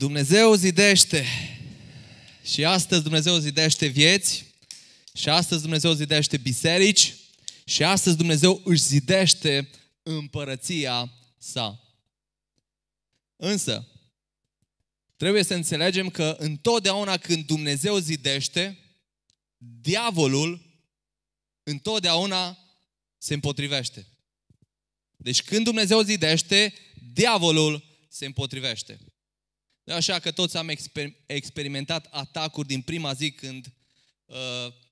Dumnezeu 0.00 0.54
zidește 0.54 1.24
și 2.42 2.64
astăzi 2.64 3.02
Dumnezeu 3.02 3.38
zidește 3.38 3.86
vieți 3.86 4.44
și 5.14 5.28
astăzi 5.28 5.60
Dumnezeu 5.60 5.92
zidește 5.92 6.36
biserici 6.36 7.14
și 7.64 7.84
astăzi 7.84 8.16
Dumnezeu 8.16 8.60
își 8.64 8.82
zidește 8.82 9.70
împărăția 10.02 11.12
sa. 11.38 11.80
Însă, 13.36 13.88
trebuie 15.16 15.42
să 15.42 15.54
înțelegem 15.54 16.10
că 16.10 16.36
întotdeauna 16.38 17.16
când 17.16 17.46
Dumnezeu 17.46 17.98
zidește, 17.98 18.78
diavolul 19.56 20.80
întotdeauna 21.62 22.58
se 23.18 23.34
împotrivește. 23.34 24.06
Deci 25.16 25.42
când 25.42 25.64
Dumnezeu 25.64 26.00
zidește, 26.00 26.74
diavolul 27.12 27.84
se 28.08 28.26
împotrivește. 28.26 29.00
De 29.90 29.96
așa 29.96 30.18
că 30.18 30.30
toți 30.30 30.56
am 30.56 30.68
exper- 30.68 31.26
experimentat 31.26 32.06
atacuri 32.10 32.68
din 32.68 32.80
prima 32.80 33.12
zi 33.12 33.30
când 33.30 33.72
uh, 34.24 34.36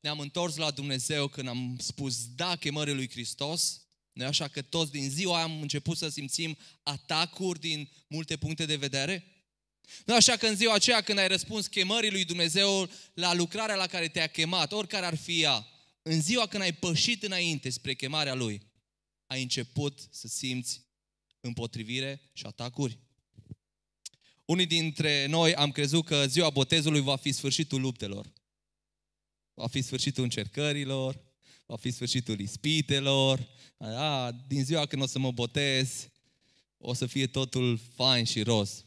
ne-am 0.01 0.19
întors 0.19 0.57
la 0.57 0.71
Dumnezeu, 0.71 1.29
când 1.29 1.49
am 1.49 1.77
spus 1.81 2.35
da 2.35 2.57
chemării 2.57 2.95
lui 2.95 3.11
Hristos. 3.11 3.83
Nu 4.13 4.25
așa 4.25 4.49
că 4.49 4.63
toți 4.63 4.91
din 4.91 5.11
ziua 5.11 5.35
aia 5.35 5.45
am 5.45 5.61
început 5.61 5.97
să 5.97 6.09
simțim 6.09 6.57
atacuri 6.83 7.61
din 7.61 7.91
multe 8.09 8.37
puncte 8.37 8.67
de 8.67 8.77
vedere? 8.77 9.25
Nu 10.05 10.15
așa 10.15 10.37
că 10.37 10.47
în 10.47 10.57
ziua 10.57 10.75
aceea 10.75 11.01
când 11.01 11.19
ai 11.19 11.29
răspuns 11.29 11.67
chemării 11.67 12.11
lui 12.11 12.25
Dumnezeu 12.25 12.91
la 13.15 13.35
lucrarea 13.35 13.77
la 13.77 13.87
care 13.87 14.09
te-a 14.09 14.27
chemat, 14.27 14.73
oricare 14.73 15.07
ar 15.07 15.17
fi 15.17 15.43
ea, 15.43 15.67
în 16.03 16.21
ziua 16.23 16.47
când 16.47 16.63
ai 16.63 16.73
pășit 16.73 17.23
înainte 17.23 17.71
spre 17.71 17.95
chemarea 17.95 18.35
lui, 18.35 18.63
ai 19.27 19.43
început 19.43 20.01
să 20.11 20.29
simți 20.29 20.83
împotrivire 21.41 22.21
și 22.33 22.47
atacuri? 22.47 22.99
Unii 24.51 24.67
dintre 24.67 25.27
noi 25.27 25.55
am 25.55 25.71
crezut 25.71 26.05
că 26.05 26.27
ziua 26.27 26.51
botezului 26.51 27.01
va 27.01 27.17
fi 27.17 27.33
sfârșitul 27.33 27.81
luptelor. 27.81 28.33
Va 29.55 29.67
fi 29.67 29.83
sfârșitul 29.83 30.23
încercărilor, 30.23 31.21
va 31.67 31.77
fi 31.77 31.91
sfârșitul 31.91 32.41
ispitelor. 32.41 33.49
A, 33.79 34.33
din 34.47 34.65
ziua 34.65 34.87
când 34.87 35.03
o 35.03 35.07
să 35.07 35.19
mă 35.19 35.31
botez, 35.31 36.09
o 36.79 36.95
să 36.95 37.07
fie 37.07 37.27
totul 37.27 37.81
fain 37.95 38.25
și 38.25 38.43
roz. 38.43 38.85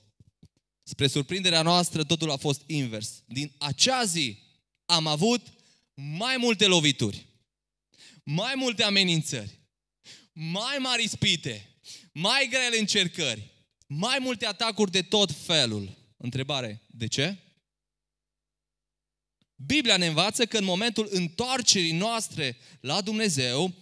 Spre 0.83 1.07
surprinderea 1.07 1.61
noastră, 1.61 2.03
totul 2.03 2.31
a 2.31 2.37
fost 2.37 2.61
invers. 2.65 3.23
Din 3.25 3.51
acea 3.57 4.05
zi 4.05 4.37
am 4.85 5.07
avut 5.07 5.41
mai 5.93 6.37
multe 6.37 6.65
lovituri, 6.65 7.25
mai 8.23 8.53
multe 8.55 8.83
amenințări, 8.83 9.59
mai 10.33 10.77
mari 10.79 11.03
ispite, 11.03 11.69
mai 12.11 12.47
grele 12.49 12.79
încercări, 12.79 13.50
mai 13.93 14.17
multe 14.19 14.45
atacuri 14.45 14.91
de 14.91 15.01
tot 15.01 15.31
felul. 15.31 15.97
Întrebare, 16.17 16.81
de 16.87 17.07
ce? 17.07 17.37
Biblia 19.55 19.97
ne 19.97 20.07
învață 20.07 20.45
că 20.45 20.57
în 20.57 20.63
momentul 20.63 21.07
întoarcerii 21.11 21.91
noastre 21.91 22.57
la 22.79 23.01
Dumnezeu, 23.01 23.73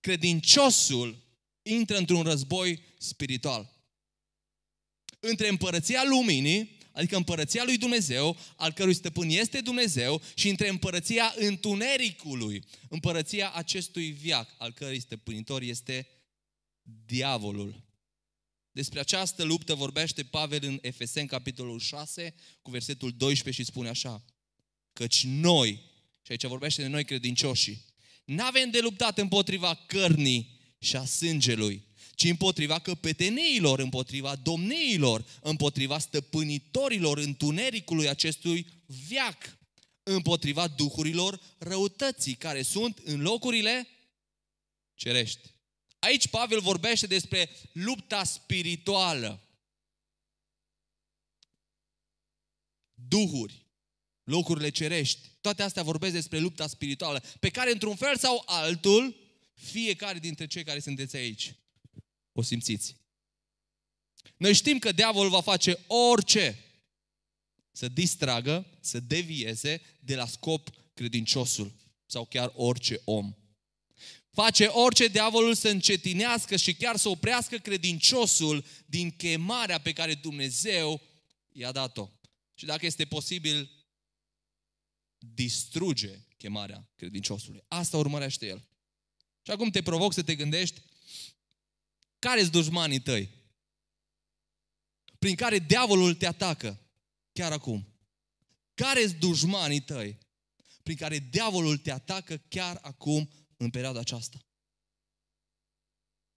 credinciosul 0.00 1.16
intră 1.62 1.96
într-un 1.96 2.22
război 2.22 2.82
spiritual. 2.98 3.72
Între 5.20 5.48
împărăția 5.48 6.02
luminii, 6.04 6.78
adică 6.92 7.16
împărăția 7.16 7.64
lui 7.64 7.78
Dumnezeu, 7.78 8.36
al 8.56 8.72
cărui 8.72 8.94
stăpân 8.94 9.28
este 9.28 9.60
Dumnezeu, 9.60 10.22
și 10.34 10.48
între 10.48 10.68
împărăția 10.68 11.34
întunericului, 11.36 12.64
împărăția 12.88 13.52
acestui 13.52 14.10
viac, 14.10 14.54
al 14.58 14.72
cărui 14.72 15.00
stăpânitor 15.00 15.62
este 15.62 16.08
diavolul. 17.06 17.91
Despre 18.72 19.00
această 19.00 19.42
luptă 19.42 19.74
vorbește 19.74 20.22
Pavel 20.22 20.60
în 20.62 20.78
Efeseni, 20.82 21.28
capitolul 21.28 21.78
6, 21.78 22.34
cu 22.62 22.70
versetul 22.70 23.12
12 23.16 23.62
și 23.62 23.68
spune 23.68 23.88
așa. 23.88 24.24
Căci 24.92 25.24
noi, 25.24 25.80
și 26.22 26.30
aici 26.30 26.44
vorbește 26.44 26.82
de 26.82 26.88
noi 26.88 27.04
credincioșii, 27.04 27.84
n-avem 28.24 28.70
de 28.70 28.80
luptat 28.80 29.18
împotriva 29.18 29.74
cărnii 29.74 30.60
și 30.78 30.96
a 30.96 31.04
sângelui, 31.04 31.86
ci 32.14 32.24
împotriva 32.24 32.78
căpeteniilor, 32.78 33.78
împotriva 33.78 34.36
domniilor, 34.36 35.24
împotriva 35.40 35.98
stăpânitorilor 35.98 37.18
întunericului 37.18 38.08
acestui 38.08 38.66
viac, 38.86 39.58
împotriva 40.02 40.68
duhurilor 40.68 41.40
răutății 41.58 42.34
care 42.34 42.62
sunt 42.62 42.98
în 42.98 43.20
locurile 43.20 43.88
cerești. 44.94 45.51
Aici 46.02 46.28
Pavel 46.28 46.60
vorbește 46.60 47.06
despre 47.06 47.50
lupta 47.72 48.24
spirituală. 48.24 49.40
Duhuri, 52.94 53.66
locurile 54.24 54.70
cerești, 54.70 55.28
toate 55.40 55.62
astea 55.62 55.82
vorbesc 55.82 56.12
despre 56.12 56.38
lupta 56.38 56.66
spirituală, 56.66 57.22
pe 57.40 57.50
care 57.50 57.70
într-un 57.70 57.96
fel 57.96 58.16
sau 58.16 58.42
altul, 58.46 59.16
fiecare 59.54 60.18
dintre 60.18 60.46
cei 60.46 60.64
care 60.64 60.80
sunteți 60.80 61.16
aici, 61.16 61.54
o 62.32 62.42
simțiți. 62.42 62.96
Noi 64.36 64.54
știm 64.54 64.78
că 64.78 64.92
diavolul 64.92 65.30
va 65.30 65.40
face 65.40 65.78
orice 65.86 66.58
să 67.72 67.88
distragă, 67.88 68.66
să 68.80 69.00
devieze 69.00 69.82
de 70.00 70.14
la 70.14 70.26
scop 70.26 70.70
credinciosul 70.94 71.72
sau 72.06 72.24
chiar 72.24 72.52
orice 72.54 73.00
om. 73.04 73.34
Face 74.32 74.66
orice 74.66 75.08
diavolul 75.08 75.54
să 75.54 75.68
încetinească 75.68 76.56
și 76.56 76.74
chiar 76.74 76.96
să 76.96 77.08
oprească 77.08 77.56
credinciosul 77.56 78.64
din 78.86 79.10
chemarea 79.10 79.78
pe 79.78 79.92
care 79.92 80.14
Dumnezeu 80.14 81.00
i-a 81.52 81.72
dat-o. 81.72 82.10
Și 82.54 82.64
dacă 82.64 82.86
este 82.86 83.04
posibil, 83.04 83.70
distruge 85.18 86.18
chemarea 86.36 86.88
credinciosului. 86.96 87.64
Asta 87.68 87.96
urmărește 87.96 88.46
el. 88.46 88.68
Și 89.42 89.50
acum 89.50 89.70
te 89.70 89.82
provoc 89.82 90.12
să 90.12 90.22
te 90.22 90.34
gândești 90.34 90.80
care 92.18 92.40
sunt 92.40 92.52
dușmanii 92.52 93.00
tăi? 93.00 93.28
Prin 95.18 95.34
care 95.34 95.58
diavolul 95.58 96.14
te 96.14 96.26
atacă 96.26 96.80
chiar 97.32 97.52
acum. 97.52 97.86
Care 98.74 99.06
sunt 99.06 99.18
dușmanii 99.18 99.80
tăi? 99.80 100.18
Prin 100.82 100.96
care 100.96 101.18
diavolul 101.18 101.78
te 101.78 101.90
atacă 101.90 102.36
chiar 102.48 102.78
acum 102.82 103.30
în 103.62 103.70
perioada 103.70 104.00
aceasta. 104.00 104.46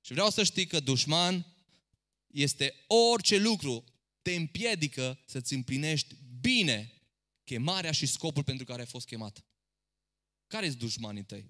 Și 0.02 0.14
vreau 0.14 0.30
să 0.30 0.44
știi 0.44 0.68
că 0.68 0.80
dușman 0.80 1.46
este 2.28 2.86
orice 2.88 3.38
lucru 3.38 3.84
te 4.22 4.36
împiedică 4.36 5.20
să-ți 5.26 5.54
împlinești 5.54 6.16
bine 6.40 7.02
chemarea 7.44 7.92
și 7.92 8.06
scopul 8.06 8.44
pentru 8.44 8.66
care 8.66 8.80
ai 8.80 8.88
fost 8.88 9.06
chemat. 9.06 9.46
Care 10.48 10.68
sunt 10.68 10.80
dușmanii 10.80 11.24
tăi? 11.24 11.46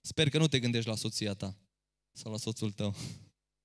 Sper 0.00 0.28
că 0.28 0.38
nu 0.38 0.48
te 0.48 0.60
gândești 0.60 0.88
la 0.88 0.96
soția 0.96 1.34
ta 1.34 1.58
sau 2.12 2.32
la 2.32 2.38
soțul 2.38 2.72
tău 2.72 2.94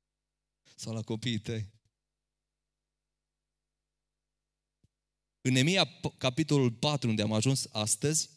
sau 0.81 0.93
la 0.93 1.01
copiii 1.01 1.39
tăi. 1.39 1.71
În 5.41 5.53
Nemia, 5.53 5.99
capitolul 6.17 6.71
4, 6.71 7.09
unde 7.09 7.21
am 7.21 7.33
ajuns 7.33 7.67
astăzi, 7.71 8.29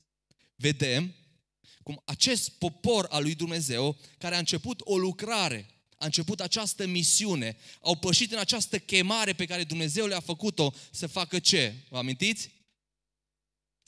vedem 0.54 1.14
cum 1.86 2.02
acest 2.04 2.50
popor 2.50 3.06
al 3.10 3.22
lui 3.22 3.34
Dumnezeu, 3.34 3.96
care 4.18 4.34
a 4.34 4.38
început 4.38 4.80
o 4.84 4.98
lucrare, 4.98 5.66
a 5.98 6.04
început 6.04 6.40
această 6.40 6.86
misiune, 6.86 7.56
au 7.80 7.96
pășit 7.96 8.32
în 8.32 8.38
această 8.38 8.78
chemare 8.78 9.32
pe 9.32 9.44
care 9.44 9.64
Dumnezeu 9.64 10.06
le-a 10.06 10.20
făcut-o 10.20 10.74
să 10.90 11.06
facă 11.06 11.38
ce? 11.38 11.74
Vă 11.88 11.98
amintiți? 11.98 12.50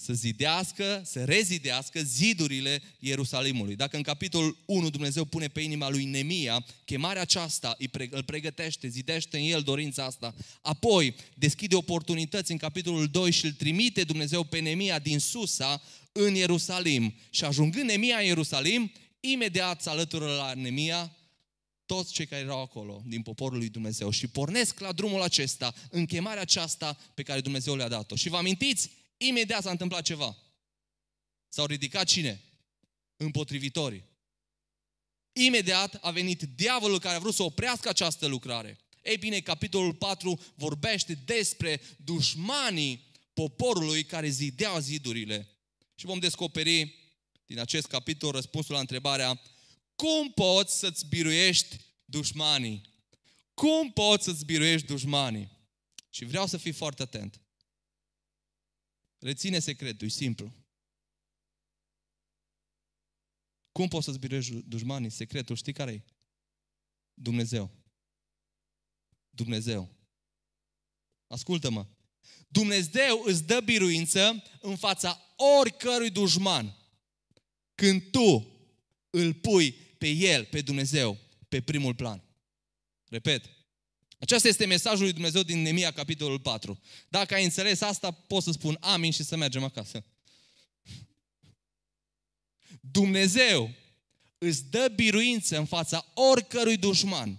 Să 0.00 0.12
zidească, 0.12 1.02
să 1.04 1.24
rezidească 1.24 2.00
zidurile 2.02 2.82
Ierusalimului. 2.98 3.76
Dacă 3.76 3.96
în 3.96 4.02
capitolul 4.02 4.56
1 4.64 4.90
Dumnezeu 4.90 5.24
pune 5.24 5.48
pe 5.48 5.60
inima 5.60 5.90
lui 5.90 6.04
Nemia 6.04 6.64
chemarea 6.84 7.22
aceasta, 7.22 7.76
îl 8.10 8.22
pregătește, 8.22 8.88
zidește 8.88 9.38
în 9.38 9.44
el 9.44 9.62
dorința 9.62 10.04
asta, 10.04 10.34
apoi 10.60 11.14
deschide 11.34 11.74
oportunități 11.74 12.50
în 12.50 12.56
capitolul 12.56 13.06
2 13.06 13.30
și 13.30 13.44
îl 13.44 13.52
trimite 13.52 14.04
Dumnezeu 14.04 14.44
pe 14.44 14.58
Nemia 14.58 14.98
din 14.98 15.18
Susa 15.18 15.82
în 16.12 16.34
Ierusalim. 16.34 17.14
Și 17.30 17.44
ajungând 17.44 17.88
Nemia 17.88 18.16
în 18.16 18.24
Ierusalim, 18.24 18.92
imediat 19.20 19.82
se 19.82 19.90
alătură 19.90 20.26
la 20.26 20.52
Nemia 20.54 21.16
toți 21.86 22.12
cei 22.12 22.26
care 22.26 22.42
erau 22.42 22.62
acolo, 22.62 23.02
din 23.06 23.22
poporul 23.22 23.58
lui 23.58 23.68
Dumnezeu. 23.68 24.10
Și 24.10 24.26
pornesc 24.26 24.80
la 24.80 24.92
drumul 24.92 25.22
acesta, 25.22 25.74
în 25.90 26.06
chemarea 26.06 26.42
aceasta 26.42 26.98
pe 27.14 27.22
care 27.22 27.40
Dumnezeu 27.40 27.76
le-a 27.76 27.88
dat-o. 27.88 28.16
Și 28.16 28.28
vă 28.28 28.36
amintiți, 28.36 28.90
imediat 29.18 29.62
s-a 29.62 29.70
întâmplat 29.70 30.02
ceva. 30.02 30.36
S-au 31.48 31.66
ridicat 31.66 32.06
cine? 32.06 32.42
Împotrivitorii. 33.16 34.04
Imediat 35.32 35.94
a 35.94 36.10
venit 36.10 36.42
diavolul 36.42 36.98
care 36.98 37.16
a 37.16 37.18
vrut 37.18 37.34
să 37.34 37.42
oprească 37.42 37.88
această 37.88 38.26
lucrare. 38.26 38.78
Ei 39.02 39.16
bine, 39.16 39.40
capitolul 39.40 39.94
4 39.94 40.40
vorbește 40.54 41.14
despre 41.24 41.80
dușmanii 41.96 43.06
poporului 43.32 44.04
care 44.04 44.28
zideau 44.28 44.78
zidurile 44.78 45.48
și 45.94 46.06
vom 46.06 46.18
descoperi 46.18 46.94
din 47.46 47.58
acest 47.58 47.86
capitol 47.86 48.30
răspunsul 48.30 48.74
la 48.74 48.80
întrebarea 48.80 49.40
cum 49.94 50.32
poți 50.32 50.78
să-ți 50.78 51.06
biruiești 51.06 51.76
dușmanii? 52.04 52.82
Cum 53.54 53.92
poți 53.92 54.24
să-ți 54.24 54.44
biruiești 54.44 54.86
dușmanii? 54.86 55.48
Și 56.10 56.24
vreau 56.24 56.46
să 56.46 56.56
fii 56.56 56.72
foarte 56.72 57.02
atent. 57.02 57.40
Reține 59.18 59.58
secretul, 59.58 60.06
e 60.06 60.10
simplu. 60.10 60.52
Cum 63.72 63.88
poți 63.88 64.04
să-ți 64.04 64.18
biruiești 64.18 64.52
dușmanii? 64.52 65.10
Secretul, 65.10 65.56
știi 65.56 65.72
care 65.72 65.92
e? 65.92 66.02
Dumnezeu. 67.14 67.70
Dumnezeu. 69.30 69.96
Ascultă-mă. 71.26 71.86
Dumnezeu 72.48 73.22
îți 73.24 73.44
dă 73.44 73.60
biruință 73.60 74.42
în 74.60 74.76
fața 74.76 75.34
oricărui 75.60 76.10
dușman. 76.10 76.76
Când 77.74 78.10
tu 78.10 78.56
îl 79.10 79.34
pui 79.34 79.72
pe 79.72 80.08
El, 80.08 80.44
pe 80.44 80.60
Dumnezeu, 80.60 81.18
pe 81.48 81.62
primul 81.62 81.94
plan. 81.94 82.22
Repet. 83.08 83.57
Acesta 84.18 84.48
este 84.48 84.66
mesajul 84.66 85.02
lui 85.02 85.12
Dumnezeu 85.12 85.42
din 85.42 85.62
Nemia, 85.62 85.90
capitolul 85.90 86.40
4. 86.40 86.80
Dacă 87.08 87.34
ai 87.34 87.44
înțeles 87.44 87.80
asta, 87.80 88.10
pot 88.10 88.42
să 88.42 88.52
spun 88.52 88.76
amin 88.80 89.12
și 89.12 89.22
să 89.22 89.36
mergem 89.36 89.64
acasă. 89.64 90.04
Dumnezeu 92.80 93.70
îți 94.38 94.64
dă 94.70 94.92
biruință 94.94 95.58
în 95.58 95.64
fața 95.64 96.06
oricărui 96.14 96.76
dușman 96.76 97.38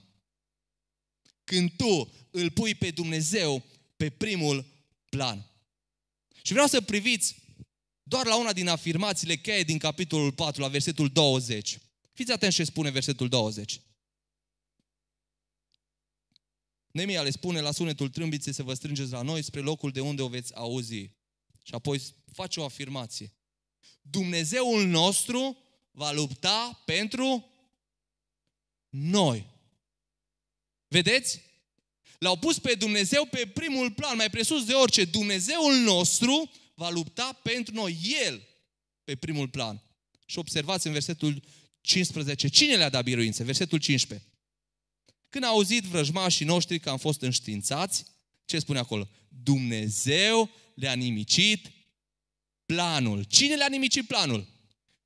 când 1.44 1.72
tu 1.78 2.12
îl 2.32 2.52
pui 2.52 2.76
pe 2.76 2.92
Dumnezeu 2.92 3.64
pe 3.98 4.10
primul 4.10 4.66
plan. 5.10 5.46
Și 6.42 6.52
vreau 6.52 6.68
să 6.68 6.82
priviți 6.82 7.36
doar 8.04 8.26
la 8.26 8.40
una 8.40 8.54
din 8.54 8.68
afirmațiile 8.68 9.36
cheie 9.36 9.64
din 9.64 9.78
capitolul 9.78 10.32
4, 10.32 10.62
la 10.62 10.68
versetul 10.68 11.10
20. 11.10 11.80
Fiți 12.14 12.32
atenți 12.32 12.56
ce 12.56 12.64
spune 12.64 12.90
versetul 12.90 13.30
20. 13.30 13.82
Nemia 16.92 17.22
le 17.22 17.30
spune 17.30 17.60
la 17.60 17.72
sunetul 17.72 18.10
trâmbiței 18.10 18.54
să 18.54 18.64
vă 18.64 18.74
strângeți 18.74 19.12
la 19.12 19.22
noi 19.22 19.44
spre 19.44 19.60
locul 19.60 19.92
de 19.92 20.00
unde 20.00 20.22
o 20.22 20.28
veți 20.28 20.56
auzi. 20.56 21.12
Și 21.64 21.74
apoi 21.74 22.02
face 22.34 22.60
o 22.60 22.64
afirmație. 22.64 23.34
Dumnezeul 24.02 24.86
nostru 24.86 25.58
va 25.92 26.12
lupta 26.12 26.82
pentru 26.86 27.50
noi. 28.90 29.46
Vedeți? 30.88 31.42
L-au 32.20 32.38
pus 32.38 32.60
pe 32.60 32.74
Dumnezeu 32.74 33.26
pe 33.26 33.48
primul 33.54 33.92
plan, 33.92 34.16
mai 34.16 34.30
presus 34.30 34.66
de 34.66 34.74
orice. 34.74 35.06
Dumnezeul 35.06 35.76
nostru 35.76 36.52
va 36.74 36.90
lupta 36.90 37.40
pentru 37.44 37.74
noi. 37.74 37.98
El 38.26 38.48
pe 39.04 39.16
primul 39.16 39.50
plan. 39.50 39.84
Și 40.26 40.40
observați 40.40 40.88
în 40.88 40.94
versetul 40.94 41.44
15. 41.82 42.48
Cine 42.48 42.76
le-a 42.76 42.90
dat 42.90 43.04
biruințe? 43.04 43.44
Versetul 43.44 43.80
15. 43.80 44.29
Când 45.30 45.44
au 45.44 45.54
auzit 45.54 45.84
vrăjmașii 45.84 46.46
noștri 46.46 46.80
că 46.80 46.90
am 46.90 46.98
fost 46.98 47.22
înștiințați, 47.22 48.06
ce 48.46 48.60
spune 48.60 48.80
acolo? 48.80 49.10
Dumnezeu 49.44 50.50
le-a 50.74 50.94
nimicit 50.94 51.72
planul. 52.66 53.24
Cine 53.24 53.56
le-a 53.56 53.68
nimicit 53.70 54.08
planul? 54.08 54.48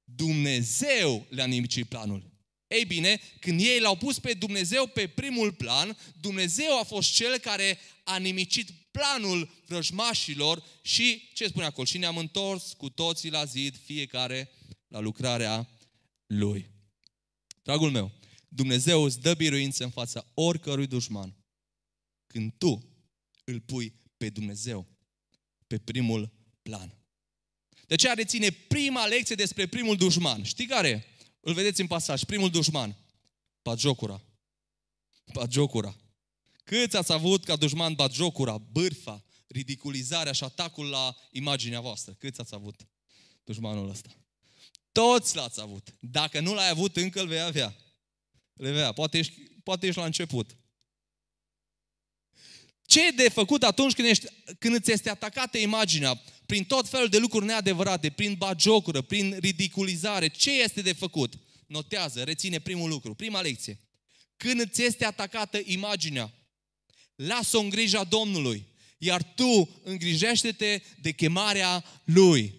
Dumnezeu 0.04 1.26
le-a 1.30 1.46
nimicit 1.46 1.88
planul. 1.88 2.32
Ei 2.68 2.86
bine, 2.86 3.22
când 3.40 3.60
ei 3.60 3.80
l-au 3.80 3.96
pus 3.96 4.20
pe 4.20 4.34
Dumnezeu 4.34 4.88
pe 4.88 5.08
primul 5.08 5.52
plan, 5.52 5.98
Dumnezeu 6.22 6.80
a 6.80 6.84
fost 6.84 7.14
cel 7.14 7.38
care 7.38 7.78
a 8.04 8.18
nimicit 8.18 8.70
planul 8.92 9.50
vrăjmașilor 9.66 10.64
și, 10.82 11.30
ce 11.34 11.48
spune 11.48 11.66
acolo? 11.66 11.86
Și 11.86 11.98
ne-am 11.98 12.18
întors 12.18 12.74
cu 12.78 12.90
toții 12.90 13.30
la 13.30 13.46
zid, 13.46 13.76
fiecare 13.86 14.52
la 14.88 15.00
lucrarea 15.00 15.70
lui. 16.28 16.70
Dragul 17.64 17.92
meu, 17.92 18.12
Dumnezeu 18.56 19.04
îți 19.04 19.20
dă 19.20 19.34
biruință 19.34 19.84
în 19.84 19.90
fața 19.90 20.26
oricărui 20.34 20.88
dușman 20.88 21.36
când 22.28 22.54
tu 22.58 22.90
îl 23.44 23.60
pui 23.60 23.94
pe 24.18 24.30
Dumnezeu 24.30 24.88
pe 25.68 25.78
primul 25.78 26.32
plan. 26.62 26.98
De 27.88 27.94
aceea 27.94 28.14
reține 28.14 28.50
prima 28.50 29.06
lecție 29.06 29.36
despre 29.36 29.68
primul 29.68 29.96
dușman. 29.96 30.44
Știi 30.44 30.66
care? 30.66 31.06
Îl 31.40 31.54
vedeți 31.54 31.82
în 31.82 31.88
pasaj. 31.88 32.24
Primul 32.24 32.50
dușman. 32.50 32.98
Bagiocura. 33.62 34.22
Bagiocura. 35.34 35.96
Câți 36.64 36.98
ați 36.98 37.12
avut 37.12 37.44
ca 37.44 37.56
dușman 37.56 37.94
bagiocura, 37.94 38.58
bârfa, 38.58 39.24
ridiculizarea 39.48 40.32
și 40.32 40.44
atacul 40.44 40.86
la 40.86 41.16
imaginea 41.32 41.82
voastră? 41.82 42.14
Câți 42.14 42.40
ați 42.40 42.54
avut 42.54 42.88
dușmanul 43.44 43.90
ăsta? 43.90 44.10
Toți 44.92 45.36
l-ați 45.36 45.62
avut. 45.62 45.96
Dacă 46.00 46.40
nu 46.40 46.54
l-ai 46.54 46.70
avut, 46.70 46.98
încă 46.98 47.22
îl 47.22 47.28
vei 47.28 47.42
avea. 47.42 47.76
Le 48.54 48.70
vei 48.70 48.80
avea. 48.80 48.92
Poate 48.92 49.18
ești, 49.18 49.34
poate 49.64 49.88
ești 49.88 50.00
la 50.00 50.06
început. 50.06 50.58
Ce 52.86 53.08
e 53.08 53.12
de 53.12 53.30
făcut 53.30 53.64
atunci 53.64 53.94
când, 53.94 54.08
ești, 54.08 54.26
când 54.60 54.76
îți 54.76 54.92
este 54.92 55.10
atacată 55.10 55.58
imaginea? 55.58 56.22
prin 56.46 56.64
tot 56.64 56.90
felul 56.90 57.08
de 57.08 57.18
lucruri 57.18 57.46
neadevărate, 57.46 58.10
prin 58.10 58.34
bagiocură, 58.34 59.02
prin 59.02 59.38
ridiculizare. 59.40 60.28
Ce 60.28 60.62
este 60.62 60.82
de 60.82 60.94
făcut? 60.94 61.34
Notează, 61.68 62.24
reține 62.24 62.60
primul 62.60 62.90
lucru, 62.90 63.14
prima 63.14 63.42
lecție. 63.42 63.80
Când 64.38 64.60
îți 64.60 64.84
este 64.84 65.06
atacată 65.06 65.62
imaginea, 65.64 66.34
lasă-o 67.16 67.60
în 67.60 67.70
grija 67.70 68.04
Domnului, 68.04 68.66
iar 68.98 69.24
tu 69.24 69.82
îngrijește-te 69.84 70.82
de 71.02 71.12
chemarea 71.12 71.84
Lui. 72.04 72.54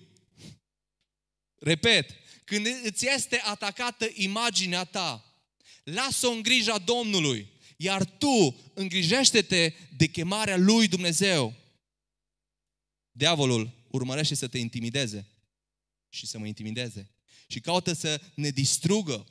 Repet, 1.58 2.10
când 2.44 2.66
îți 2.84 3.08
este 3.14 3.40
atacată 3.44 4.08
imaginea 4.14 4.84
ta, 4.84 5.24
lasă-o 5.84 6.30
în 6.30 6.42
grija 6.42 6.78
Domnului, 6.78 7.52
iar 7.76 8.04
tu 8.04 8.60
îngrijește-te 8.74 9.72
de 9.96 10.06
chemarea 10.06 10.56
Lui 10.56 10.88
Dumnezeu. 10.88 11.54
Diavolul 13.10 13.86
urmărește 13.90 14.34
să 14.34 14.48
te 14.48 14.58
intimideze 14.58 15.26
și 16.08 16.26
să 16.26 16.38
mă 16.38 16.46
intimideze. 16.46 17.10
Și 17.46 17.60
caută 17.60 17.92
să 17.92 18.20
ne 18.34 18.48
distrugă 18.50 19.26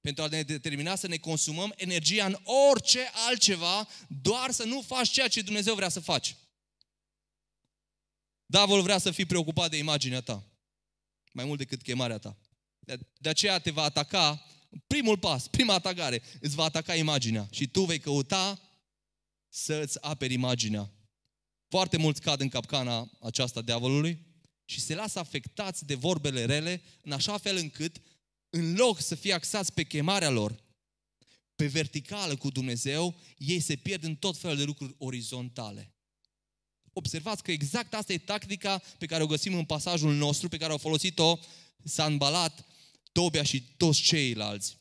pentru 0.00 0.22
a 0.22 0.26
ne 0.26 0.42
determina 0.42 0.94
să 0.94 1.06
ne 1.06 1.16
consumăm 1.16 1.72
energia 1.76 2.26
în 2.26 2.38
orice 2.70 3.10
altceva, 3.12 3.88
doar 4.08 4.50
să 4.50 4.64
nu 4.64 4.82
faci 4.82 5.08
ceea 5.08 5.28
ce 5.28 5.42
Dumnezeu 5.42 5.74
vrea 5.74 5.88
să 5.88 6.00
faci. 6.00 6.36
Diavolul 8.46 8.82
vrea 8.82 8.98
să 8.98 9.10
fii 9.10 9.26
preocupat 9.26 9.70
de 9.70 9.76
imaginea 9.76 10.20
ta, 10.20 10.44
mai 11.32 11.44
mult 11.44 11.58
decât 11.58 11.82
chemarea 11.82 12.18
ta. 12.18 12.36
De, 12.78 12.98
de 13.18 13.28
aceea 13.28 13.58
te 13.58 13.70
va 13.70 13.82
ataca, 13.82 14.46
primul 14.86 15.18
pas, 15.18 15.48
prima 15.48 15.74
atacare, 15.74 16.22
îți 16.40 16.54
va 16.54 16.64
ataca 16.64 16.94
imaginea 16.94 17.48
și 17.50 17.66
tu 17.68 17.84
vei 17.84 17.98
căuta 17.98 18.60
să 19.48 19.74
îți 19.74 20.02
aperi 20.02 20.32
imaginea 20.32 20.90
foarte 21.68 21.96
mulți 21.96 22.20
cad 22.20 22.40
în 22.40 22.48
capcana 22.48 23.10
aceasta 23.20 23.62
diavolului 23.62 24.18
și 24.64 24.80
se 24.80 24.94
lasă 24.94 25.18
afectați 25.18 25.86
de 25.86 25.94
vorbele 25.94 26.44
rele 26.44 26.82
în 27.02 27.12
așa 27.12 27.38
fel 27.38 27.56
încât, 27.56 28.00
în 28.50 28.74
loc 28.74 29.00
să 29.00 29.14
fie 29.14 29.32
axați 29.32 29.72
pe 29.72 29.84
chemarea 29.84 30.30
lor, 30.30 30.62
pe 31.56 31.66
verticală 31.66 32.36
cu 32.36 32.50
Dumnezeu, 32.50 33.14
ei 33.36 33.60
se 33.60 33.76
pierd 33.76 34.04
în 34.04 34.16
tot 34.16 34.36
felul 34.36 34.56
de 34.56 34.64
lucruri 34.64 34.94
orizontale. 34.98 35.94
Observați 36.92 37.42
că 37.42 37.50
exact 37.50 37.94
asta 37.94 38.12
e 38.12 38.18
tactica 38.18 38.82
pe 38.98 39.06
care 39.06 39.22
o 39.22 39.26
găsim 39.26 39.54
în 39.54 39.64
pasajul 39.64 40.14
nostru, 40.14 40.48
pe 40.48 40.56
care 40.56 40.72
au 40.72 40.78
folosit-o 40.78 41.38
Sanbalat, 41.84 42.64
Tobia 43.12 43.42
și 43.42 43.62
toți 43.76 44.00
ceilalți. 44.00 44.78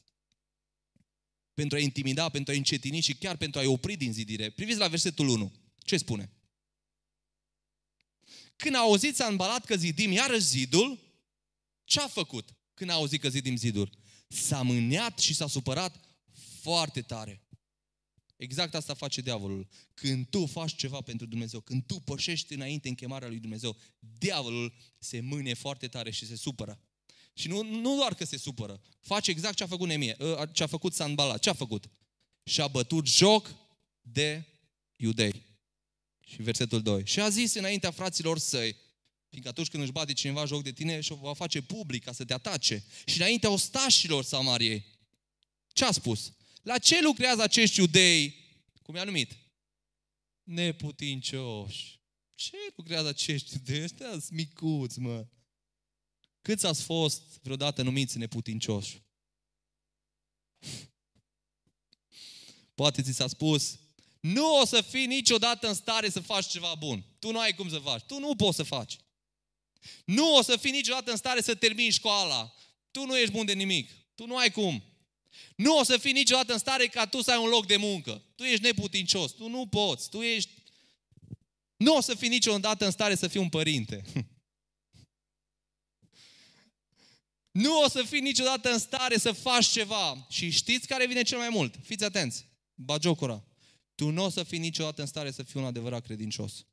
Pentru 1.53 1.77
a 1.77 1.81
intimida, 1.81 2.29
pentru 2.29 2.53
a 2.53 2.55
încetini 2.55 2.99
și 2.99 3.15
chiar 3.15 3.37
pentru 3.37 3.59
a-i 3.59 3.65
opri 3.65 3.95
din 3.95 4.13
zidire. 4.13 4.49
Priviți 4.49 4.79
la 4.79 4.87
versetul 4.87 5.27
1. 5.27 5.53
Ce 5.77 5.97
spune? 5.97 6.31
Când 8.55 8.75
a 8.75 8.79
auzit 8.79 9.15
Sanbalat 9.15 9.65
că 9.65 9.75
zidim 9.75 10.11
iarăși 10.11 10.45
zidul, 10.45 10.99
ce 11.83 11.99
a 11.99 12.07
făcut 12.07 12.55
când 12.73 12.89
a 12.89 12.93
auzit 12.93 13.21
că 13.21 13.29
zidim 13.29 13.55
zidul? 13.55 13.89
S-a 14.27 14.61
mâniat 14.61 15.19
și 15.19 15.33
s-a 15.33 15.47
supărat 15.47 15.99
foarte 16.61 17.01
tare. 17.01 17.43
Exact 18.35 18.75
asta 18.75 18.93
face 18.93 19.21
diavolul. 19.21 19.67
Când 19.93 20.27
tu 20.27 20.45
faci 20.45 20.75
ceva 20.75 21.01
pentru 21.01 21.25
Dumnezeu, 21.25 21.61
când 21.61 21.85
tu 21.85 21.99
pășești 21.99 22.53
înainte 22.53 22.87
în 22.87 22.95
chemarea 22.95 23.27
lui 23.27 23.39
Dumnezeu, 23.39 23.77
diavolul 23.99 24.73
se 24.99 25.19
mâne 25.19 25.53
foarte 25.53 25.87
tare 25.87 26.11
și 26.11 26.25
se 26.25 26.35
supără. 26.35 26.79
Și 27.33 27.47
nu, 27.47 27.63
nu 27.63 27.95
doar 27.95 28.15
că 28.15 28.25
se 28.25 28.37
supără, 28.37 28.81
face 28.99 29.31
exact 29.31 29.55
ce 29.55 29.63
a 29.63 29.67
făcut 29.67 29.87
Nemie, 29.87 30.15
ă, 30.19 30.45
ce 30.53 30.63
a 30.63 30.67
făcut 30.67 30.93
Sanbala. 30.93 31.37
Ce 31.37 31.49
a 31.49 31.53
făcut? 31.53 31.89
Și-a 32.43 32.67
bătut 32.67 33.07
joc 33.07 33.55
de 34.01 34.45
iudei. 34.95 35.43
Și 36.19 36.41
versetul 36.41 36.81
2. 36.81 37.05
Și 37.05 37.19
a 37.19 37.29
zis 37.29 37.53
înaintea 37.53 37.91
fraților 37.91 38.37
săi, 38.37 38.75
fiindcă 39.29 39.49
atunci 39.49 39.67
când 39.67 39.83
își 39.83 39.91
bate 39.91 40.13
cineva 40.13 40.45
joc 40.45 40.63
de 40.63 40.71
tine 40.71 41.01
și 41.01 41.11
o 41.11 41.15
va 41.15 41.33
face 41.33 41.61
public 41.61 42.03
ca 42.03 42.11
să 42.11 42.25
te 42.25 42.33
atace. 42.33 42.83
Și 43.05 43.17
înaintea 43.17 43.49
ostașilor 43.49 44.23
Samariei. 44.23 44.85
Ce 45.67 45.85
a 45.85 45.91
spus? 45.91 46.33
La 46.61 46.77
ce 46.77 47.01
lucrează 47.01 47.41
acești 47.41 47.79
iudei? 47.79 48.35
Cum 48.81 48.95
i-a 48.95 49.03
numit? 49.03 49.37
Neputincioși. 50.43 51.99
Ce 52.35 52.57
lucrează 52.75 53.07
acești 53.07 53.53
iudei? 53.53 53.83
Ăștia 53.83 54.09
sunt 54.09 54.29
micuți, 54.29 54.99
mă. 54.99 55.25
Câți 56.41 56.65
ați 56.65 56.83
fost 56.83 57.21
vreodată 57.41 57.81
numiți 57.81 58.17
neputincioși? 58.17 59.01
Poate 62.75 63.01
ți 63.01 63.11
s-a 63.11 63.27
spus, 63.27 63.79
nu 64.19 64.59
o 64.59 64.65
să 64.65 64.81
fii 64.81 65.05
niciodată 65.05 65.67
în 65.67 65.73
stare 65.73 66.09
să 66.09 66.19
faci 66.19 66.47
ceva 66.47 66.75
bun. 66.75 67.03
Tu 67.19 67.31
nu 67.31 67.39
ai 67.39 67.53
cum 67.53 67.69
să 67.69 67.77
faci. 67.77 68.01
Tu 68.01 68.19
nu 68.19 68.35
poți 68.35 68.55
să 68.55 68.63
faci. 68.63 68.97
Nu 70.05 70.35
o 70.35 70.41
să 70.41 70.57
fii 70.57 70.71
niciodată 70.71 71.11
în 71.11 71.17
stare 71.17 71.41
să 71.41 71.55
termini 71.55 71.91
școala. 71.91 72.53
Tu 72.91 73.05
nu 73.05 73.17
ești 73.17 73.31
bun 73.31 73.45
de 73.45 73.53
nimic. 73.53 73.91
Tu 74.15 74.25
nu 74.25 74.37
ai 74.37 74.51
cum. 74.51 74.83
Nu 75.55 75.77
o 75.77 75.83
să 75.83 75.97
fii 75.97 76.11
niciodată 76.11 76.53
în 76.53 76.59
stare 76.59 76.87
ca 76.87 77.05
tu 77.05 77.21
să 77.21 77.31
ai 77.31 77.37
un 77.37 77.49
loc 77.49 77.65
de 77.65 77.77
muncă. 77.77 78.23
Tu 78.35 78.43
ești 78.43 78.63
neputincios. 78.63 79.31
Tu 79.31 79.49
nu 79.49 79.67
poți. 79.67 80.09
Tu 80.09 80.21
ești... 80.21 80.49
Nu 81.75 81.95
o 81.95 82.01
să 82.01 82.15
fii 82.15 82.29
niciodată 82.29 82.85
în 82.85 82.91
stare 82.91 83.15
să 83.15 83.27
fii 83.27 83.39
un 83.39 83.49
părinte. 83.49 84.01
Nu 87.51 87.81
o 87.81 87.89
să 87.89 88.03
fii 88.03 88.19
niciodată 88.19 88.71
în 88.71 88.79
stare 88.79 89.17
să 89.17 89.31
faci 89.31 89.65
ceva. 89.65 90.25
Și 90.29 90.49
știți 90.49 90.87
care 90.87 91.07
vine 91.07 91.21
cel 91.21 91.37
mai 91.37 91.49
mult? 91.49 91.75
Fiți 91.83 92.03
atenți. 92.03 92.45
Bagiocura. 92.73 93.43
Tu 93.95 94.09
nu 94.09 94.23
o 94.23 94.29
să 94.29 94.43
fii 94.43 94.59
niciodată 94.59 95.01
în 95.01 95.07
stare 95.07 95.31
să 95.31 95.43
fii 95.43 95.59
un 95.59 95.65
adevărat 95.65 96.03
credincios. 96.03 96.65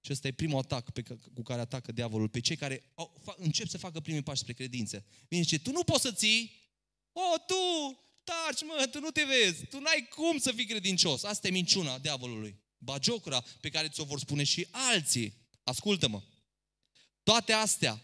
Și 0.00 0.12
ăsta 0.12 0.28
e 0.28 0.32
primul 0.32 0.58
atac 0.58 0.90
pe, 0.90 1.02
cu 1.34 1.42
care 1.42 1.60
atacă 1.60 1.92
diavolul 1.92 2.28
pe 2.28 2.40
cei 2.40 2.56
care 2.56 2.92
au, 2.94 3.20
fa, 3.24 3.34
încep 3.38 3.68
să 3.68 3.78
facă 3.78 4.00
primii 4.00 4.22
pași 4.22 4.40
spre 4.40 4.52
credință. 4.52 5.04
Vine 5.28 5.42
și 5.42 5.58
tu 5.58 5.70
nu 5.70 5.84
poți 5.84 6.02
să 6.02 6.12
ții, 6.12 6.52
o, 7.12 7.38
tu, 7.46 7.54
taci 8.24 8.62
mă, 8.62 8.86
tu 8.90 9.00
nu 9.00 9.10
te 9.10 9.24
vezi, 9.24 9.66
tu 9.66 9.80
n-ai 9.80 10.08
cum 10.16 10.38
să 10.38 10.52
fii 10.52 10.66
credincios. 10.66 11.22
Asta 11.22 11.48
e 11.48 11.50
minciuna 11.50 11.98
diavolului. 11.98 12.60
Bagiocura 12.78 13.44
pe 13.60 13.68
care 13.68 13.88
ți-o 13.88 14.04
vor 14.04 14.18
spune 14.18 14.44
și 14.44 14.66
alții. 14.70 15.34
Ascultă-mă. 15.64 16.22
Toate 17.22 17.52
astea 17.52 18.02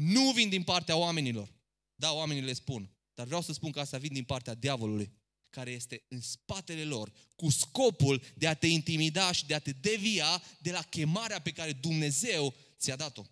nu 0.00 0.30
vin 0.32 0.48
din 0.48 0.62
partea 0.62 0.96
oamenilor. 0.96 1.54
Da, 1.94 2.12
oamenii 2.12 2.42
le 2.42 2.52
spun. 2.52 2.90
Dar 3.14 3.26
vreau 3.26 3.42
să 3.42 3.52
spun 3.52 3.70
că 3.70 3.80
asta 3.80 3.98
vin 3.98 4.12
din 4.12 4.24
partea 4.24 4.54
diavolului 4.54 5.12
care 5.50 5.70
este 5.70 6.04
în 6.08 6.20
spatele 6.20 6.84
lor, 6.84 7.12
cu 7.36 7.50
scopul 7.50 8.22
de 8.34 8.46
a 8.46 8.54
te 8.54 8.66
intimida 8.66 9.32
și 9.32 9.46
de 9.46 9.54
a 9.54 9.58
te 9.58 9.72
devia 9.72 10.42
de 10.58 10.70
la 10.70 10.82
chemarea 10.82 11.40
pe 11.40 11.52
care 11.52 11.72
Dumnezeu 11.72 12.54
ți-a 12.78 12.96
dat-o. 12.96 13.24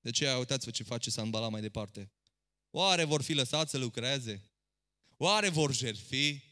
De 0.00 0.10
ce 0.10 0.34
uitați-vă 0.34 0.70
ce 0.70 0.82
face 0.82 1.10
Sanbala 1.10 1.48
mai 1.48 1.60
departe. 1.60 2.12
Oare 2.70 3.04
vor 3.04 3.22
fi 3.22 3.32
lăsați 3.32 3.70
să 3.70 3.78
lucreze? 3.78 4.42
Oare 5.16 5.48
vor 5.48 5.74
jerfi? 5.74 6.49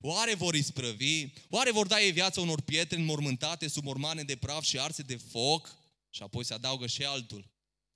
Oare 0.00 0.34
vor 0.34 0.54
isprăvi? 0.54 1.26
Oare 1.48 1.70
vor 1.70 1.86
da 1.86 2.00
ei 2.00 2.12
viața 2.12 2.40
unor 2.40 2.60
pietre 2.60 2.96
înmormântate 2.98 3.68
sub 3.68 3.84
mormane 3.84 4.22
de 4.22 4.36
praf 4.36 4.64
și 4.64 4.78
arse 4.78 5.02
de 5.02 5.16
foc? 5.16 5.76
Și 6.10 6.22
apoi 6.22 6.44
se 6.44 6.54
adaugă 6.54 6.86
și 6.86 7.04
altul. 7.04 7.50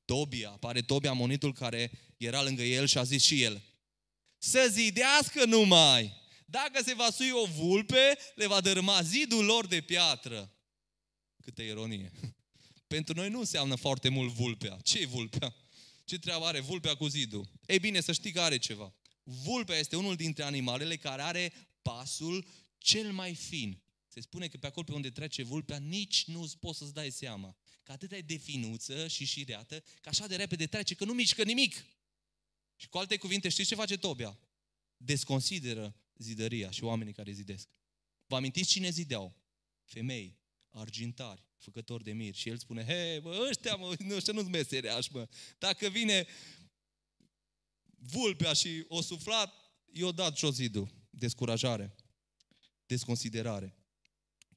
Tobia, 0.05 0.51
apare 0.51 0.81
Tobia, 0.81 1.13
monitul 1.13 1.53
care 1.53 1.91
era 2.17 2.43
lângă 2.43 2.63
el 2.63 2.87
și 2.87 2.99
a 2.99 3.03
zis 3.03 3.23
și 3.23 3.43
el, 3.43 3.63
să 4.39 4.69
zidească 4.71 5.45
numai. 5.45 6.21
Dacă 6.47 6.83
se 6.83 6.95
va 6.95 7.11
sui 7.11 7.31
o 7.31 7.47
vulpe, 7.47 8.19
le 8.35 8.47
va 8.47 8.61
dărâma 8.61 9.03
zidul 9.03 9.45
lor 9.45 9.67
de 9.67 9.81
piatră. 9.81 10.53
Câtă 11.45 11.63
ironie. 11.63 12.13
Pentru 12.87 13.15
noi 13.15 13.29
nu 13.29 13.39
înseamnă 13.39 13.75
foarte 13.75 14.09
mult 14.09 14.33
vulpea. 14.33 14.79
ce 14.83 14.99
e 14.99 15.07
vulpea? 15.07 15.55
Ce 16.05 16.19
treabă 16.19 16.45
are 16.45 16.61
vulpea 16.61 16.95
cu 16.95 17.07
zidul? 17.07 17.49
Ei 17.67 17.79
bine, 17.79 18.01
să 18.01 18.13
știi 18.13 18.33
că 18.33 18.41
are 18.41 18.59
ceva. 18.59 18.95
Vulpea 19.23 19.77
este 19.77 19.97
unul 19.97 20.17
dintre 20.17 20.43
animalele 20.43 20.97
care 20.97 21.23
are 21.23 21.53
pasul 21.83 22.47
cel 22.79 23.13
mai 23.13 23.35
fin. 23.35 23.83
Se 24.07 24.21
spune 24.21 24.49
că 24.49 24.57
pe 24.57 24.67
acolo 24.67 24.85
pe 24.85 24.93
unde 24.93 25.11
trece 25.11 25.43
vulpea 25.43 25.79
nici 25.79 26.25
nu 26.25 26.51
poți 26.61 26.79
să-ți 26.79 26.95
dai 26.95 27.11
seama. 27.11 27.57
Că 27.83 27.93
atât 27.93 28.13
e 28.13 28.21
de 28.21 28.37
finuță 28.37 29.09
și 29.09 29.25
șireată, 29.25 29.83
că 30.01 30.09
așa 30.09 30.27
de 30.27 30.37
repede 30.37 30.67
trece, 30.67 30.95
că 30.95 31.05
nu 31.05 31.13
mișcă 31.13 31.45
nimic. 31.45 31.85
Și 32.77 32.89
cu 32.89 32.99
alte 32.99 33.17
cuvinte, 33.17 33.49
știți 33.49 33.69
ce 33.69 33.75
face 33.75 33.97
Tobia? 33.97 34.39
Desconsideră 34.97 35.97
zidăria 36.17 36.71
și 36.71 36.85
oamenii 36.85 37.13
care 37.13 37.33
zidesc. 37.33 37.69
Vă 38.27 38.37
amintiți 38.37 38.71
cine 38.71 38.91
zideau? 38.91 39.37
Femei, 39.83 40.39
argintari, 40.71 41.43
făcători 41.57 42.05
de 42.05 42.13
mir. 42.13 42.35
Și 42.35 42.49
el 42.49 42.59
spune, 42.59 42.85
hei, 42.85 43.21
bă, 43.21 43.47
ăștia, 43.49 43.75
mă, 43.75 43.95
nu, 43.99 44.15
ăștia 44.15 44.33
nu-s 44.33 44.47
meseriași, 44.47 45.13
mă. 45.13 45.29
Dacă 45.59 45.89
vine 45.89 46.27
vulpea 47.97 48.53
și 48.53 48.85
o 48.89 49.01
suflat, 49.01 49.55
i-o 49.93 50.13
dat 50.13 50.39
jos 50.39 50.55
zidul. 50.55 51.02
Descurajare, 51.15 51.95
desconsiderare. 52.87 53.77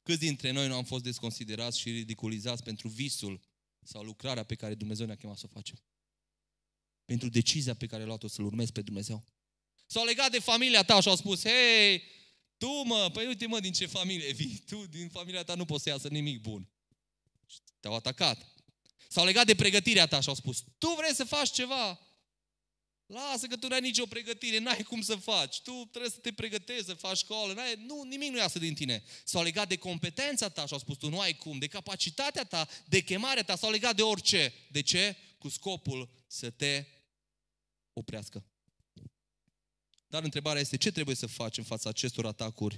Câți 0.04 0.20
dintre 0.20 0.52
noi 0.52 0.68
nu 0.68 0.76
am 0.76 0.84
fost 0.84 1.04
desconsiderați 1.04 1.80
și 1.80 1.92
ridiculizați 1.92 2.64
pentru 2.64 2.88
visul 2.88 3.42
sau 3.82 4.04
lucrarea 4.04 4.44
pe 4.44 4.56
care 4.56 4.76
Dumnezeu 4.76 5.06
ne-a 5.06 5.16
chemat 5.16 5.38
să 5.38 5.46
o 5.50 5.54
facem? 5.54 5.82
Pentru 7.06 7.30
decizia 7.30 7.74
pe 7.74 7.88
care 7.88 8.04
a 8.04 8.06
luat-o 8.06 8.28
să-L 8.28 8.46
urmezi 8.46 8.72
pe 8.72 8.82
Dumnezeu. 8.82 9.26
S-au 9.86 10.06
legat 10.06 10.32
de 10.32 10.40
familia 10.40 10.84
ta 10.84 11.02
și 11.02 11.08
au 11.08 11.16
spus, 11.16 11.42
hei, 11.42 12.04
tu 12.58 12.68
mă, 12.68 13.10
păi 13.14 13.28
uite 13.28 13.48
mă 13.48 13.60
din 13.60 13.74
ce 13.74 13.86
familie 13.86 14.32
vii, 14.32 14.64
tu 14.70 14.86
din 14.86 15.10
familia 15.10 15.44
ta 15.44 15.56
nu 15.56 15.66
poți 15.66 15.84
să 15.84 15.90
iasă 15.90 16.08
nimic 16.08 16.42
bun. 16.42 16.70
Și 17.48 17.58
te-au 17.80 17.96
atacat. 17.96 18.54
S-au 19.08 19.26
legat 19.26 19.46
de 19.46 19.56
pregătirea 19.56 20.08
ta 20.08 20.20
și 20.20 20.30
au 20.30 20.36
spus, 20.36 20.64
tu 20.78 20.88
vrei 20.98 21.14
să 21.14 21.24
faci 21.24 21.52
ceva, 21.52 22.00
Lasă 23.06 23.48
că 23.48 23.56
tu 23.56 23.68
n-ai 23.68 23.82
nicio 23.82 24.06
pregătire, 24.06 24.58
n-ai 24.58 24.84
cum 24.84 25.02
să 25.02 25.16
faci. 25.16 25.62
Tu 25.62 25.72
trebuie 25.72 26.12
să 26.12 26.18
te 26.18 26.34
pregătești, 26.34 26.86
să 26.86 26.94
faci 26.94 27.18
școală. 27.18 27.54
N-ai, 27.54 27.76
nu, 27.86 28.04
nimic 28.04 28.32
nu 28.32 28.38
iasă 28.38 28.60
din 28.60 28.74
tine. 28.74 29.04
S-au 29.24 29.44
legat 29.44 29.68
de 29.68 29.76
competența 29.76 30.50
ta 30.50 30.66
și 30.66 30.74
au 30.74 30.80
spus 30.80 30.98
tu 30.98 31.10
nu 31.10 31.20
ai 31.20 31.36
cum, 31.36 31.58
de 31.58 31.68
capacitatea 31.68 32.44
ta, 32.44 32.68
de 32.86 33.02
chemarea 33.02 33.44
ta, 33.44 33.56
s-au 33.56 33.72
legat 33.72 33.96
de 33.96 34.02
orice. 34.02 34.54
De 34.72 34.82
ce? 34.82 35.16
Cu 35.38 35.50
scopul 35.50 36.10
să 36.28 36.50
te 36.50 36.86
oprească. 37.94 38.46
Dar 40.08 40.24
întrebarea 40.24 40.62
este 40.62 40.78
ce 40.78 40.92
trebuie 40.92 41.16
să 41.16 41.28
faci 41.28 41.58
în 41.58 41.64
fața 41.64 41.90
acestor 41.90 42.26
atacuri 42.26 42.78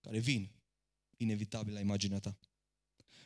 care 0.00 0.18
vin 0.18 0.50
inevitabil 1.16 1.72
la 1.72 1.80
imaginea 1.80 2.18
ta. 2.18 2.38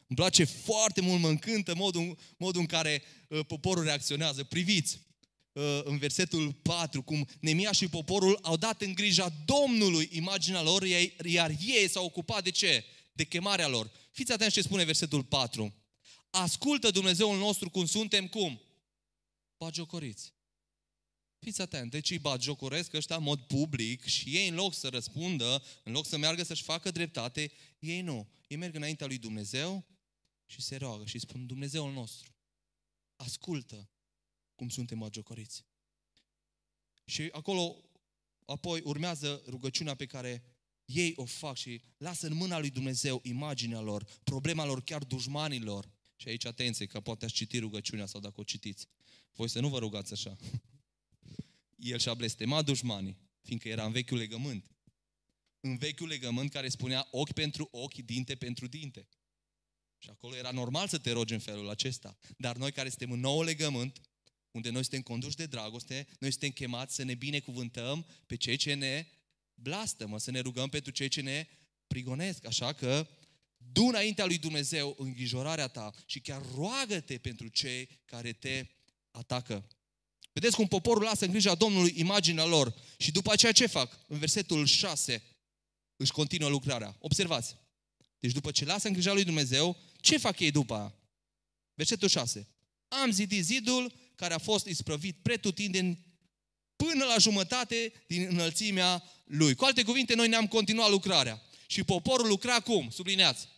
Îmi 0.06 0.18
place 0.18 0.44
foarte 0.44 1.00
mult, 1.00 1.20
mă 1.20 1.28
încântă 1.28 1.74
modul, 1.74 2.18
modul 2.36 2.60
în 2.60 2.66
care 2.66 3.02
uh, 3.28 3.46
poporul 3.46 3.84
reacționează. 3.84 4.44
Priviți, 4.44 4.98
Uh, 4.98 5.11
în 5.84 5.98
versetul 5.98 6.52
4, 6.52 7.02
cum 7.02 7.28
Nemia 7.40 7.72
și 7.72 7.88
poporul 7.88 8.38
au 8.42 8.56
dat 8.56 8.82
în 8.82 8.94
grija 8.94 9.28
Domnului 9.44 10.08
imaginea 10.12 10.62
lor, 10.62 10.82
iar 11.24 11.50
ei 11.60 11.88
s-au 11.88 12.04
ocupat 12.04 12.44
de 12.44 12.50
ce? 12.50 12.84
De 13.12 13.24
chemarea 13.24 13.68
lor. 13.68 13.90
Fiți 14.10 14.32
atenți 14.32 14.54
ce 14.54 14.62
spune 14.62 14.84
versetul 14.84 15.24
4. 15.24 15.74
Ascultă 16.30 16.90
Dumnezeul 16.90 17.38
nostru 17.38 17.70
cum 17.70 17.86
suntem, 17.86 18.28
cum? 18.28 18.60
Bagiocoriți. 19.56 20.32
Fiți 21.38 21.60
atenți, 21.60 21.90
deci 21.90 22.10
îi 22.10 22.18
bagiocoresc 22.18 22.92
ăștia 22.92 23.16
în 23.16 23.22
mod 23.22 23.40
public 23.40 24.04
și 24.04 24.36
ei 24.36 24.48
în 24.48 24.54
loc 24.54 24.74
să 24.74 24.88
răspundă, 24.88 25.62
în 25.84 25.92
loc 25.92 26.06
să 26.06 26.16
meargă 26.16 26.42
să-și 26.42 26.62
facă 26.62 26.90
dreptate, 26.90 27.52
ei 27.78 28.00
nu. 28.00 28.28
Ei 28.46 28.56
merg 28.56 28.74
înaintea 28.74 29.06
lui 29.06 29.18
Dumnezeu 29.18 29.86
și 30.46 30.60
se 30.60 30.76
roagă 30.76 31.04
și 31.04 31.18
spun, 31.18 31.46
Dumnezeul 31.46 31.92
nostru, 31.92 32.34
ascultă 33.16 33.90
cum 34.62 34.70
suntem 34.70 34.98
magiocoriți. 34.98 35.64
Și 37.04 37.28
acolo 37.32 37.76
apoi 38.46 38.80
urmează 38.84 39.42
rugăciunea 39.46 39.94
pe 39.94 40.06
care 40.06 40.42
ei 40.84 41.12
o 41.16 41.24
fac 41.24 41.56
și 41.56 41.82
lasă 41.96 42.26
în 42.26 42.34
mâna 42.34 42.58
lui 42.58 42.70
Dumnezeu 42.70 43.20
imaginea 43.22 43.80
lor, 43.80 44.04
problema 44.24 44.64
lor, 44.64 44.82
chiar 44.82 45.04
dușmanilor. 45.04 45.90
Și 46.16 46.28
aici 46.28 46.44
atenție, 46.44 46.86
că 46.86 47.00
poate 47.00 47.24
ați 47.24 47.34
citi 47.34 47.58
rugăciunea 47.58 48.06
sau 48.06 48.20
dacă 48.20 48.40
o 48.40 48.42
citiți. 48.42 48.88
Voi 49.32 49.48
să 49.48 49.60
nu 49.60 49.68
vă 49.68 49.78
rugați 49.78 50.12
așa. 50.12 50.36
El 51.92 51.98
și-a 51.98 52.14
blestemat 52.14 52.64
dușmanii, 52.64 53.18
fiindcă 53.40 53.68
era 53.68 53.84
în 53.84 53.92
vechiul 53.92 54.18
legământ. 54.18 54.70
În 55.60 55.76
vechiul 55.76 56.08
legământ 56.08 56.50
care 56.50 56.68
spunea 56.68 57.08
ochi 57.10 57.32
pentru 57.32 57.68
ochi, 57.70 58.04
dinte 58.04 58.34
pentru 58.34 58.66
dinte. 58.66 59.08
Și 59.98 60.10
acolo 60.10 60.36
era 60.36 60.50
normal 60.50 60.88
să 60.88 60.98
te 60.98 61.10
rogi 61.10 61.32
în 61.32 61.38
felul 61.38 61.68
acesta. 61.68 62.16
Dar 62.36 62.56
noi 62.56 62.72
care 62.72 62.88
suntem 62.88 63.10
în 63.10 63.20
nou 63.20 63.42
legământ, 63.42 64.00
unde 64.52 64.70
noi 64.70 64.82
suntem 64.82 65.02
conduși 65.02 65.36
de 65.36 65.46
dragoste, 65.46 66.06
noi 66.18 66.30
suntem 66.30 66.50
chemați 66.50 66.94
să 66.94 67.02
ne 67.02 67.14
binecuvântăm 67.14 68.06
pe 68.26 68.36
cei 68.36 68.56
ce 68.56 68.74
ne 68.74 69.06
blastămă, 69.54 70.18
să 70.18 70.30
ne 70.30 70.40
rugăm 70.40 70.68
pentru 70.68 70.90
cei 70.90 71.08
ce 71.08 71.20
ne 71.20 71.46
prigonesc. 71.86 72.46
Așa 72.46 72.72
că 72.72 73.08
du 73.56 73.84
înaintea 73.84 74.24
lui 74.24 74.38
Dumnezeu 74.38 74.94
îngrijorarea 74.98 75.68
ta 75.68 75.94
și 76.06 76.20
chiar 76.20 76.42
roagă-te 76.54 77.18
pentru 77.18 77.48
cei 77.48 77.88
care 78.04 78.32
te 78.32 78.66
atacă. 79.10 79.66
Vedeți 80.32 80.56
cum 80.56 80.66
poporul 80.66 81.02
lasă 81.02 81.24
în 81.24 81.30
grija 81.30 81.54
Domnului 81.54 81.92
imaginea 81.96 82.44
lor 82.44 82.74
și 82.96 83.10
după 83.10 83.32
aceea 83.32 83.52
ce 83.52 83.66
fac? 83.66 83.98
În 84.08 84.18
versetul 84.18 84.66
6 84.66 85.22
își 85.96 86.12
continuă 86.12 86.48
lucrarea. 86.48 86.96
Observați. 86.98 87.56
Deci 88.18 88.32
după 88.32 88.50
ce 88.50 88.64
lasă 88.64 88.86
în 88.86 88.92
grija 88.92 89.12
lui 89.12 89.24
Dumnezeu, 89.24 89.76
ce 90.00 90.18
fac 90.18 90.38
ei 90.38 90.50
după 90.50 90.96
Versetul 91.74 92.08
6. 92.08 92.48
Am 92.88 93.10
zidit 93.10 93.44
zidul 93.44 93.92
care 94.22 94.34
a 94.34 94.38
fost 94.38 94.66
isprăvit 94.66 95.16
pretutindeni 95.22 95.98
până 96.76 97.04
la 97.04 97.18
jumătate 97.18 97.92
din 98.06 98.26
înălțimea 98.30 99.02
lui. 99.24 99.54
Cu 99.54 99.64
alte 99.64 99.82
cuvinte, 99.82 100.14
noi 100.14 100.28
ne-am 100.28 100.46
continuat 100.46 100.90
lucrarea. 100.90 101.42
Și 101.66 101.84
poporul 101.84 102.28
lucra 102.28 102.60
cum? 102.60 102.90
Sublineați. 102.90 103.48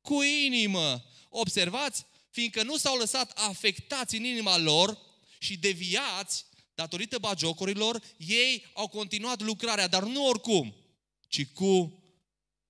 Cu 0.00 0.22
inimă. 0.22 1.04
Observați? 1.28 2.04
Fiindcă 2.30 2.62
nu 2.62 2.76
s-au 2.76 2.96
lăsat 2.96 3.30
afectați 3.30 4.16
în 4.16 4.24
inima 4.24 4.58
lor 4.58 4.98
și 5.38 5.56
deviați, 5.56 6.44
datorită 6.74 7.18
bagiocurilor, 7.18 8.02
ei 8.16 8.64
au 8.74 8.88
continuat 8.88 9.42
lucrarea, 9.42 9.88
dar 9.88 10.02
nu 10.02 10.26
oricum, 10.26 10.74
ci 11.28 11.46
cu 11.46 12.02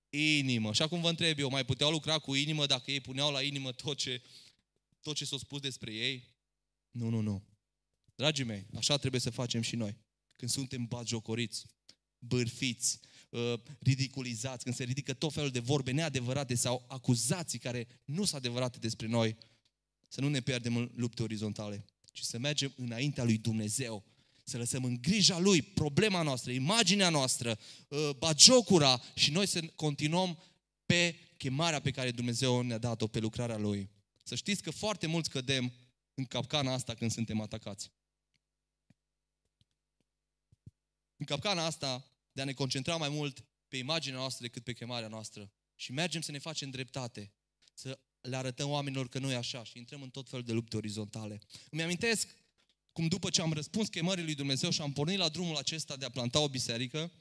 inimă. 0.09 0.73
Și 0.73 0.81
acum 0.81 1.01
vă 1.01 1.09
întreb 1.09 1.39
eu, 1.39 1.49
mai 1.49 1.65
puteau 1.65 1.91
lucra 1.91 2.19
cu 2.19 2.35
inimă 2.35 2.65
dacă 2.65 2.91
ei 2.91 2.99
puneau 2.99 3.31
la 3.31 3.41
inimă 3.41 3.71
tot 3.71 3.97
ce, 3.97 4.21
tot 5.01 5.15
ce 5.15 5.25
s-a 5.25 5.37
spus 5.37 5.59
despre 5.59 5.93
ei? 5.93 6.30
Nu, 6.91 7.09
nu, 7.09 7.19
nu. 7.19 7.43
Dragii 8.15 8.43
mei, 8.43 8.67
așa 8.75 8.97
trebuie 8.97 9.21
să 9.21 9.29
facem 9.29 9.61
și 9.61 9.75
noi. 9.75 9.97
Când 10.31 10.51
suntem 10.51 10.85
bagiocoriți, 10.85 11.65
bârfiți, 12.19 12.99
uh, 13.29 13.53
ridiculizați, 13.79 14.63
când 14.63 14.75
se 14.75 14.83
ridică 14.83 15.13
tot 15.13 15.33
felul 15.33 15.49
de 15.49 15.59
vorbe 15.59 15.91
neadevărate 15.91 16.55
sau 16.55 16.85
acuzații 16.87 17.59
care 17.59 17.87
nu 18.05 18.25
sunt 18.25 18.33
adevărate 18.43 18.77
despre 18.79 19.07
noi, 19.07 19.37
să 20.07 20.21
nu 20.21 20.29
ne 20.29 20.39
pierdem 20.39 20.75
în 20.75 20.91
lupte 20.95 21.23
orizontale, 21.23 21.85
ci 22.11 22.21
să 22.21 22.37
mergem 22.37 22.73
înaintea 22.75 23.23
lui 23.23 23.37
Dumnezeu, 23.37 24.05
să 24.43 24.57
lăsăm 24.57 24.83
în 24.83 24.97
grija 25.01 25.39
Lui 25.39 25.61
problema 25.61 26.21
noastră, 26.21 26.51
imaginea 26.51 27.09
noastră, 27.09 27.57
uh, 27.87 28.09
bagiocura 28.17 29.01
și 29.15 29.31
noi 29.31 29.47
să 29.47 29.61
continuăm 29.75 30.37
pe 30.85 31.15
chemarea 31.37 31.79
pe 31.79 31.91
care 31.91 32.11
Dumnezeu 32.11 32.61
ne-a 32.61 32.77
dat-o, 32.77 33.07
pe 33.07 33.19
lucrarea 33.19 33.57
Lui. 33.57 33.89
Să 34.23 34.35
știți 34.35 34.61
că 34.61 34.71
foarte 34.71 35.07
mulți 35.07 35.29
cădem 35.29 35.73
în 36.21 36.27
capcana 36.27 36.73
asta 36.73 36.93
când 36.93 37.11
suntem 37.11 37.41
atacați. 37.41 37.91
În 41.17 41.25
capcana 41.25 41.65
asta 41.65 42.05
de 42.31 42.41
a 42.41 42.45
ne 42.45 42.53
concentra 42.53 42.95
mai 42.95 43.09
mult 43.09 43.45
pe 43.67 43.77
imaginea 43.77 44.19
noastră 44.19 44.45
decât 44.45 44.63
pe 44.63 44.73
chemarea 44.73 45.07
noastră. 45.07 45.51
Și 45.75 45.91
mergem 45.91 46.21
să 46.21 46.31
ne 46.31 46.37
facem 46.37 46.69
dreptate, 46.69 47.31
să 47.73 47.99
le 48.21 48.35
arătăm 48.35 48.69
oamenilor 48.69 49.09
că 49.09 49.19
nu 49.19 49.31
e 49.31 49.35
așa 49.35 49.63
și 49.63 49.77
intrăm 49.77 50.01
în 50.01 50.09
tot 50.09 50.29
felul 50.29 50.45
de 50.45 50.51
lupte 50.51 50.77
orizontale. 50.77 51.39
Îmi 51.69 51.81
amintesc 51.81 52.27
cum 52.91 53.07
după 53.07 53.29
ce 53.29 53.41
am 53.41 53.53
răspuns 53.53 53.87
chemării 53.87 54.23
lui 54.23 54.35
Dumnezeu 54.35 54.69
și 54.69 54.81
am 54.81 54.93
pornit 54.93 55.17
la 55.17 55.29
drumul 55.29 55.55
acesta 55.55 55.95
de 55.95 56.05
a 56.05 56.09
planta 56.09 56.39
o 56.39 56.49
biserică, 56.49 57.11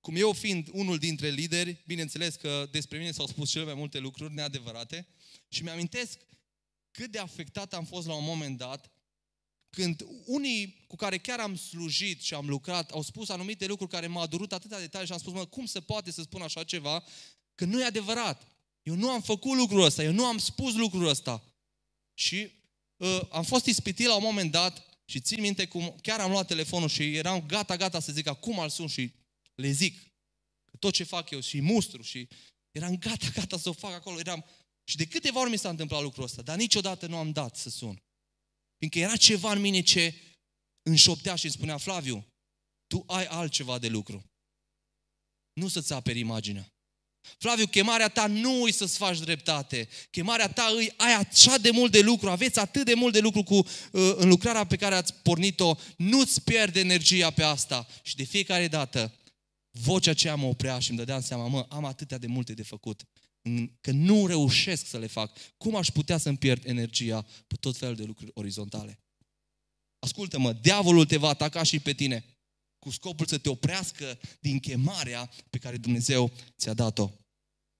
cum 0.00 0.16
eu 0.16 0.32
fiind 0.32 0.68
unul 0.72 0.98
dintre 0.98 1.28
lideri, 1.28 1.82
bineînțeles 1.86 2.34
că 2.34 2.68
despre 2.70 2.98
mine 2.98 3.10
s-au 3.10 3.26
spus 3.26 3.50
cele 3.50 3.64
mai 3.64 3.74
multe 3.74 3.98
lucruri 3.98 4.34
neadevărate 4.34 5.06
și 5.48 5.62
mi-amintesc 5.62 6.18
cât 6.90 7.10
de 7.10 7.18
afectat 7.18 7.74
am 7.74 7.84
fost 7.84 8.06
la 8.06 8.14
un 8.14 8.24
moment 8.24 8.58
dat 8.58 8.90
când 9.70 10.06
unii 10.24 10.84
cu 10.86 10.96
care 10.96 11.18
chiar 11.18 11.40
am 11.40 11.56
slujit 11.56 12.22
și 12.22 12.34
am 12.34 12.48
lucrat 12.48 12.90
au 12.90 13.02
spus 13.02 13.28
anumite 13.28 13.66
lucruri 13.66 13.90
care 13.90 14.06
m-au 14.06 14.26
durut 14.26 14.52
atâta 14.52 14.78
detalii 14.78 15.06
și 15.06 15.12
am 15.12 15.18
spus, 15.18 15.32
mă, 15.32 15.46
cum 15.46 15.66
se 15.66 15.80
poate 15.80 16.10
să 16.10 16.22
spun 16.22 16.42
așa 16.42 16.64
ceva, 16.64 17.04
că 17.54 17.64
nu 17.64 17.80
e 17.80 17.84
adevărat. 17.84 18.46
Eu 18.82 18.94
nu 18.94 19.10
am 19.10 19.20
făcut 19.20 19.56
lucrul 19.56 19.82
ăsta, 19.82 20.02
eu 20.02 20.12
nu 20.12 20.24
am 20.24 20.38
spus 20.38 20.74
lucrul 20.74 21.08
ăsta. 21.08 21.44
Și 22.14 22.50
uh, 22.96 23.20
am 23.30 23.42
fost 23.42 23.66
ispitit 23.66 24.06
la 24.06 24.16
un 24.16 24.22
moment 24.22 24.50
dat 24.50 25.02
și 25.04 25.20
țin 25.20 25.40
minte 25.40 25.66
cum 25.66 25.96
chiar 26.02 26.20
am 26.20 26.30
luat 26.30 26.46
telefonul 26.46 26.88
și 26.88 27.16
eram 27.16 27.46
gata, 27.46 27.76
gata 27.76 28.00
să 28.00 28.12
zic 28.12 28.26
acum 28.26 28.60
al 28.60 28.68
sun 28.68 28.86
și 28.86 29.12
le 29.54 29.70
zic 29.70 29.98
că 30.64 30.76
tot 30.76 30.92
ce 30.92 31.04
fac 31.04 31.30
eu 31.30 31.40
și 31.40 31.60
mustru 31.60 32.02
și 32.02 32.28
eram 32.70 32.98
gata, 32.98 33.26
gata 33.34 33.58
să 33.58 33.68
o 33.68 33.72
fac 33.72 33.92
acolo. 33.92 34.18
Eram... 34.18 34.44
Și 34.90 34.96
de 34.96 35.06
câteva 35.06 35.40
ori 35.40 35.50
mi 35.50 35.58
s-a 35.58 35.68
întâmplat 35.68 36.02
lucrul 36.02 36.24
ăsta, 36.24 36.42
dar 36.42 36.56
niciodată 36.56 37.06
nu 37.06 37.16
am 37.16 37.32
dat 37.32 37.56
să 37.56 37.68
sun. 37.68 38.02
Fiindcă 38.76 38.98
era 38.98 39.16
ceva 39.16 39.52
în 39.52 39.60
mine 39.60 39.80
ce 39.80 40.14
înșoptea 40.82 41.34
și 41.34 41.44
îmi 41.44 41.54
spunea, 41.54 41.76
Flaviu, 41.76 42.26
tu 42.86 43.04
ai 43.06 43.24
altceva 43.24 43.78
de 43.78 43.88
lucru. 43.88 44.24
Nu 45.52 45.68
să-ți 45.68 45.92
aperi 45.92 46.18
imaginea. 46.18 46.72
Flaviu, 47.38 47.66
chemarea 47.66 48.08
ta 48.08 48.26
nu 48.26 48.66
e 48.66 48.70
să-ți 48.70 48.96
faci 48.96 49.18
dreptate. 49.18 49.88
Chemarea 50.10 50.48
ta 50.48 50.72
îi 50.76 50.92
ai 50.96 51.14
așa 51.14 51.58
de 51.58 51.70
mult 51.70 51.92
de 51.92 52.00
lucru, 52.00 52.30
aveți 52.30 52.58
atât 52.58 52.84
de 52.84 52.94
mult 52.94 53.12
de 53.12 53.20
lucru 53.20 53.42
cu, 53.42 53.54
uh, 53.54 53.64
în 54.16 54.28
lucrarea 54.28 54.66
pe 54.66 54.76
care 54.76 54.94
ați 54.94 55.14
pornit-o, 55.14 55.74
nu-ți 55.96 56.42
pierde 56.42 56.80
energia 56.80 57.30
pe 57.30 57.42
asta. 57.42 57.86
Și 58.02 58.16
de 58.16 58.24
fiecare 58.24 58.68
dată, 58.68 59.14
vocea 59.70 60.10
aceea 60.10 60.34
mă 60.34 60.46
oprea 60.46 60.78
și 60.78 60.88
îmi 60.88 60.98
dădeam 60.98 61.20
seama, 61.20 61.46
mă, 61.46 61.66
am 61.68 61.84
atâtea 61.84 62.18
de 62.18 62.26
multe 62.26 62.54
de 62.54 62.62
făcut, 62.62 63.04
că 63.80 63.90
nu 63.90 64.26
reușesc 64.26 64.86
să 64.86 64.98
le 64.98 65.06
fac. 65.06 65.38
Cum 65.56 65.74
aș 65.76 65.88
putea 65.88 66.18
să-mi 66.18 66.36
pierd 66.36 66.66
energia 66.66 67.26
pe 67.46 67.54
tot 67.54 67.76
felul 67.76 67.94
de 67.94 68.04
lucruri 68.04 68.30
orizontale? 68.34 68.98
Ascultă-mă, 69.98 70.52
diavolul 70.52 71.06
te 71.06 71.16
va 71.16 71.28
ataca 71.28 71.62
și 71.62 71.80
pe 71.80 71.92
tine 71.92 72.24
cu 72.78 72.90
scopul 72.90 73.26
să 73.26 73.38
te 73.38 73.48
oprească 73.48 74.18
din 74.40 74.58
chemarea 74.58 75.30
pe 75.50 75.58
care 75.58 75.76
Dumnezeu 75.76 76.32
ți-a 76.58 76.74
dat-o. 76.74 77.10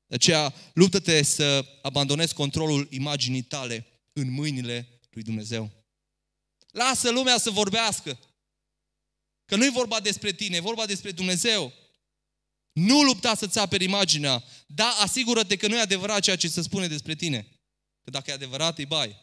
De 0.07 0.15
aceea, 0.15 0.55
luptă-te 0.75 1.23
să 1.23 1.65
abandonezi 1.83 2.35
controlul 2.35 2.89
imaginii 2.91 3.43
tale 3.43 3.87
în 4.13 4.31
mâinile 4.31 5.01
lui 5.11 5.23
Dumnezeu. 5.23 5.71
Lasă 6.71 7.11
lumea 7.11 7.39
să 7.39 7.51
vorbească. 7.51 8.19
Că 9.45 9.57
nu 9.57 9.65
e 9.65 9.71
vorba 9.71 10.01
despre 10.01 10.33
tine, 10.33 10.57
e 10.57 10.61
vorba 10.61 10.87
despre 10.87 11.11
Dumnezeu. 11.11 11.73
Nu 12.73 13.03
lupta 13.03 13.35
să-ți 13.35 13.59
aperi 13.59 13.85
imaginea. 13.85 14.45
Da, 14.67 14.89
asigură-te 14.89 15.57
că 15.57 15.67
nu 15.67 15.77
e 15.77 15.81
adevărat 15.81 16.23
ceea 16.23 16.37
ce 16.37 16.49
se 16.49 16.63
spune 16.63 16.87
despre 16.87 17.15
tine. 17.15 17.49
Că 18.05 18.11
dacă 18.11 18.31
e 18.31 18.35
adevărat, 18.35 18.79
îi 18.79 18.87
bai. 18.87 19.17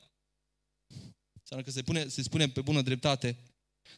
Înseamnă 1.40 1.66
că 1.66 1.72
se, 1.72 1.82
pune, 1.82 2.08
se 2.08 2.22
spune 2.22 2.50
pe 2.50 2.62
bună 2.62 2.82
dreptate 2.82 3.38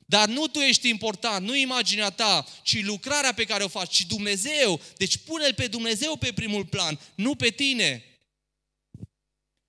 dar 0.05 0.29
nu 0.29 0.47
tu 0.47 0.59
ești 0.59 0.89
important, 0.89 1.45
nu 1.45 1.55
imaginea 1.55 2.09
ta, 2.09 2.45
ci 2.63 2.83
lucrarea 2.83 3.33
pe 3.33 3.43
care 3.43 3.63
o 3.63 3.67
faci, 3.67 3.93
ci 3.93 4.05
Dumnezeu. 4.05 4.81
Deci 4.97 5.17
pune-L 5.17 5.53
pe 5.53 5.67
Dumnezeu 5.67 6.17
pe 6.17 6.33
primul 6.33 6.65
plan, 6.65 6.99
nu 7.15 7.35
pe 7.35 7.49
tine. 7.49 8.03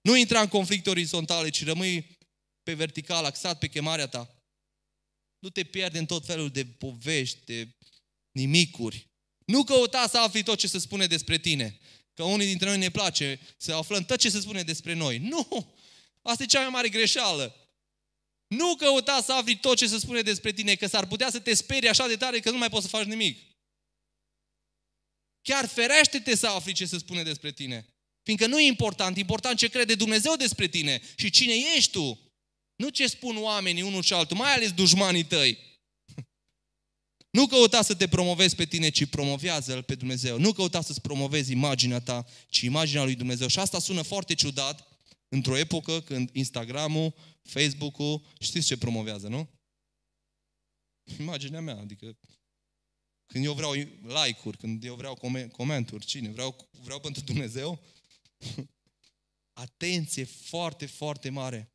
Nu 0.01 0.17
intra 0.17 0.41
în 0.41 0.49
conflict 0.49 0.87
orizontale, 0.87 1.49
ci 1.49 1.65
rămâi 1.65 2.19
pe 2.63 2.75
vertical, 2.75 3.25
axat 3.25 3.59
pe 3.59 3.69
chemarea 3.69 4.07
ta. 4.07 4.35
Nu 5.39 5.51
te 5.51 5.65
pierde 5.65 5.99
în 5.99 6.07
tot 6.07 6.27
felul 6.27 6.51
de 6.51 6.67
povești, 6.67 7.45
de 7.45 7.69
nimicuri. 8.33 9.10
Nu 9.51 9.65
căuta 9.65 10.07
să 10.09 10.19
afli 10.19 10.43
tot 10.43 10.59
ce 10.59 10.67
se 10.67 10.79
spune 10.79 11.07
despre 11.07 11.39
tine. 11.39 11.79
Că 12.15 12.23
unii 12.23 12.47
dintre 12.47 12.69
noi 12.69 12.79
ne 12.79 12.91
place 12.91 13.41
să 13.57 13.73
aflăm 13.75 14.05
tot 14.05 14.19
ce 14.19 14.31
se 14.31 14.41
spune 14.41 14.63
despre 14.63 14.93
noi. 14.95 15.19
Nu! 15.19 15.75
Asta 16.23 16.43
e 16.43 16.47
cea 16.47 16.61
mai 16.61 16.69
mare 16.69 16.89
greșeală. 16.89 17.55
Nu 18.47 18.75
căuta 18.75 19.23
să 19.25 19.33
afli 19.33 19.57
tot 19.57 19.77
ce 19.77 19.87
se 19.87 19.99
spune 19.99 20.21
despre 20.23 20.53
tine, 20.53 20.75
că 20.75 20.87
s-ar 20.87 21.07
putea 21.07 21.31
să 21.31 21.39
te 21.39 21.55
sperii 21.55 21.89
așa 21.89 22.07
de 22.07 22.17
tare 22.17 22.41
că 22.41 22.51
nu 22.51 22.59
mai 22.59 22.69
poți 22.69 22.83
să 22.83 22.89
faci 22.89 23.07
nimic. 23.07 23.39
Chiar 25.43 25.67
ferește-te 25.69 26.37
să 26.37 26.47
afli 26.47 26.73
ce 26.73 26.87
se 26.87 26.99
spune 26.99 27.23
despre 27.23 27.53
tine. 27.53 27.87
Fiindcă 28.23 28.47
nu 28.47 28.61
e 28.61 28.67
important, 28.67 29.17
e 29.17 29.21
important 29.21 29.59
ce 29.59 29.69
crede 29.69 29.95
Dumnezeu 29.95 30.37
despre 30.37 30.67
tine 30.67 31.01
și 31.17 31.31
cine 31.31 31.55
ești 31.77 31.91
tu. 31.91 32.19
Nu 32.77 32.89
ce 32.89 33.07
spun 33.07 33.37
oamenii 33.37 33.83
unul 33.83 34.03
și 34.03 34.13
altul, 34.13 34.37
mai 34.37 34.53
ales 34.53 34.73
dușmanii 34.73 35.25
tăi. 35.25 35.70
Nu 37.31 37.47
căuta 37.47 37.83
să 37.83 37.95
te 37.95 38.09
promovezi 38.09 38.55
pe 38.55 38.65
tine, 38.65 38.89
ci 38.89 39.07
promovează-L 39.07 39.83
pe 39.83 39.95
Dumnezeu. 39.95 40.39
Nu 40.39 40.53
căuta 40.53 40.81
să-ți 40.81 41.01
promovezi 41.01 41.53
imaginea 41.53 42.01
ta, 42.01 42.27
ci 42.49 42.61
imaginea 42.61 43.05
lui 43.05 43.15
Dumnezeu. 43.15 43.49
Și 43.49 43.59
asta 43.59 43.79
sună 43.79 44.03
foarte 44.03 44.35
ciudat 44.35 44.89
într-o 45.29 45.57
epocă 45.57 46.01
când 46.01 46.31
Instagramul, 46.33 47.15
Facebook-ul, 47.43 48.27
știți 48.41 48.67
ce 48.67 48.77
promovează, 48.77 49.29
nu? 49.29 49.49
Imaginea 51.19 51.61
mea, 51.61 51.77
adică 51.77 52.19
când 53.27 53.45
eu 53.45 53.55
vreau 53.55 53.73
like-uri, 54.25 54.57
când 54.57 54.85
eu 54.85 54.95
vreau 54.95 55.15
comenturi, 55.53 56.07
cine? 56.07 56.29
Vreau, 56.29 56.69
vreau 56.83 57.01
pentru 57.01 57.23
Dumnezeu? 57.23 57.83
Atenție 59.65 60.25
foarte, 60.25 60.87
foarte 60.87 61.29
mare. 61.29 61.73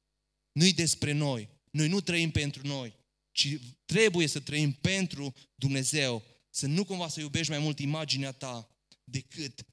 Nu-i 0.51 0.73
despre 0.73 1.11
noi. 1.11 1.49
Noi 1.71 1.87
nu 1.87 2.01
trăim 2.01 2.31
pentru 2.31 2.67
noi, 2.67 2.95
ci 3.35 3.59
trebuie 3.85 4.27
să 4.27 4.39
trăim 4.39 4.71
pentru 4.71 5.33
Dumnezeu. 5.55 6.23
Să 6.49 6.65
nu 6.65 6.83
cumva 6.85 7.07
să 7.07 7.19
iubești 7.19 7.49
mai 7.49 7.59
mult 7.59 7.79
imaginea 7.79 8.31
ta 8.31 8.69
decât 9.03 9.65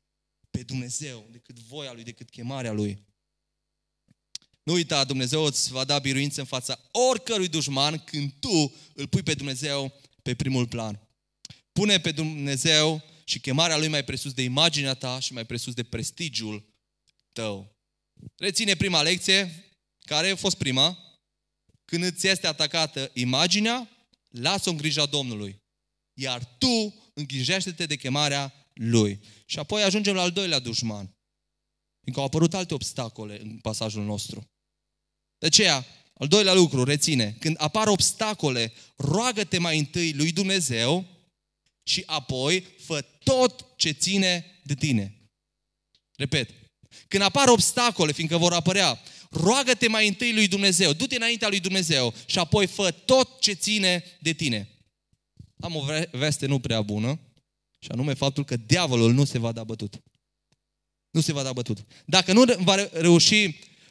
pe 0.51 0.63
Dumnezeu, 0.63 1.29
decât 1.31 1.59
voia 1.59 1.93
Lui, 1.93 2.03
decât 2.03 2.31
chemarea 2.31 2.73
Lui. 2.73 3.07
Nu 4.63 4.73
uita, 4.73 5.05
Dumnezeu 5.05 5.45
îți 5.45 5.71
va 5.71 5.85
da 5.85 5.99
biruință 5.99 6.41
în 6.41 6.47
fața 6.47 6.81
oricărui 7.11 7.49
dușman 7.49 7.99
când 7.99 8.33
tu 8.41 8.75
îl 8.95 9.07
pui 9.09 9.23
pe 9.23 9.35
Dumnezeu 9.35 10.01
pe 10.23 10.35
primul 10.35 10.67
plan. 10.67 11.09
Pune 11.73 12.01
pe 12.01 12.13
Dumnezeu 12.13 13.03
și 13.25 13.41
chemarea 13.41 13.79
Lui 13.79 13.89
mai 13.89 14.05
presus 14.05 14.33
de 14.33 14.43
imaginea 14.43 14.95
ta 14.95 15.19
și 15.19 15.33
mai 15.33 15.47
presus 15.47 15.75
de 15.75 15.83
prestigiul 15.83 16.75
tău. 17.33 17.77
Reține 18.37 18.77
prima 18.77 19.03
lecție, 19.03 19.71
care 19.99 20.31
a 20.31 20.37
fost 20.37 20.57
prima. 20.57 21.12
Când 21.93 22.05
îți 22.05 22.27
este 22.27 22.47
atacată 22.47 23.11
imaginea, 23.15 23.89
lasă-o 24.29 24.73
în 24.73 24.77
grija 24.77 25.07
Domnului. 25.07 25.57
Iar 26.19 26.45
tu 26.59 26.95
îngrijește-te 27.15 27.87
de 27.87 27.97
chemarea 27.97 28.53
Lui. 28.75 29.21
Și 29.47 29.59
apoi 29.59 29.83
ajungem 29.83 30.15
la 30.15 30.23
al 30.23 30.31
doilea 30.31 30.59
dușman. 30.59 31.11
Fiindcă 32.01 32.21
au 32.21 32.25
apărut 32.25 32.55
alte 32.55 32.75
obstacole 32.75 33.41
în 33.41 33.59
pasajul 33.59 34.05
nostru. 34.05 34.45
De 35.39 35.47
aceea, 35.47 35.87
al 36.15 36.29
doilea 36.29 36.53
lucru, 36.53 36.85
reține, 36.85 37.37
când 37.41 37.57
apar 37.59 37.89
obstacole, 37.89 38.73
roagă-te 38.97 39.59
mai 39.59 39.79
întâi 39.79 40.13
lui 40.13 40.33
Dumnezeu 40.33 41.07
și 41.83 42.03
apoi 42.07 42.61
fă 42.61 43.01
tot 43.25 43.67
ce 43.77 43.91
ține 43.91 44.61
de 44.65 44.75
tine. 44.75 45.31
Repet, 46.17 46.51
când 47.09 47.23
apar 47.23 47.49
obstacole, 47.49 48.13
fiindcă 48.13 48.37
vor 48.37 48.53
apărea, 48.53 49.01
roagă-te 49.33 49.89
mai 49.89 50.09
întâi 50.09 50.33
lui 50.33 50.49
Dumnezeu, 50.49 50.93
du-te 50.93 51.17
înaintea 51.17 51.49
lui 51.49 51.61
Dumnezeu 51.61 52.15
și 52.27 52.39
apoi 52.39 52.67
fă 52.67 52.91
tot 52.91 53.41
ce 53.41 53.53
ține 53.53 54.05
de 54.21 54.33
tine. 54.33 54.69
Am 55.61 55.77
o 55.77 55.85
veste 56.11 56.47
nu 56.47 56.59
prea 56.59 56.83
bună, 56.83 57.21
și 57.79 57.89
anume 57.91 58.15
faptul 58.15 58.45
că 58.45 58.57
diavolul 58.57 59.13
nu 59.13 59.25
se 59.25 59.39
va 59.39 59.53
da 59.53 59.65
bătut. 59.65 60.03
Nu 61.11 61.21
se 61.21 61.33
va 61.33 61.43
da 61.43 61.53
bătut. 61.53 61.79
Dacă 62.07 62.33
nu 62.33 62.45
va 62.59 62.89
reuși 62.93 63.45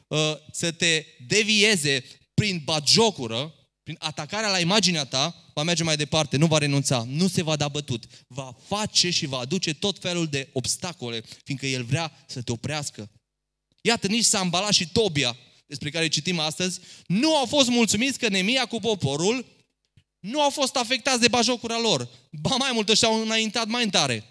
uh, 0.07 0.33
să 0.51 0.71
te 0.71 1.05
devieze 1.27 2.03
prin 2.33 2.61
bagiocură, 2.63 3.53
prin 3.83 3.95
atacarea 3.99 4.49
la 4.49 4.59
imaginea 4.59 5.05
ta, 5.05 5.51
va 5.53 5.63
merge 5.63 5.83
mai 5.83 5.95
departe, 5.95 6.37
nu 6.37 6.45
va 6.45 6.57
renunța, 6.57 7.03
nu 7.07 7.27
se 7.27 7.43
va 7.43 7.55
da 7.55 7.67
bătut. 7.67 8.05
Va 8.27 8.55
face 8.67 9.09
și 9.09 9.25
va 9.25 9.37
aduce 9.37 9.73
tot 9.73 9.99
felul 9.99 10.27
de 10.27 10.49
obstacole, 10.53 11.23
fiindcă 11.43 11.65
el 11.65 11.83
vrea 11.83 12.11
să 12.27 12.41
te 12.41 12.51
oprească. 12.51 13.09
Iată, 13.81 14.07
nici 14.07 14.25
Sambala 14.25 14.71
și 14.71 14.87
Tobia, 14.87 15.37
despre 15.65 15.89
care 15.89 16.07
citim 16.07 16.39
astăzi, 16.39 16.79
nu 17.07 17.35
au 17.35 17.45
fost 17.45 17.69
mulțumiți 17.69 18.19
că 18.19 18.27
Nemia 18.27 18.65
cu 18.65 18.79
poporul 18.79 19.45
nu 20.19 20.41
au 20.41 20.49
fost 20.49 20.75
afectați 20.75 21.19
de 21.19 21.27
bajocura 21.27 21.79
lor. 21.79 22.09
Ba 22.31 22.55
mai 22.55 22.71
mult, 22.73 22.89
ăștia 22.89 23.07
au 23.07 23.21
înaintat 23.21 23.67
mai 23.67 23.89
tare. 23.89 24.25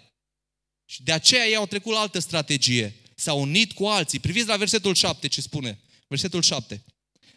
Și 0.85 1.03
de 1.03 1.11
aceea 1.11 1.47
ei 1.47 1.55
au 1.55 1.65
trecut 1.65 1.93
la 1.93 1.99
altă 1.99 2.19
strategie. 2.19 2.95
S-au 3.15 3.41
unit 3.41 3.71
cu 3.71 3.85
alții. 3.85 4.19
Priviți 4.19 4.47
la 4.47 4.57
versetul 4.57 4.95
7 4.95 5.27
ce 5.27 5.41
spune. 5.41 5.79
Versetul 6.07 6.41
7. 6.41 6.83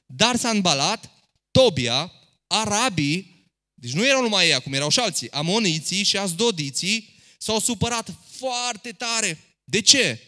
Dar 0.07 0.37
s-a 0.37 0.50
îmbalat 0.50 1.11
Tobia, 1.50 2.12
arabii, 2.46 3.48
deci 3.74 3.92
nu 3.92 4.07
erau 4.07 4.22
numai 4.22 4.48
ei, 4.48 4.61
cum 4.61 4.72
erau 4.72 4.88
și 4.88 4.98
alții, 4.98 5.31
amoniții 5.31 6.03
și 6.03 6.16
azdodiții, 6.16 7.14
s-au 7.38 7.59
supărat 7.59 8.14
foarte 8.31 8.92
tare. 8.92 9.38
De 9.64 9.81
ce? 9.81 10.20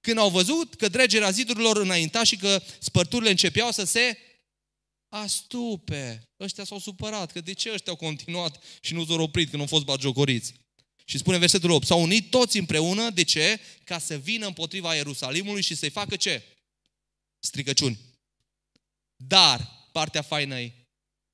Când 0.00 0.18
au 0.18 0.30
văzut 0.30 0.74
că 0.74 0.88
dregerea 0.88 1.30
zidurilor 1.30 1.76
înainta 1.76 2.24
și 2.24 2.36
că 2.36 2.62
spărturile 2.78 3.30
începeau 3.30 3.70
să 3.70 3.84
se 3.84 4.18
astupe. 5.08 6.22
Ăștia 6.40 6.64
s-au 6.64 6.78
supărat, 6.78 7.32
că 7.32 7.40
de 7.40 7.52
ce 7.52 7.72
ăștia 7.72 7.92
au 7.92 7.98
continuat 7.98 8.64
și 8.80 8.94
nu 8.94 9.04
s-au 9.04 9.20
oprit 9.20 9.50
când 9.50 9.62
au 9.62 9.68
fost 9.68 9.84
bagiocoriți? 9.84 10.54
Și 11.04 11.18
spune 11.18 11.38
versetul 11.38 11.70
8, 11.70 11.86
s-au 11.86 12.02
unit 12.02 12.30
toți 12.30 12.58
împreună, 12.58 13.10
de 13.10 13.22
ce? 13.22 13.60
Ca 13.84 13.98
să 13.98 14.16
vină 14.16 14.46
împotriva 14.46 14.94
Ierusalimului 14.94 15.62
și 15.62 15.74
să-i 15.74 15.90
facă 15.90 16.16
ce? 16.16 16.42
Stricăciuni. 17.38 17.98
Dar, 19.16 19.88
partea 19.92 20.22
faină 20.22 20.60
e, 20.60 20.72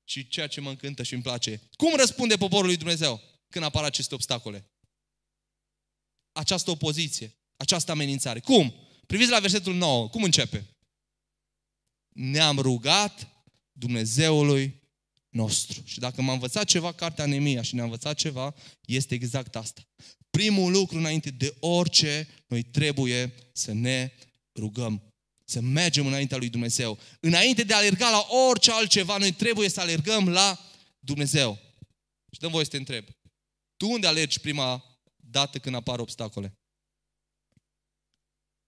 și 0.03 0.27
ceea 0.27 0.47
ce 0.47 0.61
mă 0.61 0.69
încântă 0.69 1.03
și 1.03 1.13
îmi 1.13 1.23
place, 1.23 1.61
cum 1.75 1.95
răspunde 1.95 2.37
poporul 2.37 2.65
lui 2.65 2.77
Dumnezeu 2.77 3.21
când 3.49 3.65
apar 3.65 3.83
aceste 3.83 4.13
obstacole? 4.13 4.65
Această 6.31 6.71
opoziție, 6.71 7.35
această 7.57 7.91
amenințare. 7.91 8.39
Cum? 8.39 8.73
Priviți 9.07 9.29
la 9.29 9.39
versetul 9.39 9.75
9, 9.75 10.09
cum 10.09 10.23
începe? 10.23 10.65
Ne-am 12.09 12.59
rugat 12.59 13.27
Dumnezeului 13.71 14.83
nostru. 15.29 15.81
Și 15.85 15.99
dacă 15.99 16.21
m-a 16.21 16.33
învățat 16.33 16.65
ceva 16.65 16.91
cartea 16.91 17.25
Nemia 17.25 17.61
și 17.61 17.75
ne-a 17.75 17.83
învățat 17.83 18.15
ceva, 18.15 18.55
este 18.85 19.15
exact 19.15 19.55
asta. 19.55 19.81
Primul 20.29 20.71
lucru 20.71 20.97
înainte 20.97 21.29
de 21.29 21.55
orice, 21.59 22.27
noi 22.47 22.63
trebuie 22.63 23.33
să 23.53 23.73
ne 23.73 24.11
rugăm. 24.55 25.13
Să 25.45 25.61
mergem 25.61 26.07
înaintea 26.07 26.37
lui 26.37 26.49
Dumnezeu. 26.49 26.99
Înainte 27.19 27.63
de 27.63 27.73
a 27.73 27.77
alerga 27.77 28.09
la 28.09 28.27
orice 28.49 28.71
altceva, 28.71 29.17
noi 29.17 29.31
trebuie 29.31 29.69
să 29.69 29.79
alergăm 29.79 30.29
la 30.29 30.59
Dumnezeu. 30.99 31.59
Și 32.31 32.39
dăm 32.39 32.51
voie 32.51 32.63
să 32.63 32.69
te 32.69 32.77
întreb. 32.77 33.05
Tu 33.77 33.89
unde 33.89 34.07
alergi 34.07 34.39
prima 34.39 34.83
dată 35.15 35.59
când 35.59 35.75
apar 35.75 35.99
obstacole? 35.99 36.53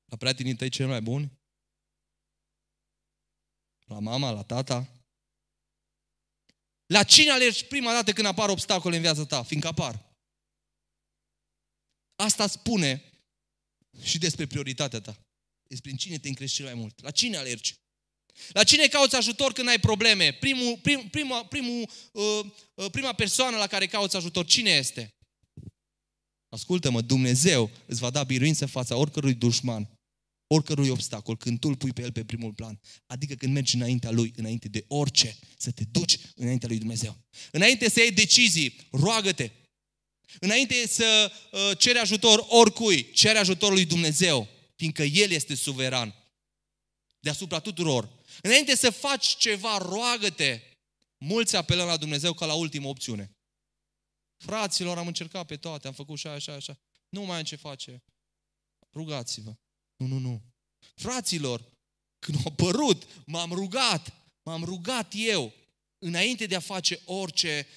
La 0.09 0.17
prietenii 0.17 0.55
tăi 0.55 0.69
cei 0.69 0.85
mai 0.85 1.01
buni? 1.01 1.31
La 3.85 3.99
mama, 3.99 4.31
la 4.31 4.43
tata? 4.43 4.87
La 6.85 7.03
cine 7.03 7.29
alergi 7.29 7.65
prima 7.65 7.91
dată 7.91 8.13
când 8.13 8.27
apar 8.27 8.49
obstacole 8.49 8.95
în 8.95 9.01
viața 9.01 9.25
ta? 9.25 9.43
Fiindcă 9.43 9.67
apar. 9.67 10.05
Asta 12.15 12.47
spune 12.47 13.03
și 14.01 14.17
despre 14.17 14.47
prioritatea 14.47 15.01
ta. 15.01 15.19
Despre 15.63 15.95
cine 15.95 16.17
te 16.17 16.27
încrești 16.27 16.55
cel 16.55 16.65
mai 16.65 16.73
mult. 16.73 17.01
La 17.01 17.11
cine 17.11 17.37
alergi? 17.37 17.75
La 18.47 18.63
cine 18.63 18.87
cauți 18.87 19.15
ajutor 19.15 19.53
când 19.53 19.67
ai 19.67 19.79
probleme? 19.79 20.33
Primul, 20.33 20.77
prim, 20.77 21.09
prima, 21.09 21.45
primul, 21.45 21.89
uh, 22.11 22.45
uh, 22.73 22.91
prima 22.91 23.13
persoană 23.13 23.57
la 23.57 23.67
care 23.67 23.87
cauți 23.87 24.15
ajutor, 24.15 24.45
cine 24.45 24.69
este? 24.69 25.15
Ascultă-mă, 26.49 27.01
Dumnezeu 27.01 27.71
îți 27.85 27.99
va 27.99 28.09
da 28.09 28.23
biruință 28.23 28.63
în 28.63 28.69
fața 28.69 28.95
oricărui 28.95 29.33
dușman 29.33 29.96
oricărui 30.47 30.89
obstacol, 30.89 31.37
când 31.37 31.59
tu 31.59 31.67
îl 31.67 31.75
pui 31.75 31.93
pe 31.93 32.01
el 32.01 32.11
pe 32.11 32.25
primul 32.25 32.53
plan. 32.53 32.79
Adică 33.05 33.33
când 33.35 33.53
mergi 33.53 33.75
înaintea 33.75 34.11
lui, 34.11 34.33
înainte 34.35 34.67
de 34.67 34.85
orice, 34.87 35.35
să 35.57 35.71
te 35.71 35.83
duci 35.91 36.17
înaintea 36.35 36.67
lui 36.67 36.77
Dumnezeu. 36.77 37.17
Înainte 37.51 37.89
să 37.89 37.99
iei 37.99 38.11
decizii, 38.11 38.75
roagă-te. 38.91 39.51
Înainte 40.39 40.87
să 40.87 41.31
uh, 41.51 41.77
ceri 41.77 41.97
ajutor 41.97 42.45
oricui, 42.47 43.11
cere 43.11 43.37
ajutorul 43.37 43.75
lui 43.75 43.85
Dumnezeu, 43.85 44.47
fiindcă 44.75 45.03
El 45.03 45.31
este 45.31 45.55
suveran 45.55 46.15
deasupra 47.19 47.59
tuturor. 47.59 48.09
Înainte 48.41 48.75
să 48.75 48.89
faci 48.89 49.35
ceva, 49.37 49.77
roagă-te. 49.77 50.61
Mulți 51.17 51.55
apelăm 51.55 51.87
la 51.87 51.97
Dumnezeu 51.97 52.33
ca 52.33 52.45
la 52.45 52.53
ultimă 52.53 52.87
opțiune. 52.87 53.31
Fraților, 54.37 54.97
am 54.97 55.07
încercat 55.07 55.45
pe 55.45 55.55
toate, 55.57 55.87
am 55.87 55.93
făcut 55.93 56.15
așa, 56.15 56.31
așa, 56.31 56.53
așa. 56.53 56.77
Nu 57.09 57.21
mai 57.21 57.37
am 57.37 57.43
ce 57.43 57.55
face. 57.55 58.03
Rugați-vă. 58.93 59.55
Nu, 59.97 60.05
nu, 60.05 60.17
nu. 60.17 60.41
Fraților, 60.95 61.71
când 62.19 62.37
au 62.37 62.51
apărut, 62.51 63.07
m-am 63.25 63.51
rugat, 63.51 64.13
m-am 64.43 64.63
rugat 64.63 65.13
eu, 65.15 65.53
înainte 65.97 66.45
de 66.45 66.55
a 66.55 66.59
face 66.59 66.99
orice, 67.05 67.67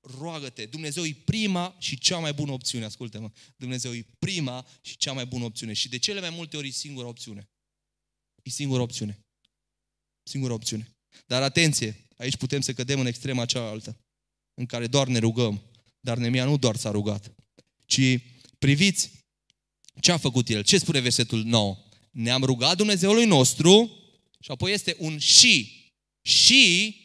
roagă-te. 0.00 0.66
Dumnezeu 0.66 1.04
e 1.04 1.16
prima 1.24 1.76
și 1.78 1.98
cea 1.98 2.18
mai 2.18 2.32
bună 2.32 2.52
opțiune, 2.52 2.84
ascultă-mă. 2.84 3.30
Dumnezeu 3.56 3.94
e 3.94 4.06
prima 4.18 4.66
și 4.80 4.96
cea 4.96 5.12
mai 5.12 5.26
bună 5.26 5.44
opțiune. 5.44 5.72
Și 5.72 5.88
de 5.88 5.98
cele 5.98 6.20
mai 6.20 6.30
multe 6.30 6.56
ori 6.56 6.68
e 6.68 6.70
singura 6.70 7.08
opțiune. 7.08 7.48
E 8.42 8.50
singura 8.50 8.82
opțiune. 8.82 9.18
Singura 10.22 10.52
opțiune. 10.52 10.96
Dar 11.26 11.42
atenție, 11.42 12.06
aici 12.16 12.36
putem 12.36 12.60
să 12.60 12.72
cădem 12.72 13.00
în 13.00 13.06
extrema 13.06 13.44
cealaltă, 13.44 13.96
în 14.54 14.66
care 14.66 14.86
doar 14.86 15.06
ne 15.06 15.18
rugăm. 15.18 15.62
Dar 16.00 16.16
Nemia 16.16 16.44
nu 16.44 16.56
doar 16.56 16.76
s-a 16.76 16.90
rugat, 16.90 17.34
ci 17.86 18.20
priviți 18.58 19.10
ce 20.00 20.12
a 20.12 20.16
făcut 20.16 20.48
el? 20.48 20.62
Ce 20.62 20.78
spune 20.78 21.00
versetul 21.00 21.44
9? 21.44 21.76
Ne-am 22.10 22.42
rugat 22.44 22.76
Dumnezeului 22.76 23.24
nostru 23.24 23.90
și 24.40 24.50
apoi 24.50 24.72
este 24.72 24.96
un 24.98 25.18
și. 25.18 25.86
Și 26.22 26.96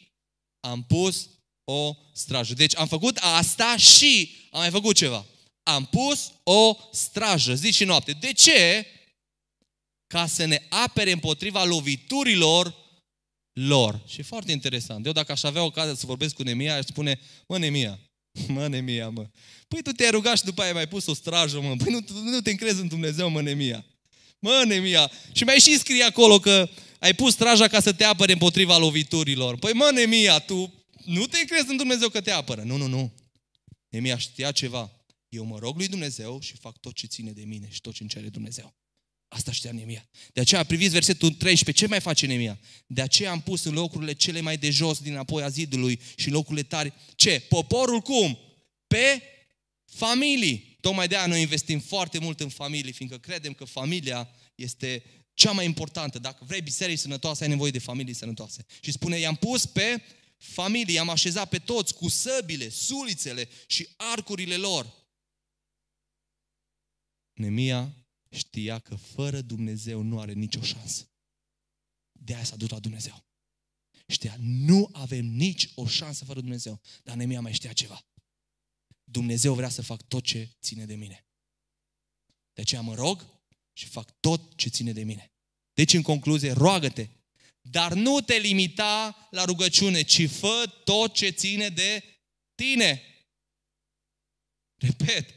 am 0.60 0.82
pus 0.82 1.28
o 1.64 1.96
strajă. 2.12 2.54
Deci 2.54 2.76
am 2.76 2.86
făcut 2.86 3.16
asta 3.16 3.76
și 3.76 4.30
am 4.50 4.60
mai 4.60 4.70
făcut 4.70 4.96
ceva. 4.96 5.26
Am 5.62 5.84
pus 5.84 6.32
o 6.42 6.76
strajă 6.92 7.54
zi 7.54 7.70
și 7.70 7.84
noapte. 7.84 8.12
De 8.12 8.32
ce? 8.32 8.86
Ca 10.06 10.26
să 10.26 10.44
ne 10.44 10.62
apere 10.68 11.12
împotriva 11.12 11.64
loviturilor 11.64 12.74
lor. 13.52 14.02
Și 14.06 14.20
e 14.20 14.22
foarte 14.22 14.52
interesant. 14.52 15.06
Eu 15.06 15.12
dacă 15.12 15.32
aș 15.32 15.42
avea 15.42 15.64
ocazia 15.64 15.94
să 15.94 16.06
vorbesc 16.06 16.34
cu 16.34 16.42
Nemia, 16.42 16.76
aș 16.76 16.84
spune, 16.84 17.20
mă 17.46 17.58
Nemia, 17.58 18.00
Mă, 18.54 18.66
Nemia, 18.66 19.08
mă. 19.08 19.28
Păi 19.68 19.82
tu 19.82 19.92
te-ai 19.92 20.10
rugat 20.10 20.36
și 20.36 20.44
după 20.44 20.62
aia 20.62 20.72
mai 20.72 20.88
pus 20.88 21.06
o 21.06 21.14
strajă, 21.14 21.60
mă. 21.60 21.76
Păi 21.76 21.92
nu, 21.92 22.04
nu 22.22 22.40
te 22.40 22.50
încrezi 22.50 22.80
în 22.80 22.88
Dumnezeu, 22.88 23.30
mă, 23.30 23.42
Nemia. 23.42 23.84
Mă, 24.38 24.64
Nemia. 24.66 25.10
Și 25.32 25.44
mai 25.44 25.58
și 25.58 25.78
scrie 25.78 26.02
acolo 26.02 26.38
că 26.38 26.68
ai 26.98 27.14
pus 27.14 27.32
straja 27.32 27.68
ca 27.68 27.80
să 27.80 27.92
te 27.92 28.04
apere 28.04 28.32
împotriva 28.32 28.76
loviturilor. 28.76 29.58
Păi, 29.58 29.72
mă, 29.72 29.90
Nemia, 29.94 30.38
tu 30.38 30.84
nu 31.04 31.26
te 31.26 31.38
încrezi 31.38 31.70
în 31.70 31.76
Dumnezeu 31.76 32.08
că 32.08 32.20
te 32.20 32.30
apără. 32.30 32.62
Nu, 32.62 32.76
nu, 32.76 32.86
nu. 32.86 33.12
Nemia 33.88 34.18
știa 34.18 34.52
ceva. 34.52 34.90
Eu 35.28 35.44
mă 35.44 35.58
rog 35.58 35.76
lui 35.76 35.88
Dumnezeu 35.88 36.40
și 36.40 36.56
fac 36.56 36.78
tot 36.78 36.94
ce 36.94 37.06
ține 37.06 37.30
de 37.30 37.42
mine 37.44 37.68
și 37.70 37.80
tot 37.80 37.92
ce 37.92 37.98
îmi 38.02 38.10
cere 38.10 38.28
Dumnezeu. 38.28 38.74
Asta 39.34 39.52
știa 39.52 39.72
Nemia. 39.72 40.08
De 40.32 40.40
aceea, 40.40 40.64
priviți 40.64 40.92
versetul 40.92 41.30
13, 41.30 41.84
ce 41.84 41.90
mai 41.90 42.00
face 42.00 42.26
Nemia? 42.26 42.58
De 42.86 43.02
aceea 43.02 43.30
am 43.30 43.40
pus 43.40 43.64
în 43.64 43.72
locurile 43.72 44.12
cele 44.12 44.40
mai 44.40 44.56
de 44.56 44.70
jos 44.70 44.98
din 45.00 45.16
apoi 45.16 45.42
a 45.42 45.48
zidului 45.48 46.00
și 46.16 46.28
în 46.28 46.34
locurile 46.34 46.62
tari. 46.62 46.92
Ce? 47.14 47.40
Poporul 47.48 48.00
cum? 48.00 48.38
Pe 48.86 49.22
familii. 49.84 50.76
Tocmai 50.80 51.08
de 51.08 51.16
aia 51.16 51.26
noi 51.26 51.40
investim 51.40 51.80
foarte 51.80 52.18
mult 52.18 52.40
în 52.40 52.48
familie, 52.48 52.92
fiindcă 52.92 53.18
credem 53.18 53.52
că 53.52 53.64
familia 53.64 54.30
este 54.54 55.02
cea 55.32 55.50
mai 55.50 55.64
importantă. 55.64 56.18
Dacă 56.18 56.44
vrei 56.46 56.60
biserici 56.60 56.98
sănătoase, 56.98 57.42
ai 57.42 57.50
nevoie 57.50 57.70
de 57.70 57.78
familii 57.78 58.14
sănătoase. 58.14 58.66
Și 58.80 58.92
spune, 58.92 59.18
i-am 59.18 59.36
pus 59.36 59.66
pe 59.66 60.02
familie, 60.36 60.94
i-am 60.94 61.08
așezat 61.08 61.48
pe 61.48 61.58
toți 61.58 61.94
cu 61.94 62.08
săbile, 62.08 62.68
sulițele 62.68 63.48
și 63.66 63.88
arcurile 63.96 64.56
lor. 64.56 64.94
Nemia 67.32 68.03
știa 68.34 68.78
că 68.78 68.94
fără 68.94 69.40
Dumnezeu 69.40 70.02
nu 70.02 70.20
are 70.20 70.32
nicio 70.32 70.62
șansă. 70.62 71.08
De 72.12 72.34
aia 72.34 72.44
s-a 72.44 72.56
dus 72.56 72.68
la 72.68 72.78
Dumnezeu. 72.78 73.24
Știa, 74.08 74.36
nu 74.38 74.88
avem 74.92 75.26
nici 75.26 75.68
o 75.74 75.86
șansă 75.86 76.24
fără 76.24 76.40
Dumnezeu. 76.40 76.80
Dar 77.02 77.16
Nemia 77.16 77.40
mai 77.40 77.52
știa 77.52 77.72
ceva. 77.72 78.06
Dumnezeu 79.04 79.54
vrea 79.54 79.68
să 79.68 79.82
fac 79.82 80.02
tot 80.02 80.24
ce 80.24 80.56
ține 80.60 80.86
de 80.86 80.94
mine. 80.94 81.26
De 82.52 82.60
aceea 82.60 82.80
mă 82.80 82.94
rog 82.94 83.42
și 83.72 83.86
fac 83.86 84.20
tot 84.20 84.56
ce 84.56 84.68
ține 84.68 84.92
de 84.92 85.04
mine. 85.04 85.32
Deci, 85.72 85.92
în 85.92 86.02
concluzie, 86.02 86.52
roagă-te. 86.52 87.08
Dar 87.60 87.92
nu 87.92 88.20
te 88.20 88.36
limita 88.36 89.28
la 89.30 89.44
rugăciune, 89.44 90.02
ci 90.02 90.30
fă 90.30 90.80
tot 90.84 91.14
ce 91.14 91.28
ține 91.28 91.68
de 91.68 92.04
tine. 92.54 93.02
Repet, 94.74 95.30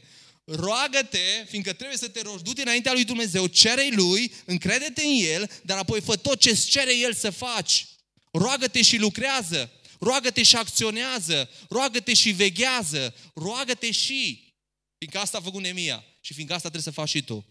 roagă-te, 0.48 1.44
fiindcă 1.48 1.72
trebuie 1.72 1.96
să 1.96 2.08
te 2.08 2.22
rogi, 2.22 2.42
du-te 2.42 2.62
înaintea 2.62 2.92
lui 2.92 3.04
Dumnezeu, 3.04 3.46
cere 3.46 3.88
lui, 3.90 4.32
încrede-te 4.44 5.04
în 5.04 5.22
El, 5.22 5.50
dar 5.64 5.78
apoi 5.78 6.00
fă 6.00 6.16
tot 6.16 6.40
ce 6.40 6.50
îți 6.50 6.66
cere 6.66 6.96
El 6.96 7.14
să 7.14 7.30
faci. 7.30 7.86
Roagă-te 8.32 8.82
și 8.82 8.96
lucrează, 8.96 9.72
roagă-te 10.00 10.42
și 10.42 10.56
acționează, 10.56 11.50
roagă-te 11.68 12.14
și 12.14 12.30
veghează, 12.30 13.14
roagă-te 13.34 13.90
și, 13.90 14.54
fiindcă 14.98 15.18
asta 15.20 15.38
a 15.38 15.40
făcut 15.40 15.62
Nemia 15.62 16.04
și 16.20 16.32
fiindcă 16.32 16.54
asta 16.54 16.68
trebuie 16.68 16.92
să 16.92 17.00
faci 17.00 17.08
și 17.08 17.22
tu. 17.22 17.46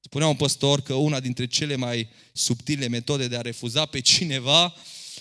Spunea 0.00 0.26
un 0.26 0.36
păstor 0.36 0.80
că 0.80 0.94
una 0.94 1.20
dintre 1.20 1.46
cele 1.46 1.76
mai 1.76 2.08
subtile 2.32 2.88
metode 2.88 3.28
de 3.28 3.36
a 3.36 3.40
refuza 3.40 3.86
pe 3.86 4.00
cineva 4.00 4.74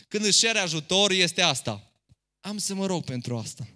când 0.08 0.26
își 0.26 0.40
cere 0.40 0.60
ajutor 0.60 1.12
este 1.12 1.42
asta. 1.42 1.92
Am 2.40 2.58
să 2.58 2.74
mă 2.74 2.86
rog 2.86 3.04
pentru 3.04 3.38
asta. 3.38 3.68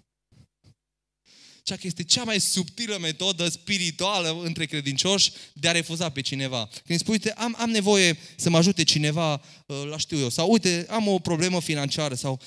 Cea 1.62 1.76
că 1.76 1.86
este 1.86 2.04
cea 2.04 2.24
mai 2.24 2.40
subtilă 2.40 2.98
metodă 2.98 3.48
spirituală 3.48 4.40
între 4.42 4.66
credincioși 4.66 5.32
de 5.52 5.68
a 5.68 5.72
refuza 5.72 6.10
pe 6.10 6.20
cineva. 6.20 6.68
Când 6.84 6.98
spui, 6.98 7.12
uite, 7.12 7.32
am, 7.32 7.54
am 7.58 7.70
nevoie 7.70 8.18
să 8.36 8.50
mă 8.50 8.56
ajute 8.56 8.82
cineva, 8.82 9.32
uh, 9.66 9.82
la 9.88 9.96
știu 9.96 10.18
eu, 10.18 10.28
sau 10.28 10.50
uite, 10.50 10.86
am 10.88 11.08
o 11.08 11.18
problemă 11.18 11.60
financiară, 11.60 12.14
sau 12.14 12.40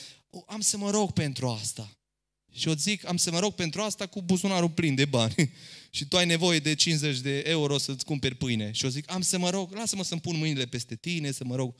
am 0.48 0.62
să 0.62 0.78
mă 0.78 0.90
rog 0.90 1.12
pentru 1.12 1.48
asta. 1.48 1.98
Și 2.52 2.68
eu 2.68 2.74
zic, 2.74 3.08
am 3.08 3.18
să 3.18 3.32
mă 3.32 3.40
rog 3.40 3.54
pentru 3.54 3.82
asta 3.82 4.08
cu 4.08 4.22
buzunarul 4.22 4.70
plin 4.70 4.96
de 4.96 5.06
bani. 5.06 5.36
și 5.96 6.06
tu 6.06 6.18
ai 6.18 6.26
nevoie 6.26 6.60
de 6.60 6.76
50 6.76 7.20
de 7.20 7.40
euro 7.40 7.78
să-ți 7.78 8.06
cumperi 8.06 8.36
pâine. 8.36 8.72
Și 8.72 8.84
eu 8.84 8.90
zic, 8.90 9.12
am 9.12 9.22
să 9.22 9.38
mă 9.38 9.50
rog, 9.50 9.72
lasă-mă 9.72 10.04
să-mi 10.04 10.22
pun 10.22 10.38
mâinile 10.38 10.66
peste 10.66 10.96
tine, 10.96 11.32
să 11.32 11.44
mă 11.44 11.56
rog. 11.56 11.76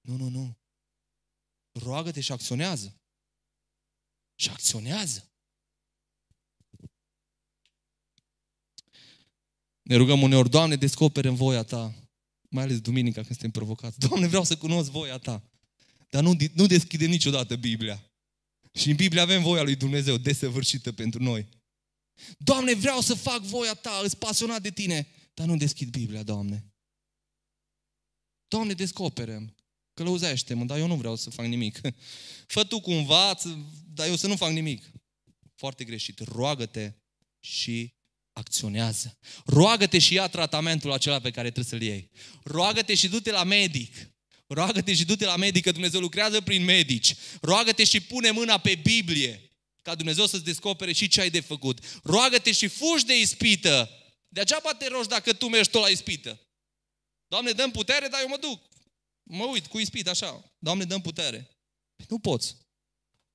Nu, 0.00 0.16
nu, 0.16 0.28
nu. 0.28 0.58
Roagă-te 1.72 2.20
și 2.20 2.32
acționează. 2.32 3.00
Și 4.34 4.48
acționează. 4.48 5.30
Ne 9.86 9.96
rugăm 9.96 10.22
uneori, 10.22 10.50
Doamne, 10.50 10.76
descopere 10.76 11.28
în 11.28 11.34
voia 11.34 11.62
Ta, 11.62 11.94
mai 12.48 12.62
ales 12.62 12.80
duminica 12.80 13.20
când 13.20 13.38
suntem 13.38 13.50
provocați. 13.50 13.98
Doamne, 13.98 14.26
vreau 14.26 14.44
să 14.44 14.56
cunosc 14.56 14.90
voia 14.90 15.18
Ta. 15.18 15.42
Dar 16.10 16.22
nu, 16.22 16.36
nu 16.52 16.66
deschidem 16.66 17.10
niciodată 17.10 17.56
Biblia. 17.56 18.10
Și 18.72 18.90
în 18.90 18.96
Biblie 18.96 19.20
avem 19.20 19.42
voia 19.42 19.62
lui 19.62 19.76
Dumnezeu 19.76 20.16
desăvârșită 20.16 20.92
pentru 20.92 21.22
noi. 21.22 21.48
Doamne, 22.38 22.74
vreau 22.74 23.00
să 23.00 23.14
fac 23.14 23.40
voia 23.40 23.74
Ta, 23.74 24.00
îți 24.04 24.18
pasionat 24.18 24.62
de 24.62 24.70
Tine, 24.70 25.08
dar 25.34 25.46
nu 25.46 25.56
deschid 25.56 25.88
Biblia, 25.88 26.22
Doamne. 26.22 26.64
Doamne, 28.48 28.72
descoperă 28.72 29.54
călăuzește-mă, 29.94 30.64
dar 30.64 30.78
eu 30.78 30.86
nu 30.86 30.96
vreau 30.96 31.16
să 31.16 31.30
fac 31.30 31.46
nimic. 31.46 31.80
Fă 32.54 32.64
Tu 32.64 32.80
cumva, 32.80 33.38
dar 33.94 34.08
eu 34.08 34.16
să 34.16 34.26
nu 34.26 34.36
fac 34.36 34.50
nimic. 34.50 34.90
Foarte 35.54 35.84
greșit. 35.84 36.18
Roagă-te 36.18 36.92
și 37.40 37.95
acționează. 38.36 39.18
Roagă-te 39.44 39.98
și 39.98 40.14
ia 40.14 40.28
tratamentul 40.28 40.92
acela 40.92 41.20
pe 41.20 41.30
care 41.30 41.50
trebuie 41.50 41.80
să-l 41.80 41.88
iei. 41.88 42.10
Roagă-te 42.42 42.94
și 42.94 43.08
du-te 43.08 43.30
la 43.30 43.44
medic. 43.44 43.94
Roagă-te 44.46 44.94
și 44.94 45.04
du-te 45.04 45.24
la 45.24 45.36
medic, 45.36 45.62
că 45.62 45.72
Dumnezeu 45.72 46.00
lucrează 46.00 46.40
prin 46.40 46.64
medici. 46.64 47.14
Roagă-te 47.40 47.84
și 47.84 48.00
pune 48.00 48.30
mâna 48.30 48.58
pe 48.58 48.74
Biblie, 48.74 49.50
ca 49.82 49.94
Dumnezeu 49.94 50.26
să-ți 50.26 50.44
descopere 50.44 50.92
și 50.92 51.08
ce 51.08 51.20
ai 51.20 51.30
de 51.30 51.40
făcut. 51.40 52.00
Roagă-te 52.02 52.52
și 52.52 52.66
fugi 52.66 53.04
de 53.04 53.20
ispită. 53.20 53.90
Degeaba 54.28 54.74
te 54.74 54.88
rogi 54.88 55.08
dacă 55.08 55.32
tu 55.32 55.48
mergi 55.48 55.70
tot 55.70 55.82
la 55.82 55.88
ispită. 55.88 56.40
Doamne, 57.26 57.50
dăm 57.50 57.70
putere, 57.70 58.08
dar 58.08 58.20
eu 58.20 58.28
mă 58.28 58.36
duc. 58.40 58.62
Mă 59.22 59.44
uit 59.44 59.66
cu 59.66 59.78
ispită 59.78 60.10
așa. 60.10 60.44
Doamne, 60.58 60.84
dăm 60.84 61.00
putere. 61.00 61.50
Nu 62.08 62.18
poți. 62.18 62.56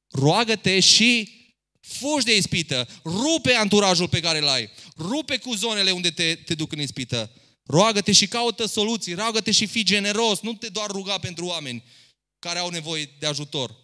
Roagă-te 0.08 0.80
și 0.80 1.41
Fugi 1.82 2.26
de 2.26 2.36
ispită, 2.36 2.88
rupe 3.04 3.54
anturajul 3.54 4.10
pe 4.10 4.20
care 4.20 4.38
îl 4.38 4.48
ai, 4.48 4.70
rupe 4.98 5.38
cu 5.38 5.54
zonele 5.54 5.92
unde 5.92 6.12
te, 6.12 6.36
te 6.36 6.56
duc 6.56 6.72
în 6.72 6.80
ispită. 6.80 7.32
Roagă-te 7.64 8.12
și 8.12 8.28
caută 8.28 8.66
soluții, 8.66 9.14
roagă-te 9.14 9.52
și 9.52 9.66
fii 9.66 9.84
generos, 9.84 10.40
nu 10.40 10.54
te 10.54 10.70
doar 10.70 10.90
ruga 10.90 11.18
pentru 11.18 11.46
oameni 11.46 11.84
care 12.40 12.60
au 12.60 12.70
nevoie 12.70 13.16
de 13.20 13.26
ajutor. 13.26 13.76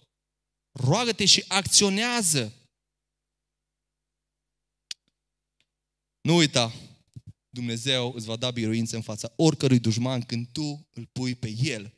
Roagă-te 0.71 1.25
și 1.25 1.43
acționează. 1.47 2.53
Nu 6.21 6.35
uita, 6.35 6.73
Dumnezeu 7.49 8.13
îți 8.15 8.25
va 8.25 8.35
da 8.35 8.51
biruință 8.51 8.95
în 8.95 9.01
fața 9.01 9.33
oricărui 9.35 9.79
dușman 9.79 10.21
când 10.21 10.47
tu 10.51 10.87
îl 10.93 11.07
pui 11.11 11.35
pe 11.35 11.53
El 11.63 11.93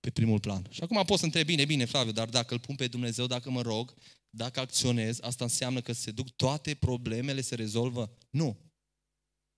pe 0.00 0.10
primul 0.10 0.40
plan. 0.40 0.66
Și 0.70 0.82
acum 0.82 1.04
poți 1.04 1.18
să 1.18 1.24
întrebi, 1.24 1.52
bine, 1.52 1.64
bine, 1.64 1.84
Flaviu, 1.84 2.12
dar 2.12 2.28
dacă 2.28 2.54
îl 2.54 2.60
pun 2.60 2.74
pe 2.74 2.86
Dumnezeu, 2.86 3.26
dacă 3.26 3.50
mă 3.50 3.62
rog, 3.62 3.94
dacă 4.30 4.60
acționez, 4.60 5.18
asta 5.20 5.44
înseamnă 5.44 5.80
că 5.80 5.92
se 5.92 6.10
duc 6.10 6.30
toate 6.30 6.74
problemele, 6.74 7.40
se 7.40 7.54
rezolvă? 7.54 8.16
Nu. 8.30 8.56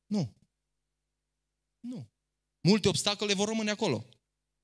Nu. 0.06 0.36
Nu. 1.80 2.10
Multe 2.60 2.88
obstacole 2.88 3.34
vor 3.34 3.48
rămâne 3.48 3.70
acolo. 3.70 4.06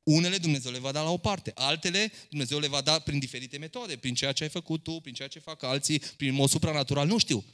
Unele 0.03 0.39
Dumnezeu 0.39 0.73
le 0.73 0.79
va 0.79 0.93
da 0.93 1.03
la 1.03 1.11
o 1.11 1.19
parte, 1.19 1.53
altele 1.55 2.13
Dumnezeu 2.29 2.59
le 2.59 2.67
va 2.67 2.81
da 2.81 2.99
prin 2.99 3.19
diferite 3.19 3.59
metode, 3.59 3.97
prin 3.97 4.15
ceea 4.15 4.33
ce 4.33 4.43
ai 4.43 4.49
făcut 4.49 4.83
tu, 4.83 5.01
prin 5.01 5.15
ceea 5.15 5.29
ce 5.29 5.39
fac 5.39 5.63
alții, 5.63 5.99
prin 5.99 6.35
mod 6.35 6.49
supranatural, 6.49 7.07
nu 7.07 7.19
știu. 7.19 7.45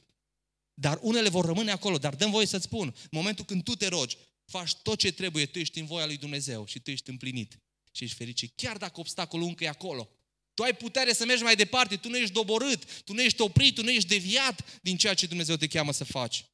Dar 0.75 0.99
unele 1.03 1.29
vor 1.29 1.45
rămâne 1.45 1.71
acolo, 1.71 1.99
dar 1.99 2.15
dăm 2.15 2.31
voie 2.31 2.47
să-ți 2.47 2.65
spun, 2.65 2.87
în 2.87 3.09
momentul 3.11 3.45
când 3.45 3.63
tu 3.63 3.75
te 3.75 3.87
rogi, 3.87 4.17
faci 4.45 4.75
tot 4.75 4.99
ce 4.99 5.13
trebuie, 5.13 5.47
tu 5.47 5.59
ești 5.59 5.79
în 5.79 5.87
voia 5.87 6.07
lui 6.07 6.17
Dumnezeu 6.17 6.67
și 6.67 6.81
tu 6.81 6.91
ești 6.91 7.11
împlinit 7.11 7.59
și 7.93 8.05
ești 8.05 8.17
fericit, 8.17 8.53
chiar 8.57 8.77
dacă 8.77 9.01
obstacolul 9.01 9.47
încă 9.47 9.65
e 9.65 9.69
acolo. 9.69 10.11
Tu 10.55 10.63
ai 10.63 10.77
putere 10.77 11.13
să 11.13 11.25
mergi 11.25 11.43
mai 11.43 11.57
departe, 11.57 11.97
tu 11.97 12.09
nu 12.09 12.17
ești 12.17 12.33
doborât, 12.33 13.03
tu 13.03 13.13
nu 13.13 13.23
ești 13.23 13.41
oprit, 13.41 13.75
tu 13.75 13.83
nu 13.83 13.91
ești 13.91 14.09
deviat 14.09 14.81
din 14.83 14.97
ceea 14.97 15.15
ce 15.15 15.27
Dumnezeu 15.27 15.57
te 15.57 15.67
cheamă 15.67 15.93
să 15.93 16.05
faci. 16.05 16.45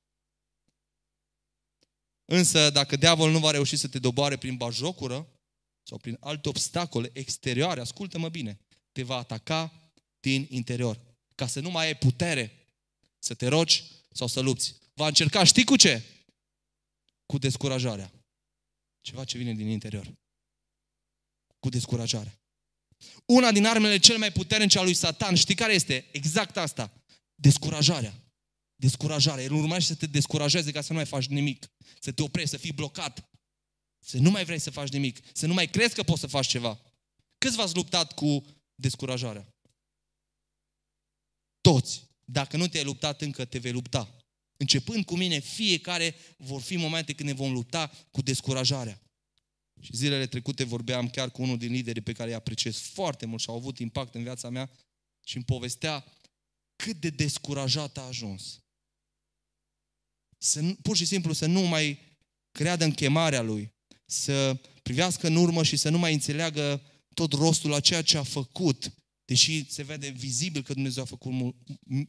Însă, 2.25 2.71
dacă 2.71 2.97
diavolul 2.97 3.33
nu 3.33 3.39
va 3.39 3.51
reuși 3.51 3.77
să 3.77 3.89
te 3.89 3.99
doboare 3.99 4.37
prin 4.37 4.57
bajocură 4.57 5.29
sau 5.83 5.99
prin 5.99 6.17
alte 6.21 6.49
obstacole 6.49 7.11
exterioare, 7.13 7.81
ascultă-mă 7.81 8.29
bine, 8.29 8.59
te 8.93 9.03
va 9.03 9.17
ataca 9.17 9.93
din 10.21 10.47
interior. 10.51 11.01
Ca 11.35 11.47
să 11.47 11.61
nu 11.61 11.71
mai 11.71 11.87
ai 11.87 11.97
putere 11.97 12.69
să 13.19 13.35
te 13.35 13.47
rogi 13.47 13.85
sau 14.13 14.27
să 14.27 14.41
lupți. 14.41 14.75
Va 14.95 15.07
încerca, 15.07 15.45
știi 15.45 15.65
cu 15.65 15.77
ce? 15.77 16.03
Cu 17.27 17.39
descurajarea. 17.39 18.13
Ceva 19.01 19.25
ce 19.25 19.39
vine 19.39 19.55
din 19.55 19.69
interior. 19.69 20.13
Cu 21.59 21.69
descurajarea. 21.69 22.40
Una 23.25 23.53
din 23.53 23.67
armele 23.67 23.99
cele 23.99 24.19
mai 24.19 24.33
puternice 24.33 24.79
a 24.79 24.83
lui 24.83 24.95
Satan, 24.95 25.35
știi 25.35 25.55
care 25.55 25.73
este? 25.73 26.09
Exact 26.13 26.57
asta. 26.57 26.93
Descurajarea. 27.35 28.15
Descurajarea. 28.75 29.45
El 29.45 29.53
urmează 29.53 29.85
să 29.85 29.95
te 29.95 30.07
descurajeze 30.07 30.71
ca 30.71 30.81
să 30.81 30.93
nu 30.93 30.99
mai 30.99 31.07
faci 31.07 31.27
nimic. 31.27 31.71
Să 32.01 32.13
te 32.13 32.23
oprești, 32.23 32.51
să 32.51 32.57
fii 32.57 32.73
blocat. 32.73 33.31
Să 34.05 34.19
nu 34.19 34.31
mai 34.31 34.45
vrei 34.45 34.59
să 34.59 34.71
faci 34.71 34.89
nimic. 34.89 35.21
Să 35.33 35.47
nu 35.47 35.55
mai 35.55 35.69
crezi 35.69 35.95
că 35.95 36.03
poți 36.03 36.21
să 36.21 36.27
faci 36.27 36.47
ceva. 36.47 36.81
Câți 37.39 37.57
v-ați 37.57 37.75
luptat 37.75 38.13
cu 38.13 38.45
descurajarea? 38.75 39.55
Toți. 41.61 42.09
Dacă 42.25 42.57
nu 42.57 42.69
te-ai 42.69 42.85
luptat 42.85 43.21
încă, 43.23 43.45
te 43.45 43.59
vei 43.59 43.73
lupta. 43.73 44.17
Începând 44.57 45.05
cu 45.05 45.17
mine, 45.17 45.39
fiecare 45.39 46.15
vor 46.37 46.61
fi 46.61 46.77
momente 46.77 47.13
când 47.13 47.29
ne 47.29 47.35
vom 47.35 47.53
lupta 47.53 47.91
cu 48.11 48.23
descurajarea. 48.23 49.01
Și 49.81 49.97
zilele 49.97 50.27
trecute 50.27 50.65
vorbeam 50.65 51.09
chiar 51.09 51.31
cu 51.31 51.43
unul 51.43 51.59
din 51.59 51.73
liderii 51.73 52.03
pe 52.03 52.13
care 52.13 52.29
îi 52.29 52.37
apreciez 52.37 52.77
foarte 52.77 53.27
mult 53.27 53.41
și 53.41 53.49
au 53.49 53.57
avut 53.57 53.79
impact 53.79 54.15
în 54.15 54.23
viața 54.23 54.49
mea 54.49 54.71
și 55.25 55.37
îmi 55.37 55.45
povestea 55.45 56.05
cât 56.77 56.97
de 57.01 57.11
descurajat 57.11 57.99
a 57.99 58.01
ajuns. 58.01 58.61
Să, 60.39 60.77
pur 60.83 60.97
și 60.97 61.05
simplu 61.05 61.33
să 61.33 61.47
nu 61.47 61.61
mai 61.61 61.99
creadă 62.51 62.85
în 62.85 62.93
chemarea 62.93 63.43
lui, 63.43 63.73
să 64.07 64.61
privească 64.83 65.27
în 65.27 65.37
urmă 65.37 65.63
și 65.63 65.77
să 65.77 65.89
nu 65.89 65.99
mai 65.99 66.13
înțeleagă 66.13 66.83
tot 67.15 67.33
rostul 67.33 67.71
la 67.71 67.81
ceea 67.81 68.03
ce 68.03 68.17
a 68.17 68.23
făcut, 68.23 68.93
deși 69.25 69.71
se 69.71 69.83
vede 69.83 70.09
vizibil 70.09 70.63
că 70.63 70.73
Dumnezeu 70.73 71.03
a 71.03 71.07
făcut 71.07 71.55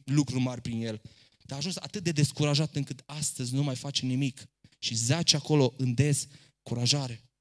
lucruri 0.04 0.42
mari 0.42 0.60
prin 0.60 0.82
el. 0.82 1.00
Dar 1.42 1.52
a 1.52 1.56
ajuns 1.56 1.76
atât 1.76 2.02
de 2.02 2.12
descurajat 2.12 2.76
încât 2.76 3.02
astăzi 3.06 3.54
nu 3.54 3.62
mai 3.62 3.76
face 3.76 4.06
nimic 4.06 4.48
și 4.78 4.94
zace 4.94 5.36
acolo 5.36 5.74
în 5.76 5.94
descurajare. 5.94 7.31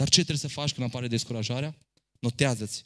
Dar 0.00 0.08
ce 0.08 0.14
trebuie 0.14 0.36
să 0.36 0.48
faci 0.48 0.72
când 0.72 0.86
apare 0.86 1.08
descurajarea? 1.08 1.76
Notează-ți. 2.20 2.84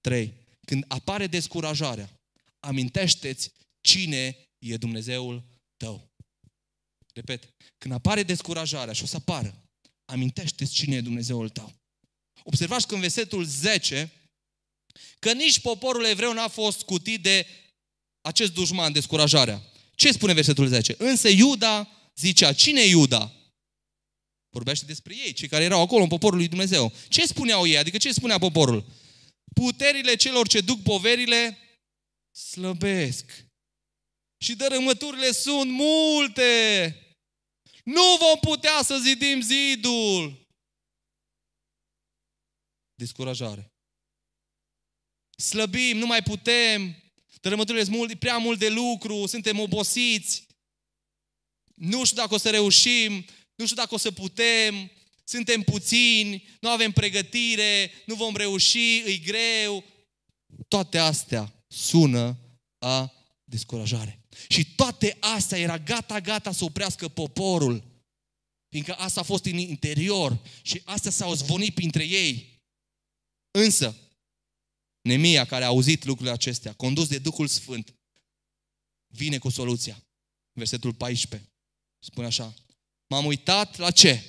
3. 0.00 0.32
Când 0.66 0.84
apare 0.88 1.26
descurajarea, 1.26 2.20
amintește-ți 2.60 3.52
cine 3.80 4.36
e 4.58 4.76
Dumnezeul 4.76 5.42
tău. 5.76 6.10
Repet, 7.14 7.54
când 7.78 7.94
apare 7.94 8.22
descurajarea 8.22 8.92
și 8.92 9.02
o 9.02 9.06
să 9.06 9.16
apară, 9.16 9.68
amintește-ți 10.04 10.72
cine 10.72 10.96
e 10.96 11.00
Dumnezeul 11.00 11.48
tău. 11.48 11.72
Observați 12.42 12.86
că 12.86 12.94
în 12.94 13.00
versetul 13.00 13.44
10, 13.44 14.12
că 15.18 15.32
nici 15.32 15.60
poporul 15.60 16.04
evreu 16.04 16.32
n-a 16.32 16.48
fost 16.48 16.78
scutit 16.78 17.22
de 17.22 17.46
acest 18.20 18.52
dușman, 18.52 18.92
descurajarea. 18.92 19.62
Ce 19.94 20.12
spune 20.12 20.32
versetul 20.32 20.66
10? 20.66 20.94
Însă 20.98 21.28
Iuda 21.28 21.88
zicea, 22.16 22.52
cine 22.52 22.80
e 22.80 22.88
Iuda? 22.88 23.32
Vorbește 24.52 24.84
despre 24.84 25.16
ei, 25.16 25.32
cei 25.32 25.48
care 25.48 25.64
erau 25.64 25.80
acolo 25.80 26.02
în 26.02 26.08
poporul 26.08 26.38
lui 26.38 26.48
Dumnezeu. 26.48 26.92
Ce 27.08 27.26
spuneau 27.26 27.66
ei? 27.66 27.78
Adică 27.78 27.96
ce 27.96 28.12
spunea 28.12 28.38
poporul? 28.38 28.84
Puterile 29.54 30.14
celor 30.14 30.48
ce 30.48 30.60
duc 30.60 30.82
poverile 30.82 31.58
slăbesc. 32.50 33.46
Și 34.44 34.54
dărâmăturile 34.54 35.32
sunt 35.32 35.70
multe. 35.70 36.96
Nu 37.84 38.16
vom 38.18 38.38
putea 38.40 38.82
să 38.82 38.98
zidim 38.98 39.40
zidul. 39.40 40.46
Descurajare. 42.94 43.72
Slăbim, 45.38 45.96
nu 45.96 46.06
mai 46.06 46.22
putem. 46.22 46.96
Dărâmăturile 47.40 47.84
sunt 47.84 47.96
mult, 47.96 48.18
prea 48.18 48.38
mult 48.38 48.58
de 48.58 48.68
lucru, 48.68 49.26
suntem 49.26 49.58
obosiți. 49.58 50.46
Nu 51.74 52.04
știu 52.04 52.16
dacă 52.16 52.34
o 52.34 52.38
să 52.38 52.50
reușim, 52.50 53.24
nu 53.62 53.68
știu 53.68 53.82
dacă 53.82 53.94
o 53.94 53.98
să 53.98 54.10
putem, 54.10 54.90
suntem 55.24 55.62
puțini, 55.62 56.48
nu 56.60 56.68
avem 56.68 56.92
pregătire, 56.92 57.90
nu 58.06 58.14
vom 58.14 58.36
reuși, 58.36 59.02
îi 59.04 59.20
greu. 59.20 59.84
Toate 60.68 60.98
astea 60.98 61.64
sună 61.68 62.38
a 62.78 63.12
descurajare. 63.44 64.26
Și 64.48 64.74
toate 64.74 65.16
astea 65.20 65.58
era 65.58 65.78
gata, 65.78 66.20
gata 66.20 66.52
să 66.52 66.64
oprească 66.64 67.08
poporul. 67.08 67.84
Fiindcă 68.68 68.94
asta 68.94 69.20
a 69.20 69.24
fost 69.24 69.44
în 69.44 69.58
interior 69.58 70.38
și 70.62 70.82
astea 70.84 71.10
s-au 71.10 71.34
zvonit 71.34 71.74
printre 71.74 72.04
ei. 72.04 72.62
Însă, 73.50 73.96
Nemia, 75.02 75.44
care 75.44 75.64
a 75.64 75.66
auzit 75.66 76.04
lucrurile 76.04 76.34
acestea, 76.34 76.72
condus 76.72 77.08
de 77.08 77.18
Duhul 77.18 77.46
Sfânt, 77.46 77.94
vine 79.06 79.38
cu 79.38 79.48
soluția. 79.48 80.02
Versetul 80.52 80.94
14. 80.94 81.50
Spune 81.98 82.26
așa. 82.26 82.54
M-am 83.12 83.26
uitat 83.26 83.78
la 83.78 83.90
ce? 83.90 84.22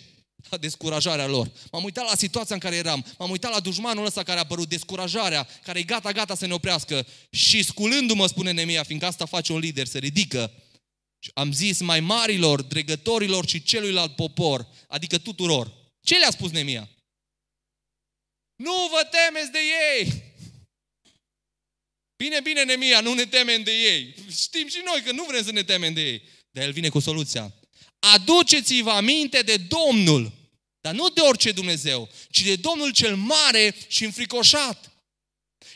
La 0.50 0.58
descurajarea 0.58 1.28
lor. 1.28 1.52
M-am 1.72 1.84
uitat 1.84 2.06
la 2.10 2.16
situația 2.16 2.56
în 2.56 2.62
care 2.62 2.76
eram. 2.76 3.06
M-am 3.18 3.30
uitat 3.30 3.52
la 3.52 3.60
dușmanul 3.60 4.06
ăsta 4.06 4.24
care 4.24 4.38
a 4.38 4.42
apărut, 4.42 4.70
descurajarea, 4.70 5.48
care 5.64 5.80
e 5.80 5.84
gata, 5.84 6.12
gata 6.12 6.36
să 6.36 6.46
ne 6.46 6.54
oprească. 6.54 7.08
Și 7.30 7.64
sculându-mă, 7.64 8.28
spune 8.28 8.52
Nemia, 8.52 8.84
fiindcă 8.84 9.08
asta 9.08 9.26
face 9.26 9.54
un 9.54 9.60
lider, 9.60 9.88
se 9.88 10.00
ridică. 10.00 10.52
Am 11.34 11.52
zis 11.52 11.80
mai 11.80 12.00
marilor, 12.00 12.62
dregătorilor 12.62 13.48
și 13.48 13.64
celuilalt 13.64 14.16
popor, 14.16 14.68
adică 14.88 15.18
tuturor. 15.18 15.74
Ce 16.02 16.18
le-a 16.18 16.32
spus 16.32 16.52
Nemia? 16.52 16.90
Nu 18.56 18.74
vă 18.92 19.10
temeți 19.12 19.52
de 19.52 19.60
ei! 19.92 20.24
Bine, 22.16 22.40
bine, 22.42 22.64
Nemia, 22.64 23.02
nu 23.02 23.14
ne 23.14 23.26
temem 23.26 23.64
de 23.64 23.72
ei. 23.72 24.16
Știm 24.42 24.68
și 24.68 24.82
noi 24.86 25.02
că 25.02 25.12
nu 25.12 25.24
vrem 25.24 25.44
să 25.44 25.52
ne 25.52 25.64
temem 25.64 25.94
de 25.94 26.02
ei. 26.02 26.22
Dar 26.52 26.64
el 26.64 26.72
vine 26.72 26.90
cu 26.90 27.00
soluția. 27.00 27.54
Aduceți-vă 28.04 28.90
aminte 28.90 29.42
de 29.42 29.58
Domnul, 29.58 30.32
dar 30.82 30.94
nu 30.94 31.10
de 31.10 31.22
orice 31.22 31.52
Dumnezeu, 31.52 32.10
ci 32.30 32.42
de 32.42 32.56
Domnul 32.56 32.92
cel 32.92 33.16
mare 33.16 33.76
și 33.88 34.04
înfricoșat. 34.04 34.92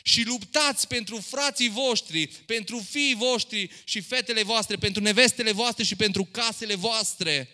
Și 0.02 0.22
luptați 0.22 0.86
pentru 0.86 1.16
frații 1.20 1.68
voștri, 1.68 2.26
pentru 2.26 2.78
fiii 2.78 3.14
voștri 3.14 3.70
și 3.84 4.00
fetele 4.00 4.42
voastre, 4.42 4.76
pentru 4.76 5.02
nevestele 5.02 5.52
voastre 5.52 5.84
și 5.84 5.96
pentru 5.96 6.24
casele 6.24 6.74
voastre. 6.74 7.48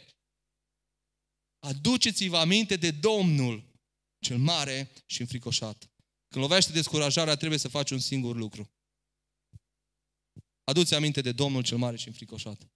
Aduceți-vă 1.59 2.37
aminte 2.37 2.77
de 2.77 2.91
Domnul 2.91 3.65
cel 4.19 4.39
mare 4.39 4.91
și 5.07 5.21
înfricoșat. 5.21 5.91
Când 6.29 6.45
lovește 6.45 6.73
descurajarea, 6.73 7.37
trebuie 7.37 7.59
să 7.59 7.69
faci 7.69 7.91
un 7.91 7.99
singur 7.99 8.37
lucru. 8.37 8.71
Aduți 10.65 10.95
aminte 10.95 11.21
de 11.21 11.33
Domnul 11.33 11.63
cel 11.63 11.77
mare 11.77 11.97
și 11.97 12.09
înfricoșat. 12.09 12.69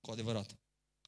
Cu 0.00 0.10
adevărat. 0.10 0.65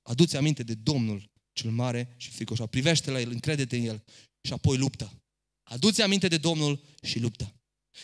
Aduți 0.09 0.37
aminte 0.37 0.63
de 0.63 0.75
Domnul 0.75 1.31
cel 1.53 1.71
mare 1.71 2.15
și 2.17 2.31
fricoșat. 2.31 2.71
Privește 2.71 3.11
la 3.11 3.21
El, 3.21 3.31
încrede-te 3.31 3.77
în 3.77 3.85
El 3.85 4.05
și 4.41 4.53
apoi 4.53 4.77
luptă. 4.77 5.23
Aduți 5.63 6.03
aminte 6.03 6.29
de 6.29 6.37
Domnul 6.37 6.85
și 7.03 7.19
luptă. 7.19 7.55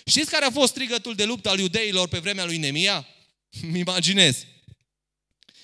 Știți 0.05 0.31
care 0.31 0.45
a 0.45 0.51
fost 0.51 0.73
strigătul 0.73 1.15
de 1.15 1.25
luptă 1.25 1.49
al 1.49 1.59
iudeilor 1.59 2.09
pe 2.09 2.19
vremea 2.19 2.45
lui 2.45 2.57
Nemia? 2.57 3.07
Mi 3.71 3.79
imaginez. 3.79 4.47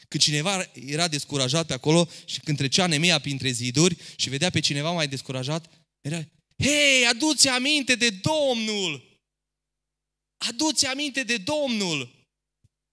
Când 0.09 0.23
cineva 0.23 0.71
era 0.87 1.09
descurajat 1.09 1.67
pe 1.67 1.73
acolo 1.73 2.09
și 2.25 2.41
când 2.41 2.57
trecea 2.57 2.87
Nemia 2.87 3.19
printre 3.19 3.51
ziduri 3.51 3.97
și 4.17 4.29
vedea 4.29 4.51
pe 4.51 4.61
cineva 4.61 4.91
mai 4.91 5.09
descurajat, 5.09 5.71
era, 6.01 6.29
hei, 6.59 7.07
aduți 7.07 7.49
aminte 7.49 7.95
de 7.95 8.11
Domnul! 8.11 9.21
Aduți 10.37 10.87
aminte 10.87 11.23
de 11.23 11.37
Domnul! 11.37 12.20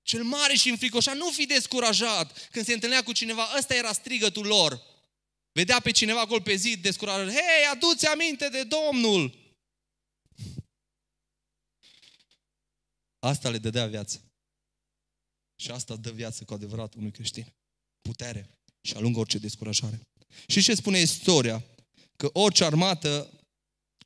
Cel 0.07 0.23
mare 0.23 0.53
și 0.53 0.69
înfricoșat, 0.69 1.15
nu 1.15 1.29
fi 1.29 1.45
descurajat. 1.45 2.47
Când 2.49 2.65
se 2.65 2.73
întâlnea 2.73 3.03
cu 3.03 3.11
cineva, 3.11 3.47
ăsta 3.57 3.75
era 3.75 3.93
strigătul 3.93 4.45
lor. 4.45 4.81
Vedea 5.51 5.79
pe 5.79 5.91
cineva 5.91 6.19
acolo 6.19 6.39
pe 6.39 6.55
zid 6.55 6.81
descurajat. 6.81 7.33
Hei, 7.33 7.65
aduți 7.71 8.07
aminte 8.07 8.49
de 8.49 8.63
Domnul! 8.63 9.37
Asta 13.19 13.49
le 13.49 13.57
dădea 13.57 13.87
viață. 13.87 14.21
Și 15.61 15.71
asta 15.71 15.95
dă 15.95 16.11
viață 16.11 16.43
cu 16.43 16.53
adevărat 16.53 16.93
unui 16.93 17.11
creștin. 17.11 17.53
Putere 18.01 18.49
și 18.81 18.93
alungă 18.93 19.19
orice 19.19 19.37
descurajare. 19.37 20.01
Și 20.47 20.61
ce 20.61 20.75
spune 20.75 20.99
istoria? 20.99 21.63
Că 22.15 22.29
orice 22.33 22.63
armată 22.63 23.29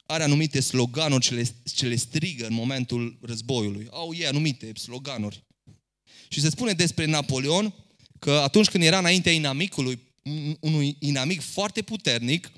are 0.06 0.24
anumite 0.24 0.60
sloganuri 0.60 1.24
ce 1.24 1.34
le, 1.34 1.56
ce 1.76 1.88
le 1.88 1.96
strigă 1.96 2.46
în 2.46 2.54
momentul 2.54 3.18
războiului. 3.22 3.88
Au 3.90 4.14
ei 4.14 4.28
anumite 4.28 4.74
sloganuri. 4.74 5.50
Și 6.34 6.39
se 6.39 6.50
spune 6.50 6.74
despre 6.74 7.06
Napoleon 7.06 7.74
că 8.20 8.32
atunci 8.32 8.70
când 8.70 8.84
era 8.84 8.98
înaintea 8.98 9.32
inamicului, 9.32 10.00
unui 10.60 10.96
inamic 11.00 11.41
foarte 11.41 11.82
puternic, 11.82 12.52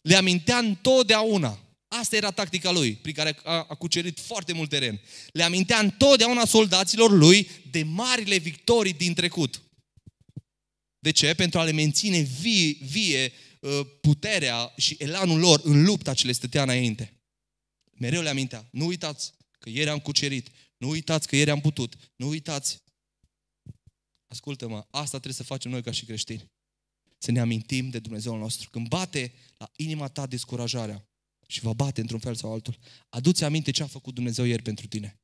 le 0.00 0.14
amintea 0.14 0.58
întotdeauna. 0.58 1.58
Asta 1.88 2.16
era 2.16 2.30
tactica 2.30 2.70
lui, 2.70 2.94
prin 2.94 3.14
care 3.14 3.36
a, 3.44 3.52
a 3.52 3.74
cucerit 3.74 4.20
foarte 4.20 4.52
mult 4.52 4.68
teren. 4.68 5.00
Le 5.32 5.42
amintea 5.42 5.78
întotdeauna 5.78 6.44
soldaților 6.44 7.10
lui 7.10 7.50
de 7.70 7.82
marile 7.82 8.36
victorii 8.36 8.92
din 8.92 9.14
trecut. 9.14 9.62
De 10.98 11.10
ce? 11.10 11.34
Pentru 11.34 11.58
a 11.58 11.64
le 11.64 11.72
menține 11.72 12.18
vie, 12.18 12.76
vie 12.80 13.32
uh, 13.60 13.80
puterea 14.00 14.72
și 14.76 14.96
elanul 14.98 15.38
lor 15.38 15.60
în 15.64 15.84
lupta 15.84 16.14
ce 16.14 16.26
le 16.26 16.32
stătea 16.32 16.62
înainte. 16.62 17.12
Mereu 17.98 18.22
le 18.22 18.28
amintea. 18.28 18.68
Nu 18.70 18.86
uitați 18.86 19.32
că 19.58 19.68
ieri 19.68 19.90
am 19.90 19.98
cucerit, 19.98 20.48
nu 20.82 20.88
uitați 20.88 21.28
că 21.28 21.36
ieri 21.36 21.50
am 21.50 21.60
putut. 21.60 21.96
Nu 22.16 22.28
uitați. 22.28 22.82
Ascultă-mă, 24.26 24.86
asta 24.90 25.18
trebuie 25.18 25.32
să 25.34 25.42
facem 25.42 25.70
noi 25.70 25.82
ca 25.82 25.90
și 25.90 26.04
creștini. 26.04 26.50
Să 27.18 27.30
ne 27.30 27.40
amintim 27.40 27.90
de 27.90 27.98
Dumnezeul 27.98 28.38
nostru. 28.38 28.70
Când 28.70 28.88
bate 28.88 29.32
la 29.56 29.70
inima 29.76 30.08
ta 30.08 30.26
descurajarea 30.26 31.08
și 31.46 31.60
va 31.60 31.72
bate 31.72 32.00
într-un 32.00 32.18
fel 32.18 32.34
sau 32.34 32.52
altul, 32.52 32.78
aduți 33.08 33.44
aminte 33.44 33.70
ce 33.70 33.82
a 33.82 33.86
făcut 33.86 34.14
Dumnezeu 34.14 34.44
ieri 34.44 34.62
pentru 34.62 34.86
tine. 34.86 35.20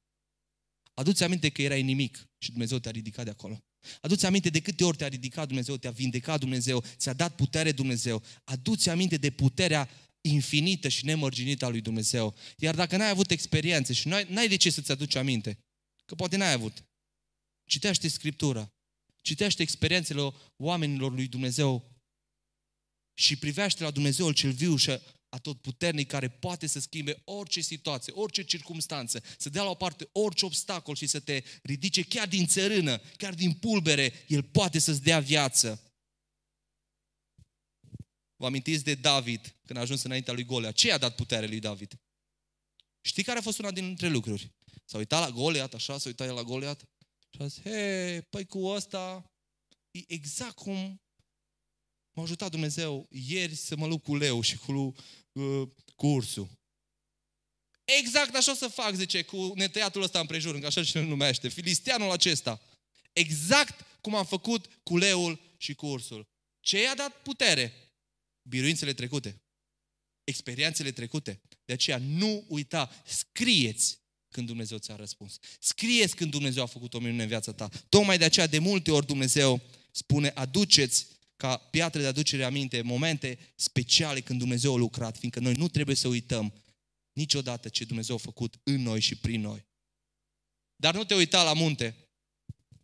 Aduți 0.95 1.23
aminte 1.23 1.49
că 1.49 1.63
erai 1.63 1.83
nimic 1.83 2.29
și 2.39 2.51
Dumnezeu 2.51 2.79
te-a 2.79 2.91
ridicat 2.91 3.25
de 3.25 3.31
acolo. 3.31 3.65
Aduți 4.01 4.27
aminte 4.27 4.51
de 4.51 4.61
câte 4.61 4.85
ori 4.85 4.97
te-a 4.97 5.09
ridicat 5.09 5.47
Dumnezeu, 5.47 5.77
te-a 5.77 5.91
vindecat 5.91 6.41
Dumnezeu, 6.41 6.85
ți-a 6.97 7.13
dat 7.13 7.35
putere 7.35 7.73
Dumnezeu. 7.73 8.23
Aduți 8.45 8.89
aminte 8.89 9.17
de 9.17 9.31
puterea 9.31 9.89
infinită 10.21 10.89
și 10.89 11.05
nemărginită 11.05 11.65
a 11.65 11.69
lui 11.69 11.81
Dumnezeu. 11.81 12.35
Iar 12.57 12.75
dacă 12.75 12.97
n-ai 12.97 13.11
avut 13.11 13.31
experiențe 13.31 13.93
și 13.93 14.09
n-ai, 14.09 14.27
n-ai 14.29 14.49
de 14.49 14.57
ce 14.57 14.71
să-ți 14.71 14.91
aduci 14.91 15.15
aminte, 15.15 15.59
că 16.05 16.15
poate 16.15 16.37
n-ai 16.37 16.53
avut, 16.53 16.85
citește 17.65 18.09
Scriptura, 18.09 18.73
citește 19.23 19.63
experiențele 19.63 20.35
oamenilor 20.57 21.13
lui 21.13 21.27
Dumnezeu 21.27 21.93
și 23.15 23.37
privește 23.37 23.83
la 23.83 23.91
Dumnezeul 23.91 24.33
cel 24.33 24.53
viu 24.53 24.77
și 24.77 24.91
atot 25.29 25.61
puternic 25.61 26.09
care 26.09 26.29
poate 26.29 26.67
să 26.67 26.81
schimbe 26.81 27.23
orice 27.25 27.61
situație, 27.61 28.13
orice 28.13 28.43
circunstanță, 28.43 29.23
să 29.39 29.49
dea 29.49 29.63
la 29.63 29.71
o 29.71 29.75
parte 29.75 30.09
orice 30.13 30.45
obstacol 30.45 30.95
și 30.95 31.07
să 31.07 31.21
te 31.21 31.43
ridice 31.63 32.03
chiar 32.03 32.29
din 32.29 32.47
țărână, 32.47 33.01
chiar 33.17 33.35
din 33.35 33.53
pulbere, 33.53 34.13
El 34.27 34.43
poate 34.43 34.79
să-ți 34.79 35.03
dea 35.03 35.21
viață. 35.21 35.88
Vă 38.39 38.47
amintiți 38.47 38.85
de 38.85 38.95
David 38.95 39.57
când 39.67 39.79
a 39.79 39.83
ajuns 39.83 40.03
înaintea 40.03 40.33
lui 40.33 40.45
Golea? 40.45 40.71
Ce 40.71 40.93
a 40.93 40.99
dat 40.99 41.15
putere 41.15 41.47
lui 41.47 41.61
David? 41.61 42.01
Știi 43.01 43.23
care 43.23 43.39
a 43.39 43.43
fost 43.43 43.59
una 43.59 43.71
dintre 43.71 44.09
lucruri? 44.09 44.53
S-a 44.85 44.99
uitat 44.99 45.21
la 45.21 45.31
Goliat, 45.31 45.75
așa, 45.75 45.99
s-a 45.99 46.09
uitat 46.09 46.27
el 46.27 46.35
la 46.35 46.43
Goliat 46.43 46.89
și 47.31 47.43
a 47.43 47.47
zis, 47.47 47.63
hei, 47.63 48.23
păi 48.23 48.47
cu 48.47 48.65
ăsta 48.65 49.31
e 49.91 50.01
exact 50.07 50.55
cum 50.55 51.03
m-a 52.13 52.23
ajutat 52.23 52.51
Dumnezeu 52.51 53.07
ieri 53.11 53.55
să 53.55 53.77
mă 53.77 53.87
lupt 53.87 54.05
cu 54.05 54.17
leu 54.17 54.41
și 54.41 54.57
cu, 54.57 54.95
uh, 55.33 55.69
cu 55.95 56.07
ursul. 56.07 56.49
Exact 57.85 58.35
așa 58.35 58.51
o 58.53 58.55
să 58.55 58.69
fac, 58.69 58.95
zice, 58.95 59.23
cu 59.23 59.53
netăiatul 59.55 60.03
ăsta 60.03 60.21
împrejur, 60.21 60.61
că 60.61 60.67
așa 60.67 60.83
se 60.83 61.01
numește, 61.01 61.49
filistianul 61.49 62.11
acesta. 62.11 62.61
Exact 63.13 63.85
cum 64.01 64.15
am 64.15 64.25
făcut 64.25 64.67
cu 64.83 64.97
leul 64.97 65.41
și 65.57 65.75
cu 65.75 65.87
ursul. 65.87 66.29
Ce 66.61 66.83
i-a 66.83 66.95
dat 66.95 67.23
putere? 67.23 67.88
Biruințele 68.49 68.93
trecute, 68.93 69.43
experiențele 70.25 70.93
trecute. 70.93 71.41
De 71.65 71.73
aceea 71.73 71.99
nu 71.99 72.45
uita, 72.49 73.03
scrieți 73.07 73.99
când 74.29 74.47
Dumnezeu 74.47 74.79
ți-a 74.79 74.97
răspuns. 74.97 75.39
Scrieți 75.61 76.17
când 76.17 76.31
Dumnezeu 76.31 76.63
a 76.63 76.67
făcut 76.67 76.95
o 76.95 76.99
minune 76.99 77.23
în 77.23 77.29
viața 77.29 77.53
ta. 77.53 77.69
Tocmai 77.89 78.19
de 78.19 78.25
aceea 78.25 78.47
de 78.47 78.59
multe 78.59 78.91
ori 78.91 79.07
Dumnezeu 79.07 79.61
spune, 79.91 80.29
aduceți 80.29 81.07
ca 81.37 81.57
piatră 81.57 82.01
de 82.01 82.07
aducere 82.07 82.45
aminte, 82.45 82.83
momente 82.83 83.39
speciale 83.55 84.21
când 84.21 84.39
Dumnezeu 84.39 84.75
a 84.75 84.77
lucrat, 84.77 85.19
fiindcă 85.19 85.41
noi 85.41 85.53
nu 85.53 85.69
trebuie 85.69 85.97
să 85.97 86.09
uităm 86.09 86.55
niciodată 87.13 87.69
ce 87.69 87.85
Dumnezeu 87.85 88.15
a 88.15 88.19
făcut 88.19 88.61
în 88.63 88.83
noi 88.83 89.01
și 89.01 89.15
prin 89.15 89.41
noi. 89.41 89.67
Dar 90.77 90.95
nu 90.95 91.05
te 91.05 91.15
uita 91.15 91.43
la 91.43 91.53
munte 91.53 91.97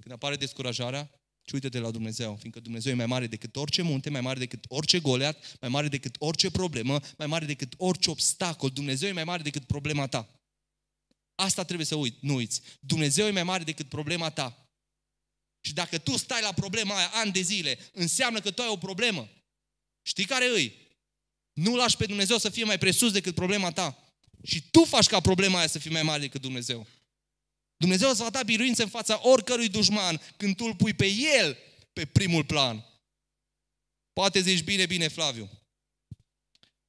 când 0.00 0.14
apare 0.14 0.36
descurajarea, 0.36 1.10
ci 1.44 1.52
uite-te 1.52 1.78
la 1.78 1.90
Dumnezeu, 1.90 2.36
fiindcă 2.36 2.60
Dumnezeu 2.60 2.92
e 2.92 2.96
mai 2.96 3.06
mare 3.06 3.26
decât 3.26 3.56
orice 3.56 3.82
munte, 3.82 4.10
mai 4.10 4.20
mare 4.20 4.38
decât 4.38 4.64
orice 4.68 4.98
goleat, 5.00 5.56
mai 5.60 5.68
mare 5.68 5.88
decât 5.88 6.16
orice 6.18 6.50
problemă, 6.50 7.00
mai 7.18 7.26
mare 7.26 7.44
decât 7.44 7.74
orice 7.76 8.10
obstacol. 8.10 8.70
Dumnezeu 8.70 9.08
e 9.08 9.12
mai 9.12 9.24
mare 9.24 9.42
decât 9.42 9.64
problema 9.64 10.06
ta. 10.06 10.28
Asta 11.34 11.64
trebuie 11.64 11.86
să 11.86 11.94
uit, 11.94 12.16
nu 12.20 12.34
uiți. 12.34 12.60
Dumnezeu 12.80 13.26
e 13.26 13.30
mai 13.30 13.42
mare 13.42 13.64
decât 13.64 13.88
problema 13.88 14.30
ta. 14.30 14.68
Și 15.60 15.72
dacă 15.72 15.98
tu 15.98 16.16
stai 16.16 16.42
la 16.42 16.52
problema 16.52 16.96
aia 16.96 17.10
ani 17.12 17.32
de 17.32 17.40
zile, 17.40 17.78
înseamnă 17.92 18.40
că 18.40 18.50
tu 18.50 18.62
ai 18.62 18.68
o 18.68 18.76
problemă. 18.76 19.28
Știi 20.02 20.24
care 20.24 20.48
îi? 20.48 20.74
Nu 21.52 21.76
lași 21.76 21.96
pe 21.96 22.06
Dumnezeu 22.06 22.38
să 22.38 22.48
fie 22.48 22.64
mai 22.64 22.78
presus 22.78 23.12
decât 23.12 23.34
problema 23.34 23.72
ta. 23.72 23.98
Și 24.42 24.62
tu 24.70 24.84
faci 24.84 25.06
ca 25.06 25.20
problema 25.20 25.58
aia 25.58 25.66
să 25.66 25.78
fie 25.78 25.90
mai 25.90 26.02
mare 26.02 26.20
decât 26.20 26.40
Dumnezeu. 26.40 26.86
Dumnezeu 27.76 28.10
îți 28.10 28.22
va 28.22 28.30
da 28.30 28.42
biruință 28.42 28.82
în 28.82 28.88
fața 28.88 29.20
oricărui 29.22 29.68
dușman 29.68 30.20
când 30.36 30.56
tu 30.56 30.64
îl 30.64 30.74
pui 30.74 30.94
pe 30.94 31.06
el 31.36 31.58
pe 31.92 32.04
primul 32.04 32.44
plan. 32.44 32.84
Poate 34.12 34.40
zici, 34.40 34.64
bine, 34.64 34.86
bine, 34.86 35.08
Flaviu. 35.08 35.50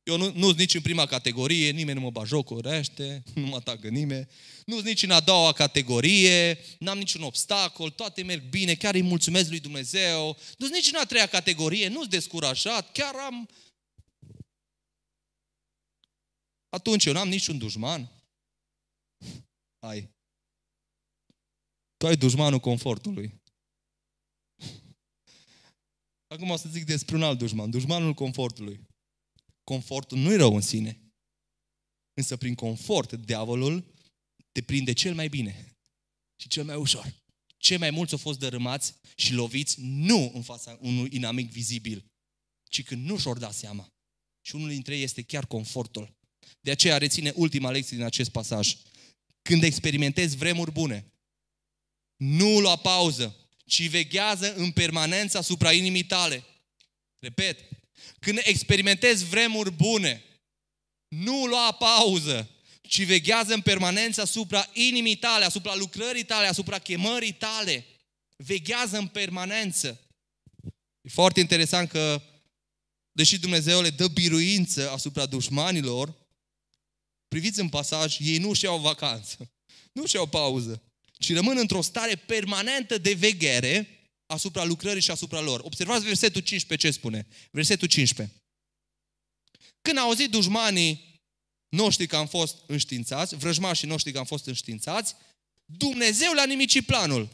Eu 0.03 0.17
nu 0.17 0.45
sunt 0.45 0.57
nici 0.57 0.73
în 0.73 0.81
prima 0.81 1.05
categorie, 1.05 1.71
nimeni 1.71 1.97
nu 1.97 2.03
mă 2.03 2.11
bajocorește, 2.11 3.23
nu 3.35 3.45
mă 3.45 3.55
atacă 3.55 3.87
nimeni. 3.87 4.27
Nu 4.65 4.73
sunt 4.73 4.85
nici 4.85 5.03
în 5.03 5.11
a 5.11 5.19
doua 5.19 5.53
categorie, 5.53 6.59
n-am 6.79 6.97
niciun 6.97 7.21
obstacol, 7.21 7.89
toate 7.89 8.23
merg 8.23 8.43
bine, 8.49 8.75
chiar 8.75 8.93
îi 8.93 9.01
mulțumesc 9.01 9.49
lui 9.49 9.59
Dumnezeu. 9.59 10.27
Nu 10.57 10.65
sunt 10.65 10.73
nici 10.73 10.91
în 10.91 10.99
a 10.99 11.05
treia 11.05 11.27
categorie, 11.27 11.87
nu 11.87 11.99
sunt 11.99 12.09
descurajat, 12.09 12.91
chiar 12.91 13.15
am... 13.15 13.49
Atunci 16.69 17.05
eu 17.05 17.13
n-am 17.13 17.29
niciun 17.29 17.57
dușman. 17.57 18.11
Ai. 19.79 20.14
Tu 21.97 22.07
ai 22.07 22.17
dușmanul 22.17 22.59
confortului. 22.59 23.41
Acum 26.27 26.49
o 26.49 26.55
să 26.55 26.69
zic 26.69 26.85
despre 26.85 27.15
un 27.15 27.23
alt 27.23 27.37
dușman, 27.37 27.69
dușmanul 27.69 28.13
confortului. 28.13 28.79
Confortul 29.63 30.17
nu 30.17 30.31
e 30.31 30.35
rău 30.35 30.55
în 30.55 30.61
sine. 30.61 30.99
Însă 32.13 32.37
prin 32.37 32.55
confort, 32.55 33.13
diavolul 33.13 33.93
te 34.51 34.61
prinde 34.61 34.93
cel 34.93 35.13
mai 35.15 35.27
bine 35.27 35.75
și 36.35 36.47
cel 36.47 36.63
mai 36.63 36.75
ușor. 36.75 37.23
Cei 37.57 37.77
mai 37.77 37.89
mulți 37.89 38.13
au 38.13 38.19
fost 38.19 38.39
dărâmați 38.39 38.95
și 39.15 39.33
loviți 39.33 39.81
nu 39.81 40.31
în 40.33 40.41
fața 40.41 40.77
unui 40.81 41.09
inamic 41.11 41.51
vizibil, 41.51 42.05
ci 42.69 42.83
când 42.83 43.05
nu 43.05 43.17
și-or 43.17 43.37
da 43.37 43.51
seama. 43.51 43.93
Și 44.41 44.55
unul 44.55 44.69
dintre 44.69 44.95
ei 44.95 45.03
este 45.03 45.21
chiar 45.21 45.45
confortul. 45.45 46.15
De 46.61 46.71
aceea 46.71 46.97
reține 46.97 47.33
ultima 47.35 47.71
lecție 47.71 47.97
din 47.97 48.05
acest 48.05 48.29
pasaj. 48.29 48.77
Când 49.41 49.63
experimentezi 49.63 50.35
vremuri 50.35 50.71
bune, 50.71 51.11
nu 52.25 52.59
lua 52.59 52.75
pauză, 52.75 53.35
ci 53.65 53.89
veghează 53.89 54.55
în 54.55 54.71
permanență 54.71 55.37
asupra 55.37 55.71
inimii 55.71 56.03
tale. 56.03 56.43
Repet, 57.19 57.59
când 58.19 58.39
experimentezi 58.43 59.25
vremuri 59.25 59.71
bune, 59.71 60.23
nu 61.07 61.45
lua 61.45 61.71
pauză, 61.71 62.49
ci 62.81 63.05
veghează 63.05 63.53
în 63.53 63.61
permanență 63.61 64.21
asupra 64.21 64.69
inimii 64.73 65.15
tale, 65.15 65.45
asupra 65.45 65.75
lucrării 65.75 66.25
tale, 66.25 66.47
asupra 66.47 66.79
chemării 66.79 67.33
tale. 67.33 67.85
Veghează 68.35 68.97
în 68.97 69.07
permanență. 69.07 69.99
E 71.01 71.09
foarte 71.09 71.39
interesant 71.39 71.89
că, 71.89 72.21
deși 73.11 73.39
Dumnezeu 73.39 73.81
le 73.81 73.89
dă 73.89 74.07
biruință 74.07 74.91
asupra 74.91 75.25
dușmanilor, 75.25 76.15
priviți 77.27 77.59
în 77.59 77.69
pasaj, 77.69 78.17
ei 78.19 78.37
nu 78.37 78.53
și-au 78.53 78.79
vacanță, 78.79 79.51
nu 79.91 80.05
și-au 80.05 80.27
pauză 80.27 80.81
ci 81.17 81.33
rămân 81.33 81.57
într-o 81.57 81.81
stare 81.81 82.15
permanentă 82.15 82.97
de 82.97 83.13
veghere 83.13 83.89
asupra 84.25 84.63
lucrării 84.63 85.01
și 85.01 85.11
asupra 85.11 85.39
lor. 85.39 85.61
Observați 85.63 86.05
versetul 86.05 86.41
15 86.41 86.87
ce 86.87 86.93
spune. 86.93 87.27
Versetul 87.51 87.87
15. 87.87 88.35
Când 89.81 89.97
au 89.97 90.07
auzit 90.07 90.29
dușmanii 90.29 91.21
noștri 91.69 92.07
că 92.07 92.15
am 92.15 92.27
fost 92.27 92.57
înștiințați, 92.67 93.35
vrăjmașii 93.35 93.87
noștri 93.87 94.11
că 94.11 94.17
am 94.17 94.25
fost 94.25 94.45
înștiințați, 94.45 95.15
Dumnezeu 95.65 96.33
le-a 96.33 96.45
nimicit 96.45 96.85
planul. 96.85 97.29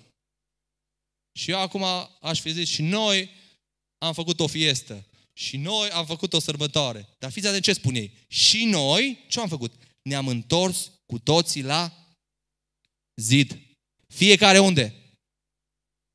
Și 1.39 1.51
eu 1.51 1.59
acum 1.59 1.83
aș 2.21 2.39
fi 2.39 2.51
zis 2.51 2.69
și 2.69 2.81
noi 2.81 3.29
am 3.97 4.13
făcut 4.13 4.39
o 4.39 4.47
fiestă. 4.47 5.05
Și 5.33 5.57
noi 5.57 5.89
am 5.89 6.05
făcut 6.05 6.33
o 6.33 6.39
sărbătoare. 6.39 7.07
Dar 7.19 7.31
fiți 7.31 7.47
atenți 7.47 7.65
ce 7.65 7.73
spun 7.73 7.95
ei. 7.95 8.13
Și 8.27 8.65
noi, 8.65 9.25
ce 9.27 9.39
am 9.39 9.47
făcut? 9.47 9.73
Ne-am 10.01 10.27
întors 10.27 10.91
cu 11.05 11.19
toții 11.19 11.61
la 11.61 11.93
zid. 13.15 13.59
Fiecare 14.11 14.59
unde? 14.59 14.95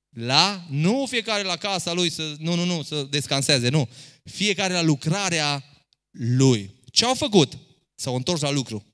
La, 0.08 0.66
nu 0.70 1.06
fiecare 1.08 1.42
la 1.42 1.56
casa 1.56 1.92
lui, 1.92 2.10
să, 2.10 2.34
nu, 2.38 2.54
nu, 2.54 2.64
nu, 2.64 2.82
să 2.82 3.02
descanseze, 3.02 3.68
nu. 3.68 3.88
Fiecare 4.24 4.72
la 4.72 4.82
lucrarea 4.82 5.64
lui. 6.10 6.70
Ce 6.90 7.04
au 7.04 7.14
făcut? 7.14 7.58
S-au 7.94 8.14
întors 8.16 8.40
la 8.40 8.50
lucru. 8.50 8.84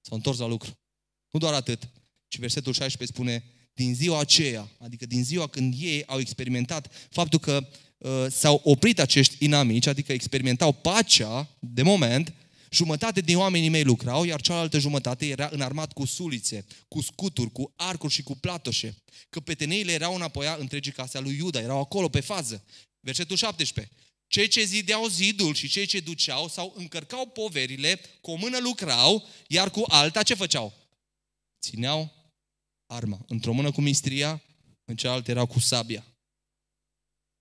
S-au 0.00 0.16
întors 0.16 0.38
la 0.38 0.46
lucru. 0.46 0.78
Nu 1.30 1.38
doar 1.38 1.54
atât, 1.54 1.88
ci 2.28 2.38
versetul 2.38 2.72
16 2.72 3.16
spune, 3.16 3.44
din 3.72 3.94
ziua 3.94 4.20
aceea, 4.20 4.68
adică 4.78 5.06
din 5.06 5.24
ziua 5.24 5.46
când 5.46 5.74
ei 5.78 6.04
au 6.06 6.18
experimentat 6.18 6.92
faptul 7.10 7.38
că 7.38 7.68
uh, 7.98 8.26
s-au 8.30 8.60
oprit 8.64 9.00
acești 9.00 9.44
inamici, 9.44 9.86
adică 9.86 10.12
experimentau 10.12 10.72
pacea 10.72 11.56
de 11.58 11.82
moment, 11.82 12.34
Jumătate 12.70 13.20
din 13.20 13.36
oamenii 13.36 13.68
mei 13.68 13.84
lucrau, 13.84 14.24
iar 14.24 14.40
cealaltă 14.40 14.78
jumătate 14.78 15.26
era 15.26 15.48
înarmat 15.52 15.92
cu 15.92 16.04
sulițe, 16.04 16.66
cu 16.88 17.00
scuturi, 17.00 17.52
cu 17.52 17.72
arcuri 17.76 18.12
și 18.12 18.22
cu 18.22 18.36
platoșe. 18.36 18.96
Căpeteneile 19.30 19.92
erau 19.92 20.14
înapoia 20.14 20.54
întregii 20.54 20.92
case 20.92 21.18
a 21.18 21.20
lui 21.20 21.36
Iuda, 21.36 21.60
erau 21.60 21.80
acolo 21.80 22.08
pe 22.08 22.20
fază. 22.20 22.64
Versetul 23.00 23.36
17. 23.36 23.94
Cei 24.26 24.48
ce 24.48 24.64
zideau 24.64 25.06
zidul 25.06 25.54
și 25.54 25.68
cei 25.68 25.86
ce 25.86 26.00
duceau 26.00 26.48
sau 26.48 26.72
încărcau 26.76 27.26
poverile, 27.26 28.00
cu 28.20 28.30
o 28.30 28.34
mână 28.34 28.58
lucrau, 28.58 29.26
iar 29.46 29.70
cu 29.70 29.84
alta 29.88 30.22
ce 30.22 30.34
făceau? 30.34 30.74
Țineau 31.60 32.12
arma. 32.86 33.24
Într-o 33.26 33.52
mână 33.52 33.70
cu 33.70 33.80
mistria, 33.80 34.42
în 34.84 34.96
cealaltă 34.96 35.30
erau 35.30 35.46
cu 35.46 35.60
sabia. 35.60 36.04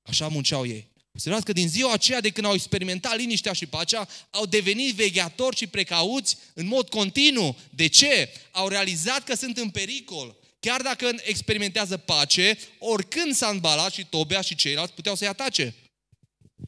Așa 0.02 0.28
munceau 0.28 0.66
ei. 0.66 0.88
Observați 1.18 1.46
că 1.46 1.54
din 1.54 1.70
ziua 1.70 1.94
aceea 1.94 2.22
de 2.22 2.30
când 2.30 2.48
au 2.48 2.54
experimentat 2.54 3.18
liniștea 3.18 3.54
și 3.54 3.66
pacea, 3.66 4.08
au 4.30 4.46
devenit 4.46 4.96
vegheatori 4.96 5.56
și 5.56 5.68
precauți 5.68 6.38
în 6.54 6.68
mod 6.68 6.90
continuu. 6.90 7.58
De 7.70 7.88
ce? 7.88 8.30
Au 8.52 8.68
realizat 8.68 9.24
că 9.24 9.36
sunt 9.36 9.58
în 9.58 9.70
pericol. 9.70 10.36
Chiar 10.60 10.82
dacă 10.82 11.16
experimentează 11.24 11.98
pace, 11.98 12.58
oricând 12.80 13.36
s-a 13.36 13.48
îmbalat 13.48 13.94
și 13.94 14.06
Tobia 14.06 14.42
și 14.42 14.56
ceilalți 14.56 14.94
puteau 14.94 15.16
să-i 15.16 15.28
atace. 15.28 15.76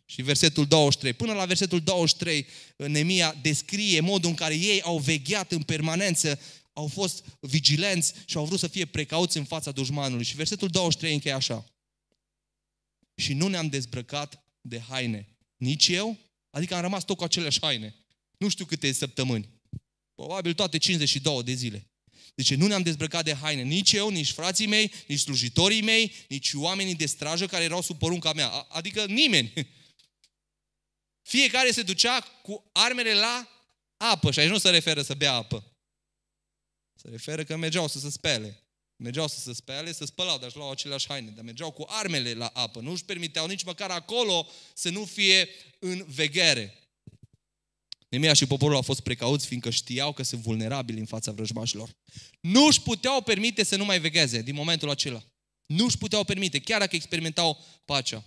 Și 0.06 0.22
versetul 0.22 0.66
23, 0.66 1.14
până 1.14 1.34
la 1.34 1.46
versetul 1.46 1.80
23, 1.80 2.46
Nemia 2.76 3.36
descrie 3.42 4.00
modul 4.00 4.30
în 4.30 4.36
care 4.36 4.56
ei 4.56 4.82
au 4.82 4.98
vegheat 4.98 5.52
în 5.52 5.62
permanență, 5.62 6.40
au 6.74 6.88
fost 6.88 7.24
vigilenți 7.40 8.14
și 8.26 8.38
au 8.38 8.46
vrut 8.46 8.60
să 8.60 8.68
fie 8.68 8.86
precauți 8.86 9.38
în 9.38 9.44
fața 9.44 9.72
dușmanului. 9.72 10.26
Și 10.26 10.36
versetul 10.36 10.68
23 10.68 11.14
încheie 11.14 11.36
așa 11.36 11.66
și 13.20 13.34
nu 13.34 13.48
ne-am 13.48 13.68
dezbrăcat 13.68 14.44
de 14.62 14.80
haine. 14.80 15.28
Nici 15.58 15.88
eu, 15.88 16.18
adică 16.50 16.76
am 16.76 16.82
rămas 16.82 17.06
tot 17.06 17.18
cu 17.18 17.24
aceleași 17.24 17.60
haine. 17.62 17.96
Nu 18.38 18.50
știu 18.50 18.66
câte 18.66 18.92
săptămâni. 18.92 19.50
Probabil 20.16 20.54
toate 20.54 20.78
52 20.78 21.44
de 21.44 21.54
zile. 21.54 21.88
Deci 22.36 22.54
nu 22.54 22.68
ne-am 22.68 22.82
dezbrăcat 22.82 23.24
de 23.24 23.34
haine. 23.34 23.62
Nici 23.62 23.92
eu, 23.92 24.10
nici 24.10 24.32
frații 24.32 24.68
mei, 24.68 24.92
nici 25.08 25.20
slujitorii 25.20 25.82
mei, 25.82 26.14
nici 26.28 26.54
oamenii 26.54 26.96
de 26.96 27.06
strajă 27.06 27.48
care 27.48 27.64
erau 27.64 27.82
sub 27.82 27.98
porunca 27.98 28.34
mea. 28.34 28.50
Adică 28.50 29.06
nimeni. 29.06 29.54
Fiecare 31.32 31.72
se 31.72 31.82
ducea 31.82 32.22
cu 32.22 32.70
armele 32.72 33.14
la 33.14 33.48
apă. 33.98 34.32
Și 34.32 34.40
aici 34.40 34.50
nu 34.50 34.58
se 34.58 34.70
referă 34.70 35.02
să 35.02 35.14
bea 35.14 35.34
apă. 35.34 35.64
Se 36.96 37.10
referă 37.10 37.44
că 37.44 37.56
mergeau 37.58 37.88
să 37.88 38.00
se 38.00 38.10
spele. 38.10 38.64
Mergeau 39.02 39.28
să 39.28 39.40
se 39.40 39.54
spele, 39.54 39.92
să 39.92 40.06
spălau, 40.06 40.38
dar 40.38 40.48
își 40.48 40.56
luau 40.56 40.72
aceleași 40.72 41.08
haine, 41.08 41.30
dar 41.30 41.44
mergeau 41.44 41.72
cu 41.72 41.86
armele 41.88 42.34
la 42.34 42.46
apă. 42.54 42.80
Nu 42.80 42.92
își 42.92 43.06
permiteau 43.06 43.48
nici 43.48 43.64
măcar 43.64 43.90
acolo 43.90 44.48
să 44.74 44.90
nu 44.90 45.06
fie 45.06 45.50
în 45.80 46.06
veghere. 46.08 46.74
Nemia 48.10 48.34
și 48.34 48.46
poporul 48.46 48.76
au 48.76 48.82
fost 48.82 49.00
precauți, 49.00 49.48
fiindcă 49.48 49.70
știau 49.70 50.14
că 50.14 50.24
sunt 50.24 50.42
vulnerabili 50.42 51.00
în 51.00 51.06
fața 51.06 51.32
vrăjmașilor. 51.32 51.96
Nu 52.40 52.66
își 52.66 52.82
puteau 52.82 53.22
permite 53.22 53.64
să 53.64 53.76
nu 53.76 53.86
mai 53.86 54.00
vegheze 54.00 54.42
din 54.42 54.56
momentul 54.56 54.90
acela. 54.90 55.24
Nu 55.66 55.86
își 55.86 55.98
puteau 55.98 56.24
permite, 56.24 56.60
chiar 56.60 56.80
dacă 56.80 56.96
experimentau 56.96 57.66
pacea. 57.86 58.24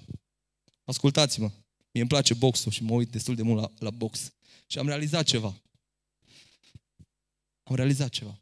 Ascultați-mă, 0.85 1.51
mie 1.91 2.01
îmi 2.01 2.09
place 2.09 2.35
boxul 2.35 2.73
și 2.73 2.83
mă 2.83 2.93
uit 2.93 3.09
destul 3.09 3.35
de 3.35 3.43
mult 3.43 3.61
la, 3.61 3.73
la 3.79 3.91
box. 3.91 4.33
Și 4.67 4.79
am 4.79 4.87
realizat 4.87 5.25
ceva. 5.25 5.63
Am 7.63 7.75
realizat 7.75 8.09
ceva 8.09 8.42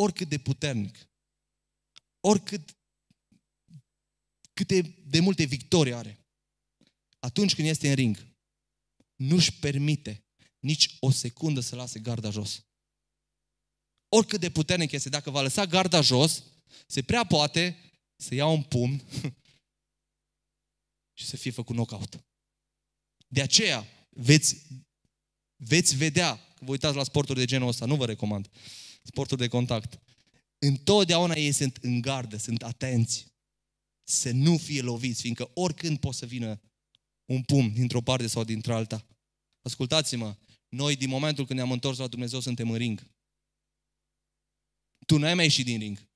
oricât 0.00 0.28
de 0.28 0.38
puternic, 0.38 1.08
oricât 2.20 2.76
câte 4.52 4.80
de 5.06 5.20
multe 5.20 5.44
victorii 5.44 5.94
are. 5.94 6.18
Atunci 7.18 7.54
când 7.54 7.68
este 7.68 7.88
în 7.88 7.94
ring, 7.94 8.26
nu-și 9.14 9.58
permite 9.58 10.24
nici 10.58 10.96
o 11.00 11.10
secundă 11.10 11.60
să 11.60 11.76
lase 11.76 11.98
garda 11.98 12.30
jos. 12.30 12.64
Oricât 14.08 14.40
de 14.40 14.50
puternic 14.50 14.90
este, 14.90 15.08
dacă 15.08 15.30
va 15.30 15.42
lăsa 15.42 15.64
garda 15.64 16.00
jos, 16.00 16.42
se 16.86 17.02
prea 17.02 17.24
poate 17.24 17.76
să 18.16 18.34
ia 18.34 18.46
un 18.46 18.62
pumn 18.62 19.02
și 21.18 21.24
să 21.24 21.36
fie 21.36 21.50
făcut 21.50 21.74
knockout. 21.74 22.24
De 23.28 23.42
aceea 23.42 23.86
veți, 24.08 24.66
veți 25.56 25.96
vedea, 25.96 26.36
că 26.36 26.64
vă 26.64 26.70
uitați 26.70 26.96
la 26.96 27.04
sporturi 27.04 27.38
de 27.38 27.44
genul 27.44 27.68
ăsta, 27.68 27.86
nu 27.86 27.96
vă 27.96 28.06
recomand, 28.06 28.50
sporturi 29.06 29.40
de 29.40 29.48
contact. 29.48 30.00
Întotdeauna 30.58 31.34
ei 31.34 31.52
sunt 31.52 31.76
în 31.76 32.00
gardă, 32.00 32.36
sunt 32.36 32.62
atenți 32.62 33.26
să 34.08 34.30
nu 34.30 34.56
fie 34.56 34.80
loviți, 34.80 35.20
fiindcă 35.20 35.50
oricând 35.54 35.98
poate 35.98 36.16
să 36.16 36.26
vină 36.26 36.60
un 37.24 37.42
pumn 37.42 37.72
dintr-o 37.72 38.00
parte 38.00 38.26
sau 38.26 38.44
dintr-alta. 38.44 39.06
Ascultați-mă, 39.62 40.36
noi 40.68 40.96
din 40.96 41.08
momentul 41.08 41.46
când 41.46 41.58
ne-am 41.58 41.72
întors 41.72 41.98
la 41.98 42.06
Dumnezeu 42.06 42.40
suntem 42.40 42.70
în 42.70 42.76
ring. 42.76 43.06
Tu 45.06 45.18
n-ai 45.18 45.34
mai 45.34 45.44
ieșit 45.44 45.64
din 45.64 45.78
ring. 45.78 46.08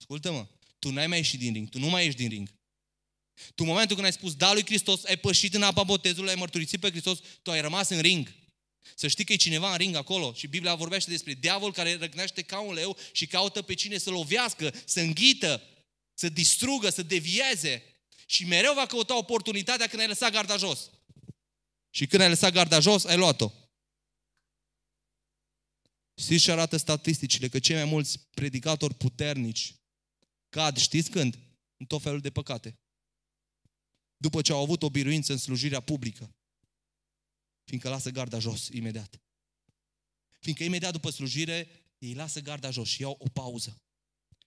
Ascultă-mă, 0.00 0.46
tu 0.78 0.90
n-ai 0.90 1.06
mai 1.06 1.16
ieșit 1.16 1.38
din 1.38 1.52
ring, 1.52 1.68
tu 1.68 1.78
nu 1.78 1.88
mai 1.88 2.06
ești 2.06 2.18
din 2.20 2.28
ring. 2.28 2.48
Tu 3.54 3.62
în 3.62 3.66
momentul 3.66 3.94
când 3.94 4.06
ai 4.06 4.12
spus 4.12 4.34
da 4.34 4.52
lui 4.52 4.64
Hristos, 4.64 5.04
ai 5.04 5.16
pășit 5.16 5.54
în 5.54 5.62
apa 5.62 5.82
botezului, 5.82 6.30
ai 6.30 6.34
mărturisit 6.34 6.80
pe 6.80 6.90
Hristos, 6.90 7.18
tu 7.42 7.50
ai 7.50 7.60
rămas 7.60 7.88
în 7.88 8.00
ring. 8.00 8.34
Să 8.94 9.08
știi 9.08 9.24
că 9.24 9.32
e 9.32 9.36
cineva 9.36 9.70
în 9.70 9.76
ring 9.76 9.94
acolo 9.94 10.32
și 10.32 10.46
Biblia 10.46 10.74
vorbește 10.74 11.10
despre 11.10 11.32
diavol 11.32 11.72
care 11.72 11.96
răgnește 11.96 12.42
ca 12.42 12.60
un 12.60 12.74
leu 12.74 12.96
și 13.12 13.26
caută 13.26 13.62
pe 13.62 13.74
cine 13.74 13.98
să 13.98 14.10
lovească, 14.10 14.74
să 14.84 15.00
înghită, 15.00 15.62
să 16.14 16.28
distrugă, 16.28 16.90
să 16.90 17.02
devieze. 17.02 17.82
Și 18.26 18.44
mereu 18.44 18.74
va 18.74 18.86
căuta 18.86 19.16
oportunitatea 19.16 19.86
când 19.86 20.02
ai 20.02 20.08
lăsat 20.08 20.32
garda 20.32 20.56
jos. 20.56 20.90
Și 21.90 22.06
când 22.06 22.22
ai 22.22 22.28
lăsat 22.28 22.52
garda 22.52 22.80
jos, 22.80 23.04
ai 23.04 23.16
luat-o. 23.16 23.52
Știți 26.14 26.42
ce 26.42 26.50
arată 26.50 26.76
statisticile? 26.76 27.48
Că 27.48 27.58
cei 27.58 27.74
mai 27.74 27.84
mulți 27.84 28.18
predicatori 28.30 28.94
puternici 28.94 29.74
cad, 30.48 30.76
știți 30.76 31.10
când? 31.10 31.38
În 31.76 31.86
tot 31.86 32.02
felul 32.02 32.20
de 32.20 32.30
păcate. 32.30 32.78
După 34.16 34.42
ce 34.42 34.52
au 34.52 34.62
avut 34.62 34.82
o 34.82 34.90
biruință 34.90 35.32
în 35.32 35.38
slujirea 35.38 35.80
publică. 35.80 36.37
Fiindcă 37.68 37.88
lasă 37.88 38.10
garda 38.10 38.38
jos 38.38 38.68
imediat. 38.72 39.20
Fiindcă 40.40 40.64
imediat 40.64 40.92
după 40.92 41.10
slujire, 41.10 41.68
ei 41.98 42.14
lasă 42.14 42.40
garda 42.40 42.70
jos 42.70 42.88
și 42.88 43.00
iau 43.00 43.16
o 43.20 43.28
pauză. 43.28 43.82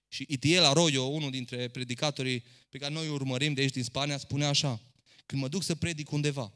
Și 0.08 0.26
Itiel 0.28 0.64
Arroyo, 0.64 1.02
unul 1.02 1.30
dintre 1.30 1.68
predicatorii 1.68 2.44
pe 2.68 2.78
care 2.78 2.92
noi 2.92 3.08
urmărim 3.08 3.54
de 3.54 3.60
aici 3.60 3.72
din 3.72 3.82
Spania, 3.82 4.18
spune 4.18 4.44
așa, 4.44 4.80
când 5.26 5.42
mă 5.42 5.48
duc 5.48 5.62
să 5.62 5.74
predic 5.74 6.10
undeva, 6.10 6.52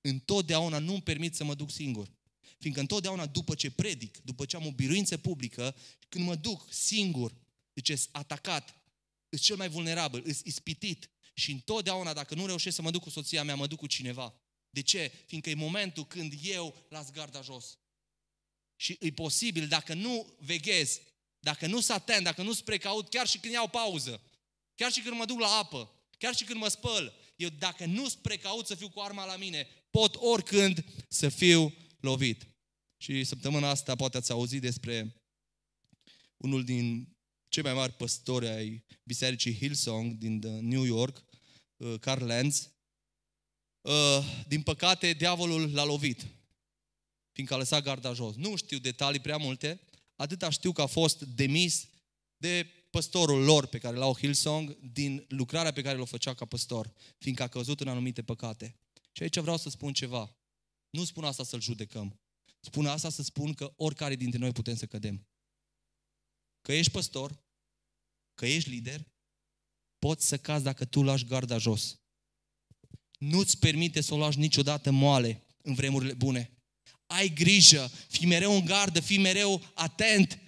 întotdeauna 0.00 0.78
nu-mi 0.78 1.02
permit 1.02 1.34
să 1.34 1.44
mă 1.44 1.54
duc 1.54 1.70
singur. 1.70 2.12
Fiindcă 2.58 2.80
întotdeauna 2.80 3.26
după 3.26 3.54
ce 3.54 3.70
predic, 3.70 4.18
după 4.18 4.44
ce 4.44 4.56
am 4.56 4.66
o 4.66 4.72
biruință 4.72 5.16
publică, 5.16 5.76
când 6.08 6.24
mă 6.24 6.34
duc 6.34 6.72
singur, 6.72 7.34
deci 7.72 7.92
atacat, 8.10 8.76
îs 9.28 9.40
cel 9.40 9.56
mai 9.56 9.68
vulnerabil, 9.68 10.22
îs 10.26 10.40
ispitit. 10.44 11.10
Și 11.34 11.50
întotdeauna, 11.50 12.12
dacă 12.12 12.34
nu 12.34 12.46
reușesc 12.46 12.76
să 12.76 12.82
mă 12.82 12.90
duc 12.90 13.02
cu 13.02 13.10
soția 13.10 13.44
mea, 13.44 13.54
mă 13.54 13.66
duc 13.66 13.78
cu 13.78 13.86
cineva. 13.86 14.41
De 14.72 14.80
ce? 14.80 15.12
Fiindcă 15.26 15.50
e 15.50 15.54
momentul 15.54 16.06
când 16.06 16.32
eu 16.42 16.86
las 16.88 17.10
garda 17.10 17.42
jos. 17.42 17.78
Și 18.76 18.96
e 19.00 19.10
posibil, 19.10 19.68
dacă 19.68 19.94
nu 19.94 20.36
veghez, 20.38 21.00
dacă 21.38 21.66
nu 21.66 21.80
sunt 21.80 21.96
atent, 21.96 22.24
dacă 22.24 22.42
nu 22.42 22.52
sunt 22.52 22.64
precaut, 22.64 23.08
chiar 23.08 23.26
și 23.26 23.38
când 23.38 23.52
iau 23.52 23.68
pauză, 23.68 24.22
chiar 24.74 24.92
și 24.92 25.00
când 25.00 25.16
mă 25.16 25.24
duc 25.24 25.40
la 25.40 25.56
apă, 25.56 25.90
chiar 26.18 26.34
și 26.34 26.44
când 26.44 26.60
mă 26.60 26.68
spăl, 26.68 27.14
eu 27.36 27.48
dacă 27.48 27.84
nu 27.84 28.08
sunt 28.08 28.22
precaut 28.22 28.66
să 28.66 28.74
fiu 28.74 28.88
cu 28.88 29.00
arma 29.00 29.24
la 29.24 29.36
mine, 29.36 29.68
pot 29.90 30.16
oricând 30.18 30.84
să 31.08 31.28
fiu 31.28 31.74
lovit. 32.00 32.46
Și 32.96 33.24
săptămâna 33.24 33.68
asta 33.68 33.96
poate 33.96 34.16
ați 34.16 34.30
auzit 34.30 34.60
despre 34.60 35.22
unul 36.36 36.64
din 36.64 37.16
cei 37.48 37.62
mai 37.62 37.74
mari 37.74 37.92
păstori 37.92 38.48
ai 38.48 38.84
bisericii 39.04 39.56
Hillsong 39.56 40.12
din 40.12 40.38
New 40.60 40.84
York, 40.84 41.24
uh, 41.76 41.98
Carl 42.00 42.24
Lenz. 42.24 42.71
Uh, 43.92 44.24
din 44.46 44.62
păcate, 44.62 45.12
diavolul 45.12 45.74
l-a 45.74 45.84
lovit, 45.84 46.26
fiindcă 47.32 47.54
a 47.54 47.58
lăsat 47.58 47.82
garda 47.82 48.12
jos. 48.12 48.34
Nu 48.34 48.56
știu 48.56 48.78
detalii 48.78 49.20
prea 49.20 49.36
multe, 49.36 49.80
atâta 50.16 50.50
știu 50.50 50.72
că 50.72 50.82
a 50.82 50.86
fost 50.86 51.22
demis 51.22 51.88
de 52.36 52.66
păstorul 52.90 53.44
lor 53.44 53.66
pe 53.66 53.78
care 53.78 53.96
l-au 53.96 54.16
Hillsong 54.16 54.78
din 54.92 55.24
lucrarea 55.28 55.72
pe 55.72 55.82
care 55.82 55.96
l-o 55.96 56.04
făcea 56.04 56.34
ca 56.34 56.44
păstor, 56.44 56.92
fiindcă 57.18 57.42
a 57.42 57.48
căzut 57.48 57.80
în 57.80 57.88
anumite 57.88 58.22
păcate. 58.22 58.76
Și 59.12 59.22
aici 59.22 59.38
vreau 59.38 59.56
să 59.56 59.68
spun 59.68 59.92
ceva. 59.92 60.36
Nu 60.90 61.04
spun 61.04 61.24
asta 61.24 61.44
să-l 61.44 61.60
judecăm. 61.60 62.20
Spun 62.60 62.86
asta 62.86 63.10
să 63.10 63.22
spun 63.22 63.52
că 63.52 63.72
oricare 63.76 64.16
dintre 64.16 64.38
noi 64.38 64.52
putem 64.52 64.76
să 64.76 64.86
cădem. 64.86 65.26
Că 66.60 66.72
ești 66.72 66.92
păstor, 66.92 67.42
că 68.34 68.46
ești 68.46 68.68
lider, 68.68 69.06
poți 69.98 70.26
să 70.26 70.38
cazi 70.38 70.64
dacă 70.64 70.84
tu 70.84 71.02
lași 71.02 71.24
garda 71.24 71.58
jos. 71.58 72.01
Nu-ți 73.22 73.58
permite 73.58 74.00
să 74.00 74.14
o 74.14 74.18
lași 74.18 74.38
niciodată 74.38 74.90
moale 74.90 75.42
în 75.62 75.74
vremurile 75.74 76.14
bune. 76.14 76.50
Ai 77.06 77.28
grijă, 77.28 77.90
fii 78.08 78.26
mereu 78.26 78.54
în 78.54 78.64
gardă, 78.64 79.00
fii 79.00 79.18
mereu 79.18 79.62
atent. 79.74 80.38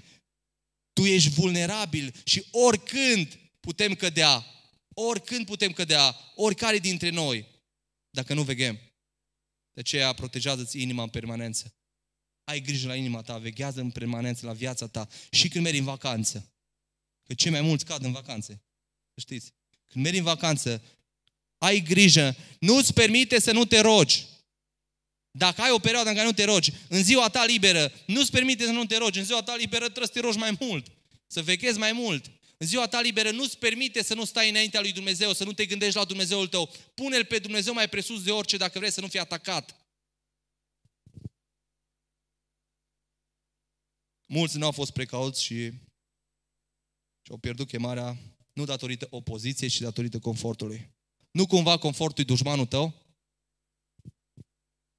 Tu 0.92 1.04
ești 1.04 1.28
vulnerabil 1.28 2.14
și 2.24 2.44
oricând 2.50 3.38
putem 3.60 3.94
cădea, 3.94 4.46
oricând 4.94 5.46
putem 5.46 5.72
cădea, 5.72 6.16
oricare 6.34 6.78
dintre 6.78 7.10
noi, 7.10 7.46
dacă 8.10 8.34
nu 8.34 8.42
veghem. 8.42 8.74
De 9.72 9.80
aceea 9.80 10.12
protejează-ți 10.12 10.80
inima 10.80 11.02
în 11.02 11.08
permanență. 11.08 11.74
Ai 12.44 12.60
grijă 12.60 12.86
la 12.86 12.96
inima 12.96 13.22
ta, 13.22 13.38
veghează 13.38 13.80
în 13.80 13.90
permanență 13.90 14.46
la 14.46 14.52
viața 14.52 14.86
ta 14.86 15.08
și 15.30 15.48
când 15.48 15.64
mergi 15.64 15.78
în 15.78 15.84
vacanță. 15.84 16.52
Că 17.22 17.34
cei 17.34 17.50
mai 17.50 17.60
mulți 17.60 17.84
cad 17.84 18.04
în 18.04 18.12
vacanțe. 18.12 18.62
Știți? 19.20 19.52
Când 19.86 20.04
mergi 20.04 20.18
în 20.18 20.24
vacanță, 20.24 20.82
ai 21.64 21.80
grijă, 21.80 22.36
nu-ți 22.58 22.92
permite 22.92 23.40
să 23.40 23.52
nu 23.52 23.64
te 23.64 23.80
rogi. 23.80 24.26
Dacă 25.30 25.62
ai 25.62 25.70
o 25.70 25.78
perioadă 25.78 26.08
în 26.08 26.14
care 26.14 26.26
nu 26.26 26.32
te 26.32 26.44
rogi, 26.44 26.72
în 26.88 27.02
ziua 27.02 27.28
ta 27.28 27.44
liberă, 27.44 27.92
nu-ți 28.06 28.30
permite 28.30 28.64
să 28.64 28.70
nu 28.70 28.84
te 28.84 28.96
rogi. 28.96 29.18
În 29.18 29.24
ziua 29.24 29.42
ta 29.42 29.56
liberă 29.56 29.84
trebuie 29.84 30.06
să 30.06 30.12
te 30.12 30.20
rogi 30.20 30.38
mai 30.38 30.56
mult, 30.60 30.86
să 31.26 31.42
veghezi 31.42 31.78
mai 31.78 31.92
mult. 31.92 32.30
În 32.56 32.66
ziua 32.66 32.86
ta 32.86 33.00
liberă 33.00 33.30
nu-ți 33.30 33.58
permite 33.58 34.02
să 34.02 34.14
nu 34.14 34.24
stai 34.24 34.48
înaintea 34.48 34.80
lui 34.80 34.92
Dumnezeu, 34.92 35.32
să 35.32 35.44
nu 35.44 35.52
te 35.52 35.66
gândești 35.66 35.96
la 35.96 36.04
Dumnezeul 36.04 36.46
tău. 36.46 36.72
Pune-L 36.94 37.24
pe 37.24 37.38
Dumnezeu 37.38 37.74
mai 37.74 37.88
presus 37.88 38.22
de 38.22 38.30
orice 38.30 38.56
dacă 38.56 38.78
vrei 38.78 38.92
să 38.92 39.00
nu 39.00 39.08
fii 39.08 39.18
atacat. 39.18 39.76
Mulți 44.26 44.58
nu 44.58 44.64
au 44.64 44.72
fost 44.72 44.92
precauți 44.92 45.42
și, 45.42 45.70
și 47.22 47.30
au 47.30 47.36
pierdut 47.36 47.68
chemarea 47.68 48.16
nu 48.52 48.64
datorită 48.64 49.06
opoziției, 49.10 49.70
ci 49.70 49.80
datorită 49.80 50.18
confortului. 50.18 50.93
Nu 51.34 51.46
cumva 51.46 51.78
confortul 51.78 52.22
e 52.22 52.26
dușmanul 52.26 52.66
tău? 52.66 52.94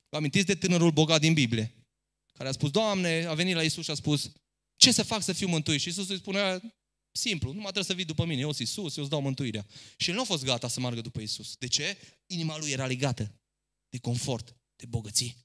Vă 0.09 0.17
amintiți 0.17 0.45
de 0.45 0.55
tânărul 0.55 0.91
bogat 0.91 1.19
din 1.19 1.33
Biblie? 1.33 1.73
Care 2.33 2.49
a 2.49 2.51
spus, 2.51 2.71
Doamne, 2.71 3.25
a 3.25 3.33
venit 3.33 3.55
la 3.55 3.63
Isus 3.63 3.83
și 3.83 3.91
a 3.91 3.93
spus, 3.93 4.31
ce 4.75 4.91
să 4.91 5.03
fac 5.03 5.21
să 5.21 5.33
fiu 5.33 5.47
mântuit? 5.47 5.81
Și 5.81 5.87
Isus 5.87 6.09
îi 6.09 6.17
spunea, 6.17 6.61
simplu, 7.11 7.47
nu 7.47 7.55
mai 7.55 7.71
trebuie 7.71 7.83
să 7.83 7.93
vii 7.93 8.05
după 8.05 8.25
mine, 8.25 8.41
eu 8.41 8.51
sunt 8.51 8.67
Isus, 8.67 8.95
eu 8.95 9.03
îți 9.03 9.11
dau 9.11 9.21
mântuirea. 9.21 9.65
Și 9.97 10.09
el 10.09 10.15
nu 10.15 10.21
a 10.21 10.25
fost 10.25 10.43
gata 10.43 10.67
să 10.67 10.79
meargă 10.79 11.01
după 11.01 11.21
Isus. 11.21 11.55
De 11.55 11.67
ce? 11.67 11.97
Inima 12.25 12.57
lui 12.57 12.71
era 12.71 12.85
legată 12.85 13.31
de 13.89 13.99
confort, 13.99 14.55
de 14.75 14.85
bogăție. 14.85 15.35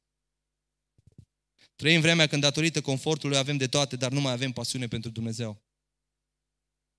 Trăim 1.77 2.01
vremea 2.01 2.27
când 2.27 2.43
datorită 2.43 2.81
confortului 2.81 3.37
avem 3.37 3.57
de 3.57 3.67
toate, 3.67 3.97
dar 3.97 4.13
nu 4.13 4.21
mai 4.21 4.33
avem 4.33 4.53
pasiune 4.53 4.89
pentru 4.89 5.11
Dumnezeu. 5.11 5.63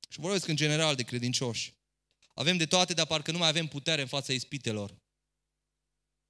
Și 0.09 0.19
vorbesc 0.19 0.47
în 0.47 0.55
general 0.55 0.95
de 0.95 1.03
credincioși. 1.03 1.80
Avem 2.33 2.57
de 2.57 2.65
toate, 2.65 2.93
dar 2.93 3.05
parcă 3.05 3.31
nu 3.31 3.37
mai 3.37 3.47
avem 3.47 3.67
putere 3.67 4.01
în 4.01 4.07
fața 4.07 4.33
ispitelor. 4.33 4.99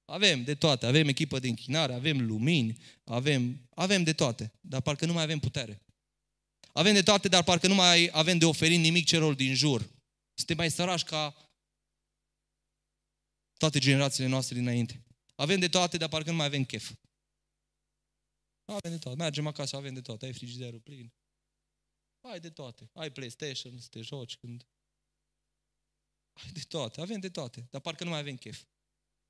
Avem 0.04 0.44
de 0.44 0.54
toate, 0.54 0.86
avem 0.86 1.08
echipă 1.08 1.38
de 1.38 1.48
închinare, 1.48 1.92
avem 1.92 2.26
lumini, 2.26 2.78
avem, 3.04 3.68
avem 3.74 4.02
de 4.02 4.12
toate, 4.12 4.52
dar 4.60 4.80
parcă 4.80 5.06
nu 5.06 5.12
mai 5.12 5.22
avem 5.22 5.38
putere. 5.38 5.82
Avem 6.72 6.94
de 6.94 7.02
toate, 7.02 7.28
dar 7.28 7.44
parcă 7.44 7.66
nu 7.66 7.74
mai 7.74 8.10
avem 8.12 8.38
de 8.38 8.44
oferit 8.44 8.78
nimic 8.78 9.06
celor 9.06 9.34
din 9.34 9.54
jur. 9.54 9.90
Suntem 10.34 10.56
mai 10.56 10.70
sărași 10.70 11.04
ca 11.04 11.50
toate 13.58 13.78
generațiile 13.78 14.28
noastre 14.28 14.54
dinainte. 14.54 15.04
Avem 15.34 15.60
de 15.60 15.68
toate, 15.68 15.96
dar 15.96 16.08
parcă 16.08 16.30
nu 16.30 16.36
mai 16.36 16.46
avem 16.46 16.64
chef. 16.64 16.92
Avem 18.64 18.90
de 18.90 18.98
toate. 18.98 19.16
Mergem 19.16 19.46
acasă, 19.46 19.76
avem 19.76 19.94
de 19.94 20.00
toate. 20.00 20.26
Ai 20.26 20.32
frigiderul 20.32 20.80
plin. 20.80 21.12
Ai 22.20 22.40
de 22.40 22.50
toate. 22.50 22.90
Ai 22.92 23.10
PlayStation, 23.10 23.78
să 23.78 23.88
te 23.88 24.00
joci 24.00 24.36
când... 24.36 24.66
Ai 26.32 26.50
de 26.52 26.60
toate. 26.60 27.00
Avem 27.00 27.20
de 27.20 27.28
toate. 27.28 27.66
Dar 27.70 27.80
parcă 27.80 28.04
nu 28.04 28.10
mai 28.10 28.18
avem 28.18 28.36
chef. 28.36 28.62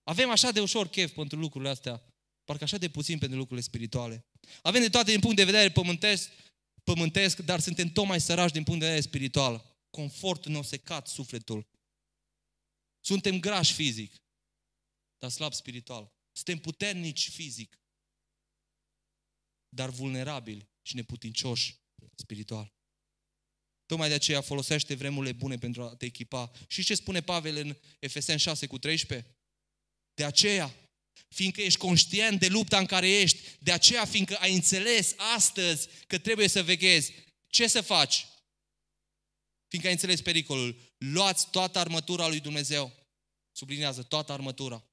Avem 0.03 0.30
așa 0.30 0.50
de 0.50 0.61
ușor 0.61 0.88
chef 0.88 1.14
pentru 1.14 1.38
lucrurile 1.38 1.70
astea. 1.70 2.03
Parcă 2.44 2.64
așa 2.64 2.78
de 2.78 2.88
puțin 2.88 3.18
pentru 3.18 3.38
lucrurile 3.38 3.66
spirituale. 3.66 4.26
Avem 4.62 4.80
de 4.80 4.88
toate 4.88 5.11
din 5.11 5.20
punct 5.20 5.36
de 5.36 5.44
vedere 5.44 5.70
pământesc, 5.70 6.30
pământesc, 6.84 7.38
dar 7.38 7.61
suntem 7.61 7.88
tot 7.88 8.07
mai 8.07 8.20
sărași 8.20 8.53
din 8.53 8.64
punct 8.64 8.80
de 8.80 8.86
vedere 8.86 9.07
spiritual. 9.07 9.76
Confortul 9.90 10.53
ne-a 10.53 10.62
secat 10.62 11.09
sufletul. 11.09 11.66
Suntem 13.00 13.40
grași 13.40 13.72
fizic, 13.72 14.22
dar 15.18 15.30
slab 15.30 15.53
spiritual. 15.53 16.12
Suntem 16.32 16.59
puternici 16.59 17.28
fizic, 17.28 17.80
dar 19.68 19.88
vulnerabili 19.88 20.68
și 20.82 20.94
neputincioși 20.94 21.76
spiritual. 22.14 22.72
Tocmai 23.93 24.11
de 24.11 24.16
aceea 24.16 24.40
folosește 24.40 24.95
vremurile 24.95 25.32
bune 25.32 25.57
pentru 25.57 25.82
a 25.82 25.95
te 25.95 26.05
echipa. 26.05 26.51
Și 26.66 26.84
ce 26.84 26.95
spune 26.95 27.20
Pavel 27.20 27.57
în 27.57 27.76
Efeseni 27.99 28.38
6 28.38 28.66
cu 28.66 28.78
13? 28.78 29.36
De 30.14 30.24
aceea, 30.24 30.74
fiindcă 31.28 31.61
ești 31.61 31.78
conștient 31.78 32.40
de 32.40 32.49
lupta 32.49 32.78
în 32.78 32.86
care 32.86 33.09
ești, 33.09 33.38
de 33.59 33.72
aceea, 33.72 34.05
fiindcă 34.05 34.36
ai 34.36 34.55
înțeles 34.55 35.14
astăzi 35.34 35.88
că 36.07 36.18
trebuie 36.18 36.49
să 36.49 36.62
veghezi, 36.62 37.12
ce 37.47 37.66
să 37.66 37.80
faci? 37.80 38.26
Fiindcă 39.68 39.90
ai 39.90 39.97
înțeles 39.97 40.20
pericolul, 40.20 40.80
luați 40.99 41.51
toată 41.51 41.78
armătura 41.78 42.28
lui 42.28 42.40
Dumnezeu. 42.40 42.93
Sublinează 43.51 44.03
toată 44.03 44.32
armătura. 44.32 44.84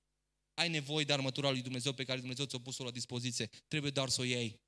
Ai 0.54 0.70
nevoie 0.70 1.06
de 1.06 1.14
armătura 1.14 1.50
lui 1.50 1.62
Dumnezeu 1.62 1.94
pe 1.94 2.04
care 2.04 2.20
Dumnezeu 2.20 2.46
ți-a 2.46 2.60
pus-o 2.60 2.84
la 2.84 2.92
dispoziție. 2.92 3.50
Trebuie 3.68 3.92
doar 3.92 4.10
să 4.10 4.22
o 4.22 4.24
iei. 4.24 4.60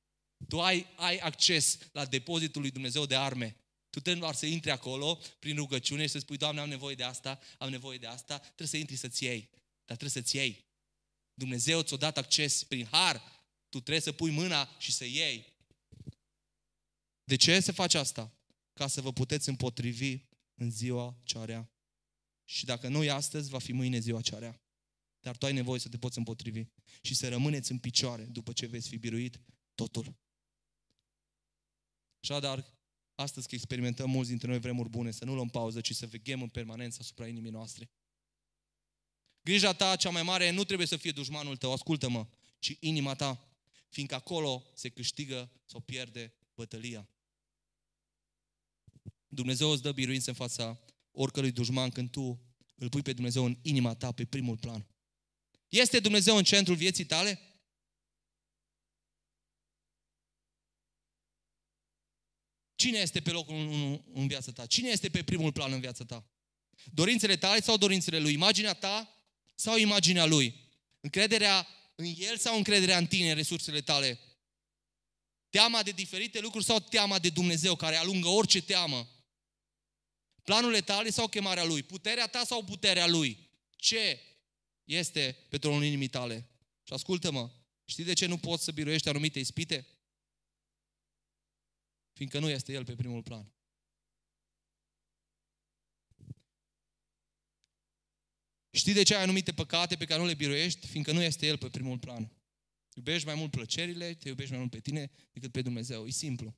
Tu 0.48 0.62
ai, 0.62 0.88
ai 0.96 1.18
acces 1.18 1.78
la 1.92 2.06
depozitul 2.06 2.62
lui 2.62 2.72
Dumnezeu 2.72 3.06
de 3.06 3.16
arme. 3.16 3.56
Tu 3.92 4.00
trebuie 4.00 4.24
doar 4.24 4.36
să 4.36 4.46
intri 4.46 4.72
acolo 4.72 5.20
prin 5.39 5.56
rugăciune 5.56 6.02
și 6.02 6.12
să 6.12 6.20
spui, 6.20 6.38
Doamne, 6.38 6.62
am 6.62 6.70
nevoie 6.70 6.96
de 6.96 7.04
asta, 7.04 7.39
am 7.58 7.70
nevoie 7.70 7.98
de 7.98 8.08
asta, 8.08 8.38
trebuie 8.38 8.68
să 8.68 8.78
intri 8.78 8.96
să-ți 8.96 9.24
iei. 9.24 9.50
Dar 9.86 9.98
trebuie 9.98 10.10
să-ți 10.10 10.36
iei. 10.36 10.66
Dumnezeu 11.34 11.82
ți-a 11.82 11.98
dat 11.98 12.18
acces 12.18 12.64
prin 12.64 12.86
har. 12.86 13.22
Tu 13.70 13.80
trebuie 13.80 14.00
să 14.00 14.12
pui 14.12 14.32
mâna 14.32 14.70
și 14.80 14.92
să 14.92 15.06
iei. 15.06 15.46
De 17.24 17.36
ce 17.36 17.60
se 17.60 17.72
face 17.72 17.98
asta? 17.98 18.34
Ca 18.74 18.88
să 18.88 19.02
vă 19.02 19.14
puteți 19.14 19.50
împotrivi 19.50 20.18
în 20.54 20.72
ziua 20.72 21.18
cea 21.24 21.46
rea. 21.46 21.72
Și 22.44 22.66
dacă 22.66 22.88
nu 22.88 23.04
e 23.04 23.12
astăzi, 23.12 23.50
va 23.50 23.60
fi 23.60 23.72
mâine 23.72 24.00
ziua 24.00 24.22
cea 24.22 24.38
rea. 24.38 24.62
Dar 25.20 25.38
tu 25.38 25.46
ai 25.46 25.54
nevoie 25.54 25.80
să 25.80 25.89
te 25.89 25.98
poți 25.98 26.18
împotrivi 26.18 26.64
și 27.02 27.16
să 27.16 27.30
rămâneți 27.30 27.72
în 27.72 27.80
picioare 27.80 28.24
după 28.24 28.54
ce 28.54 28.66
veți 28.66 28.88
fi 28.88 28.98
biruit 28.98 29.39
totul. 29.76 30.16
Așadar, 32.24 32.81
astăzi 33.22 33.48
că 33.48 33.56
experimentăm 33.56 34.10
mulți 34.10 34.30
dintre 34.30 34.48
noi 34.48 34.60
vremuri 34.60 34.90
bune, 34.90 35.12
să 35.12 35.26
nu 35.26 35.34
luăm 35.34 35.50
pauză, 35.50 35.82
ci 35.82 35.96
să 35.96 36.06
veghem 36.06 36.42
în 36.42 36.48
permanență 36.48 36.98
asupra 37.02 37.28
inimii 37.28 37.52
noastre. 37.52 37.90
Grija 39.42 39.74
ta 39.74 39.96
cea 39.96 40.10
mai 40.10 40.24
mare 40.24 40.50
nu 40.50 40.64
trebuie 40.64 40.88
să 40.88 40.98
fie 40.98 41.12
dușmanul 41.12 41.58
tău, 41.58 41.74
ascultă-mă, 41.74 42.28
ci 42.60 42.78
inima 42.80 43.16
ta, 43.16 43.56
fiindcă 43.90 44.16
acolo 44.16 44.64
se 44.74 44.90
câștigă 44.90 45.52
sau 45.66 45.80
pierde 45.80 46.34
bătălia. 46.56 47.10
Dumnezeu 49.28 49.70
îți 49.70 49.82
dă 49.82 49.92
biruință 49.92 50.30
în 50.30 50.36
fața 50.36 50.80
oricărui 51.12 51.52
dușman 51.52 51.90
când 51.90 52.10
tu 52.10 52.40
îl 52.76 52.90
pui 52.90 53.02
pe 53.02 53.14
Dumnezeu 53.14 53.46
în 53.46 53.58
inima 53.62 53.94
ta, 53.94 54.12
pe 54.12 54.26
primul 54.26 54.58
plan. 54.58 54.88
Este 55.70 56.00
Dumnezeu 56.00 56.38
în 56.38 56.44
centrul 56.44 56.76
vieții 56.76 57.06
tale? 57.06 57.40
Cine 62.82 62.98
este 62.98 63.22
pe 63.22 63.32
locul 63.32 63.56
1 63.56 64.06
în 64.14 64.28
viața 64.28 64.52
ta? 64.52 64.66
Cine 64.66 64.90
este 64.90 65.10
pe 65.10 65.24
primul 65.24 65.52
plan 65.52 65.72
în 65.72 65.80
viața 65.80 66.04
ta? 66.04 66.26
Dorințele 66.94 67.38
tale 67.38 67.62
sau 67.62 67.78
dorințele 67.78 68.20
lui? 68.20 68.34
Imaginea 68.34 68.74
ta 68.74 69.24
sau 69.56 69.78
imaginea 69.78 70.26
lui? 70.26 70.56
Încrederea 71.00 71.68
în 71.96 72.06
el 72.18 72.38
sau 72.38 72.58
încrederea 72.58 72.98
în 72.98 73.08
tine, 73.08 73.34
resursele 73.34 73.82
tale? 73.82 74.20
Teama 75.50 75.84
de 75.84 75.92
diferite 75.92 76.40
lucruri 76.40 76.66
sau 76.66 76.80
teama 76.80 77.20
de 77.20 77.30
Dumnezeu 77.30 77.76
care 77.76 77.96
alungă 77.96 78.28
orice 78.28 78.62
teamă? 78.62 79.10
Planurile 80.44 80.82
tale 80.82 81.10
sau 81.10 81.28
chemarea 81.28 81.64
lui? 81.64 81.84
Puterea 81.84 82.28
ta 82.28 82.44
sau 82.46 82.64
puterea 82.64 83.08
lui? 83.08 83.50
Ce 83.76 84.20
este 84.84 85.38
pe 85.50 85.58
tronul 85.58 85.84
inimii 85.84 86.08
tale? 86.08 86.50
Și 86.84 86.94
ascultă-mă, 86.94 87.50
știi 87.86 88.04
de 88.04 88.14
ce 88.14 88.26
nu 88.26 88.38
poți 88.38 88.64
să 88.64 88.72
biruiești 88.72 89.10
anumite 89.10 89.40
ispite? 89.40 89.88
Fiindcă 92.14 92.39
nu 92.39 92.49
este 92.49 92.74
el 92.74 92.86
pe 92.86 92.95
primul 92.95 93.24
plan. 93.24 93.53
Știi 98.72 98.93
de 98.93 99.03
ce 99.03 99.16
ai 99.16 99.22
anumite 99.22 99.53
păcate 99.53 99.95
pe 99.95 100.05
care 100.05 100.20
nu 100.20 100.26
le 100.26 100.34
biruiești? 100.34 100.88
Fiindcă 100.88 101.12
nu 101.12 101.22
este 101.22 101.47
El 101.47 101.57
pe 101.57 101.70
primul 101.70 101.99
plan. 101.99 102.32
Iubești 102.93 103.26
mai 103.26 103.36
mult 103.36 103.51
plăcerile, 103.51 104.14
te 104.14 104.28
iubești 104.28 104.51
mai 104.51 104.59
mult 104.59 104.72
pe 104.72 104.80
tine 104.80 105.12
decât 105.32 105.51
pe 105.51 105.62
Dumnezeu. 105.62 106.05
E 106.05 106.12
simplu. 106.12 106.57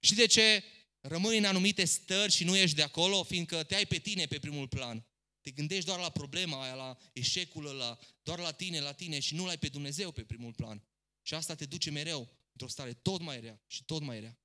Știi 0.00 0.16
de 0.16 0.26
ce 0.26 0.64
rămâi 1.00 1.38
în 1.38 1.44
anumite 1.44 1.84
stări 1.84 2.32
și 2.32 2.44
nu 2.44 2.56
ești 2.56 2.76
de 2.76 2.82
acolo? 2.82 3.22
Fiindcă 3.22 3.62
te 3.62 3.74
ai 3.74 3.86
pe 3.86 3.98
tine 3.98 4.26
pe 4.26 4.38
primul 4.38 4.68
plan. 4.68 5.06
Te 5.40 5.50
gândești 5.50 5.84
doar 5.84 6.00
la 6.00 6.10
problema 6.10 6.62
aia, 6.62 6.74
la 6.74 6.96
eșecul 7.12 7.66
ăla, 7.66 7.98
doar 8.22 8.38
la 8.38 8.52
tine, 8.52 8.80
la 8.80 8.92
tine 8.92 9.20
și 9.20 9.34
nu 9.34 9.46
l-ai 9.46 9.58
pe 9.58 9.68
Dumnezeu 9.68 10.12
pe 10.12 10.24
primul 10.24 10.52
plan. 10.52 10.82
Și 11.22 11.34
asta 11.34 11.54
te 11.54 11.66
duce 11.66 11.90
mereu 11.90 12.43
într-o 12.54 12.68
stare 12.68 12.92
tot 12.92 13.20
mai 13.20 13.40
rea 13.40 13.62
și 13.66 13.84
tot 13.84 14.02
mai 14.02 14.20
rea. 14.20 14.38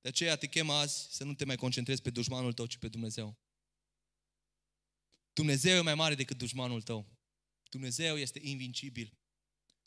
De 0.00 0.08
aceea 0.08 0.36
te 0.36 0.46
chem 0.46 0.70
azi 0.70 1.06
să 1.10 1.24
nu 1.24 1.34
te 1.34 1.44
mai 1.44 1.56
concentrezi 1.56 2.02
pe 2.02 2.10
dușmanul 2.10 2.52
tău, 2.52 2.66
ci 2.66 2.76
pe 2.76 2.88
Dumnezeu. 2.88 3.38
Dumnezeu 5.32 5.76
e 5.76 5.80
mai 5.80 5.94
mare 5.94 6.14
decât 6.14 6.38
dușmanul 6.38 6.82
tău. 6.82 7.06
Dumnezeu 7.68 8.16
este 8.16 8.38
invincibil. 8.42 9.18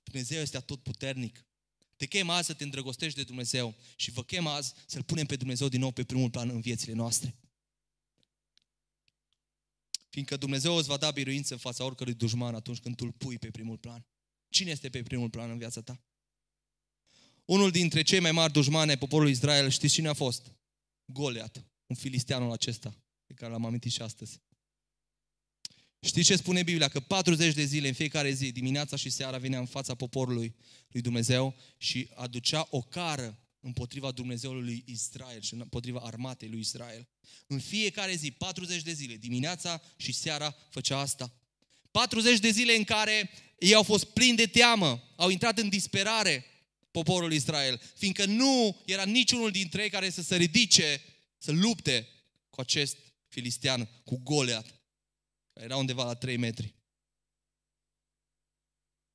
Dumnezeu 0.04 0.42
este 0.42 0.58
atotputernic. 0.58 1.46
Te 1.96 2.06
chem 2.06 2.30
azi 2.30 2.46
să 2.46 2.54
te 2.54 2.64
îndrăgostești 2.64 3.18
de 3.18 3.24
Dumnezeu 3.24 3.76
și 3.96 4.12
vă 4.12 4.24
chem 4.24 4.48
azi 4.48 4.74
să-L 4.88 5.04
punem 5.04 5.26
pe 5.26 5.36
Dumnezeu 5.36 5.68
din 5.68 5.80
nou 5.80 5.92
pe 5.92 6.04
primul 6.04 6.30
plan 6.30 6.50
în 6.50 6.62
viețile 6.62 6.94
noastre. 6.94 7.36
Fiindcă 10.12 10.38
Dumnezeu 10.38 10.76
îți 10.76 10.88
va 10.88 10.98
da 10.98 11.12
biruință 11.12 11.54
în 11.54 11.60
fața 11.60 11.84
oricărui 11.84 12.14
dușman 12.14 12.56
atunci 12.56 12.80
când 12.80 12.96
tu 12.96 13.06
îl 13.06 13.12
pui 13.12 13.38
pe 13.38 13.52
primul 13.52 13.78
plan. 13.78 14.06
Cine 14.50 14.72
este 14.72 14.90
pe 14.90 15.04
primul 15.04 15.30
plan 15.30 15.50
în 15.50 15.58
viața 15.58 15.82
ta? 15.82 16.02
Unul 17.46 17.72
dintre 17.72 18.02
cei 18.02 18.20
mai 18.20 18.32
mari 18.32 18.54
dușmani 18.54 18.90
ai 18.90 18.98
poporului 18.98 19.32
Israel, 19.32 19.70
știți 19.70 19.94
cine 19.94 20.08
a 20.08 20.14
fost? 20.14 20.52
Goliat, 21.06 21.66
un 21.86 21.96
filisteanul 21.96 22.52
acesta, 22.52 22.98
pe 23.26 23.34
care 23.34 23.52
l-am 23.52 23.66
amintit 23.66 23.92
și 23.92 24.02
astăzi. 24.02 24.42
Știți 26.00 26.28
ce 26.28 26.36
spune 26.36 26.64
Biblia? 26.64 26.88
Că 26.88 27.00
40 27.00 27.54
de 27.54 27.64
zile 27.64 27.88
în 27.88 27.94
fiecare 27.94 28.32
zi, 28.32 28.52
dimineața 28.52 28.96
și 28.96 29.10
seara, 29.10 29.38
venea 29.38 29.60
în 29.60 29.66
fața 29.66 29.96
poporului 29.96 30.56
lui 30.88 31.02
Dumnezeu 31.02 31.56
și 31.78 32.10
aducea 32.16 32.68
o 32.70 32.82
cară 32.82 33.40
împotriva 33.62 34.12
Dumnezeului 34.12 34.64
lui 34.64 34.84
Israel 34.86 35.42
și 35.42 35.54
împotriva 35.54 36.00
armatei 36.00 36.50
lui 36.50 36.60
Israel. 36.60 37.08
În 37.48 37.60
fiecare 37.60 38.16
zi, 38.16 38.32
40 38.32 38.82
de 38.82 38.92
zile, 38.92 39.16
dimineața 39.16 39.82
și 39.96 40.12
seara, 40.12 40.56
făcea 40.70 40.98
asta. 40.98 41.34
40 41.92 42.40
de 42.40 42.50
zile 42.50 42.76
în 42.76 42.84
care 42.84 43.30
ei 43.60 43.74
au 43.74 43.84
fost 43.84 44.06
plini 44.06 44.38
de 44.38 44.46
teamă, 44.46 45.04
au 45.16 45.30
intrat 45.30 45.58
în 45.58 45.70
disperare, 45.70 46.46
poporul 46.92 47.34
Israel, 47.34 47.82
fiindcă 47.96 48.26
nu 48.26 48.82
era 48.86 49.06
niciunul 49.06 49.52
dintre 49.52 49.84
ei 49.84 49.90
care 49.90 50.10
să 50.10 50.22
se 50.22 50.36
ridice, 50.36 51.02
să 51.38 51.52
lupte 51.52 52.08
cu 52.50 52.62
acest 52.62 52.98
filistean, 53.28 53.90
cu 54.04 54.18
Goliat, 54.18 54.66
care 55.54 55.66
era 55.66 55.76
undeva 55.78 56.06
la 56.06 56.14
3 56.14 56.38
metri. 56.38 56.76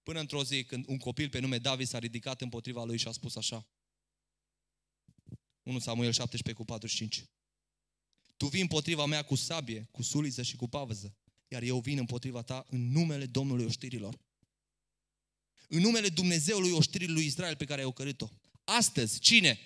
Până 0.03 0.21
într-o 0.21 0.45
zi, 0.45 0.65
când 0.65 0.85
un 0.89 0.99
copil 0.99 1.29
pe 1.29 1.39
nume 1.39 1.59
David 1.59 1.87
s-a 1.87 1.99
ridicat 1.99 2.41
împotriva 2.41 2.85
lui 2.85 2.99
și 2.99 3.09
a 3.09 3.13
spus 3.13 3.37
așa. 3.37 3.67
1 5.67 5.79
Samuel 5.79 6.13
17 6.13 6.63
cu 6.63 6.65
45. 6.65 7.25
Tu 8.37 8.47
vii 8.47 8.61
împotriva 8.61 9.07
mea 9.07 9.23
cu 9.23 9.35
sabie, 9.35 9.89
cu 9.91 10.03
suliță 10.03 10.43
și 10.43 10.57
cu 10.57 10.69
pavăză, 10.69 11.17
iar 11.49 11.63
eu 11.63 11.81
vin 11.81 11.99
împotriva 11.99 12.43
ta 12.43 12.67
în 12.69 12.91
numele 12.91 13.27
Domnului 13.27 13.65
oștirilor 13.65 14.19
în 15.69 15.81
numele 15.81 16.09
Dumnezeului 16.09 16.71
oștirii 16.71 17.09
lui 17.09 17.25
Israel 17.25 17.57
pe 17.57 17.65
care 17.65 17.81
ai 17.81 17.87
ocărât-o. 17.87 18.29
Astăzi, 18.65 19.19
cine? 19.19 19.59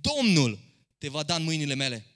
Domnul 0.00 0.58
te 0.98 1.08
va 1.08 1.22
da 1.22 1.34
în 1.34 1.42
mâinile 1.42 1.74
mele. 1.74 2.06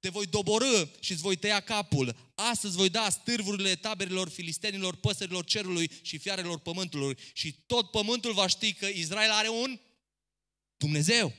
Te 0.00 0.08
voi 0.08 0.26
doborâ 0.26 0.84
și 1.00 1.12
îți 1.12 1.22
voi 1.22 1.36
tăia 1.36 1.60
capul. 1.60 2.16
Astăzi 2.34 2.76
voi 2.76 2.88
da 2.88 3.10
stârvurile 3.10 3.74
taberelor 3.74 4.28
filistenilor, 4.28 4.96
păsărilor 4.96 5.44
cerului 5.44 5.90
și 6.02 6.18
fiarelor 6.18 6.58
pământului. 6.58 7.18
Și 7.32 7.52
tot 7.52 7.90
pământul 7.90 8.32
va 8.32 8.46
ști 8.46 8.72
că 8.72 8.86
Israel 8.86 9.30
are 9.30 9.48
un 9.48 9.80
Dumnezeu. 10.76 11.32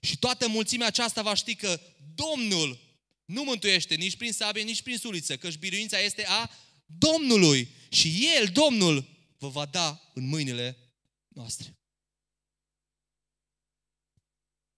Și 0.00 0.18
toată 0.18 0.48
mulțimea 0.48 0.86
aceasta 0.86 1.22
va 1.22 1.34
ști 1.34 1.54
că 1.54 1.80
Domnul 2.14 2.80
nu 3.24 3.44
mântuiește 3.44 3.94
nici 3.94 4.16
prin 4.16 4.32
sabie, 4.32 4.62
nici 4.62 4.82
prin 4.82 4.98
suliță, 4.98 5.36
că 5.36 5.48
biruința 5.58 5.98
este 5.98 6.26
a 6.26 6.50
Domnului. 6.86 7.68
Și 7.90 8.28
El, 8.36 8.46
Domnul, 8.46 9.08
vă 9.38 9.48
va 9.48 9.66
da 9.66 10.10
în 10.14 10.26
mâinile 10.26 10.94
noastre. 11.28 11.78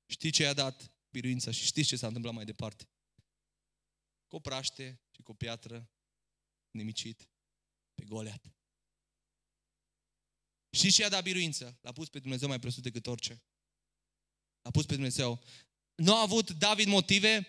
Știți 0.07 0.37
ce 0.37 0.43
i-a 0.43 0.53
dat 0.53 0.95
biruința 1.11 1.51
și 1.51 1.65
știți 1.65 1.89
ce 1.89 1.97
s-a 1.97 2.07
întâmplat 2.07 2.35
mai 2.35 2.45
departe? 2.45 2.89
Cu 4.27 4.37
o 4.37 4.41
praște 4.41 5.01
și 5.11 5.23
cu 5.23 5.31
o 5.31 5.35
piatră 5.35 5.91
nemicit 6.71 7.31
pe 7.95 8.05
Goliat. 8.05 8.53
Și 10.71 10.93
ce 10.93 11.03
i-a 11.03 11.09
dat 11.09 11.23
biruință? 11.23 11.79
L-a 11.81 11.93
pus 11.93 12.09
pe 12.09 12.19
Dumnezeu 12.19 12.49
mai 12.49 12.59
presus 12.59 12.83
decât 12.83 13.07
orice. 13.07 13.43
L-a 14.63 14.71
pus 14.71 14.87
pe 14.87 14.95
Dumnezeu. 14.95 15.41
Nu 15.95 16.15
a 16.15 16.21
avut 16.21 16.51
David 16.51 16.87
motive? 16.87 17.47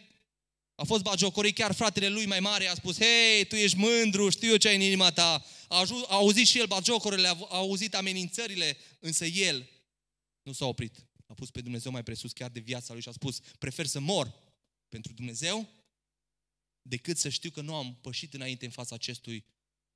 A 0.75 0.83
fost 0.83 1.03
bagiocorit, 1.03 1.55
chiar 1.55 1.73
fratele 1.73 2.09
lui 2.09 2.25
mai 2.25 2.39
mare 2.39 2.67
a 2.67 2.73
spus, 2.73 2.97
hei, 2.97 3.45
tu 3.47 3.55
ești 3.55 3.77
mândru, 3.77 4.29
știu 4.29 4.49
eu 4.49 4.57
ce 4.57 4.67
ai 4.67 4.75
în 4.75 4.81
inima 4.81 5.11
ta. 5.11 5.45
A, 5.67 5.77
a 5.77 6.05
auzit 6.07 6.47
și 6.47 6.59
el 6.59 6.67
bagiocorele, 6.67 7.27
a 7.27 7.37
auzit 7.49 7.95
amenințările, 7.95 8.77
însă 8.99 9.25
el 9.25 9.69
nu 10.41 10.51
s-a 10.51 10.65
oprit. 10.65 11.07
A 11.27 11.33
pus 11.33 11.51
pe 11.51 11.61
Dumnezeu 11.61 11.91
mai 11.91 12.03
presus 12.03 12.31
chiar 12.31 12.49
de 12.49 12.59
viața 12.59 12.93
lui 12.93 13.01
și 13.01 13.09
a 13.09 13.11
spus, 13.11 13.39
prefer 13.59 13.85
să 13.85 13.99
mor 13.99 14.33
pentru 14.89 15.13
Dumnezeu 15.13 15.69
decât 16.81 17.17
să 17.17 17.29
știu 17.29 17.49
că 17.49 17.61
nu 17.61 17.75
am 17.75 17.97
pășit 18.01 18.33
înainte 18.33 18.65
în 18.65 18.71
fața 18.71 18.95
acestui 18.95 19.45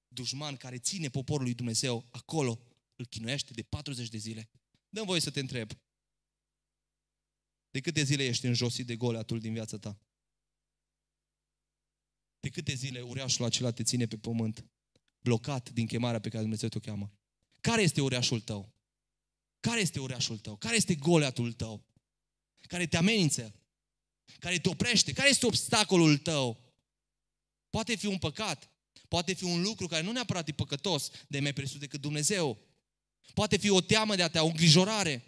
dușman 0.08 0.56
care 0.56 0.78
ține 0.78 1.10
poporul 1.10 1.44
lui 1.44 1.54
Dumnezeu 1.54 2.06
acolo, 2.10 2.60
îl 2.96 3.06
chinuiește 3.06 3.54
de 3.54 3.64
40 3.64 4.10
de 4.10 4.18
zile. 4.18 4.50
Dăm 4.90 5.06
voie 5.06 5.20
să 5.20 5.30
te 5.30 5.40
întreb. 5.40 5.72
De 7.78 7.84
câte 7.84 8.04
zile 8.04 8.26
ești 8.26 8.46
înjosit 8.46 8.86
de 8.86 8.96
goleatul 8.96 9.40
din 9.40 9.54
viața 9.54 9.78
ta? 9.78 10.00
De 12.40 12.50
câte 12.50 12.74
zile 12.74 13.02
uriașul 13.02 13.46
acela 13.46 13.72
te 13.72 13.84
ține 13.84 14.06
pe 14.06 14.18
pământ, 14.18 14.66
blocat 15.20 15.70
din 15.70 15.88
chemarea 15.88 16.20
pe 16.20 16.30
care 16.30 16.42
Dumnezeu 16.42 16.70
te 16.70 16.80
cheamă? 16.80 17.14
Care 17.62 17.82
este 17.82 18.02
uriașul 18.02 18.40
tău? 18.40 18.74
Care 19.60 19.80
este 19.80 20.00
uriașul 20.00 20.38
tău? 20.38 20.56
Care 20.56 20.76
este 20.76 20.96
goleatul 20.96 21.54
tău? 21.54 21.86
Care 22.62 22.88
te 22.88 22.98
amenință? 22.98 23.54
Care 24.40 24.60
te 24.60 24.70
oprește? 24.70 25.14
Care 25.14 25.30
este 25.30 25.46
obstacolul 25.46 26.18
tău? 26.18 26.74
Poate 27.70 27.96
fi 27.96 28.06
un 28.06 28.18
păcat, 28.18 28.70
poate 29.08 29.34
fi 29.34 29.44
un 29.44 29.62
lucru 29.62 29.88
care 29.88 30.04
nu 30.04 30.12
neapărat 30.12 30.48
e 30.48 30.52
păcătos, 30.52 31.12
de 31.28 31.40
mai 31.40 31.54
presus 31.54 31.80
decât 31.80 32.02
Dumnezeu. 32.02 32.58
Poate 33.34 33.58
fi 33.58 33.70
o 33.70 33.82
teamă 33.82 34.16
de 34.16 34.24
a 34.24 34.30
te, 34.30 34.40
o 34.40 34.46
îngrijorare, 34.46 35.24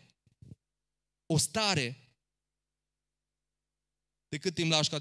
o 1.26 1.38
stare. 1.38 2.04
De 4.30 4.38
cât 4.38 4.54
timp 4.54 4.72
lași 4.72 4.90
ca 4.90 5.00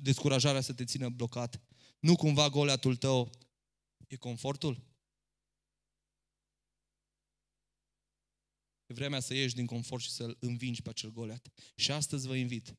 descurajarea 0.00 0.60
să 0.60 0.72
te 0.72 0.84
țină 0.84 1.08
blocat? 1.08 1.60
Nu 1.98 2.16
cumva 2.16 2.48
goleatul 2.48 2.96
tău 2.96 3.30
e 4.06 4.16
confortul? 4.16 4.88
E 8.86 8.92
vremea 8.92 9.20
să 9.20 9.34
ieși 9.34 9.54
din 9.54 9.66
confort 9.66 10.02
și 10.02 10.10
să-l 10.10 10.36
învingi 10.40 10.82
pe 10.82 10.88
acel 10.88 11.10
goleat. 11.10 11.48
Și 11.74 11.90
astăzi 11.90 12.26
vă 12.26 12.36
invit 12.36 12.76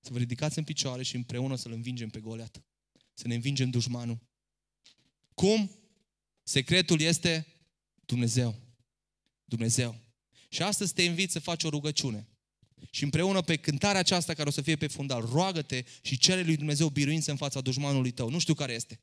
să 0.00 0.12
vă 0.12 0.18
ridicați 0.18 0.58
în 0.58 0.64
picioare 0.64 1.02
și 1.02 1.16
împreună 1.16 1.56
să-l 1.56 1.72
învingem 1.72 2.08
pe 2.08 2.20
goleat. 2.20 2.62
Să 3.12 3.28
ne 3.28 3.34
învingem 3.34 3.70
dușmanul. 3.70 4.18
Cum? 5.34 5.70
Secretul 6.42 7.00
este 7.00 7.46
Dumnezeu. 8.04 8.60
Dumnezeu. 9.44 10.00
Și 10.48 10.62
astăzi 10.62 10.94
te 10.94 11.02
invit 11.02 11.30
să 11.30 11.38
faci 11.38 11.64
o 11.64 11.68
rugăciune. 11.68 12.28
Și 12.90 13.04
împreună 13.04 13.40
pe 13.40 13.56
cântarea 13.56 14.00
aceasta 14.00 14.34
care 14.34 14.48
o 14.48 14.52
să 14.52 14.62
fie 14.62 14.76
pe 14.76 14.86
fundal, 14.86 15.28
roagă-te 15.32 15.84
și 16.02 16.18
cere 16.18 16.42
lui 16.42 16.56
Dumnezeu 16.56 16.88
biruință 16.88 17.30
în 17.30 17.36
fața 17.36 17.60
dușmanului 17.60 18.10
tău. 18.10 18.28
Nu 18.28 18.38
știu 18.38 18.54
care 18.54 18.72
este. 18.72 19.00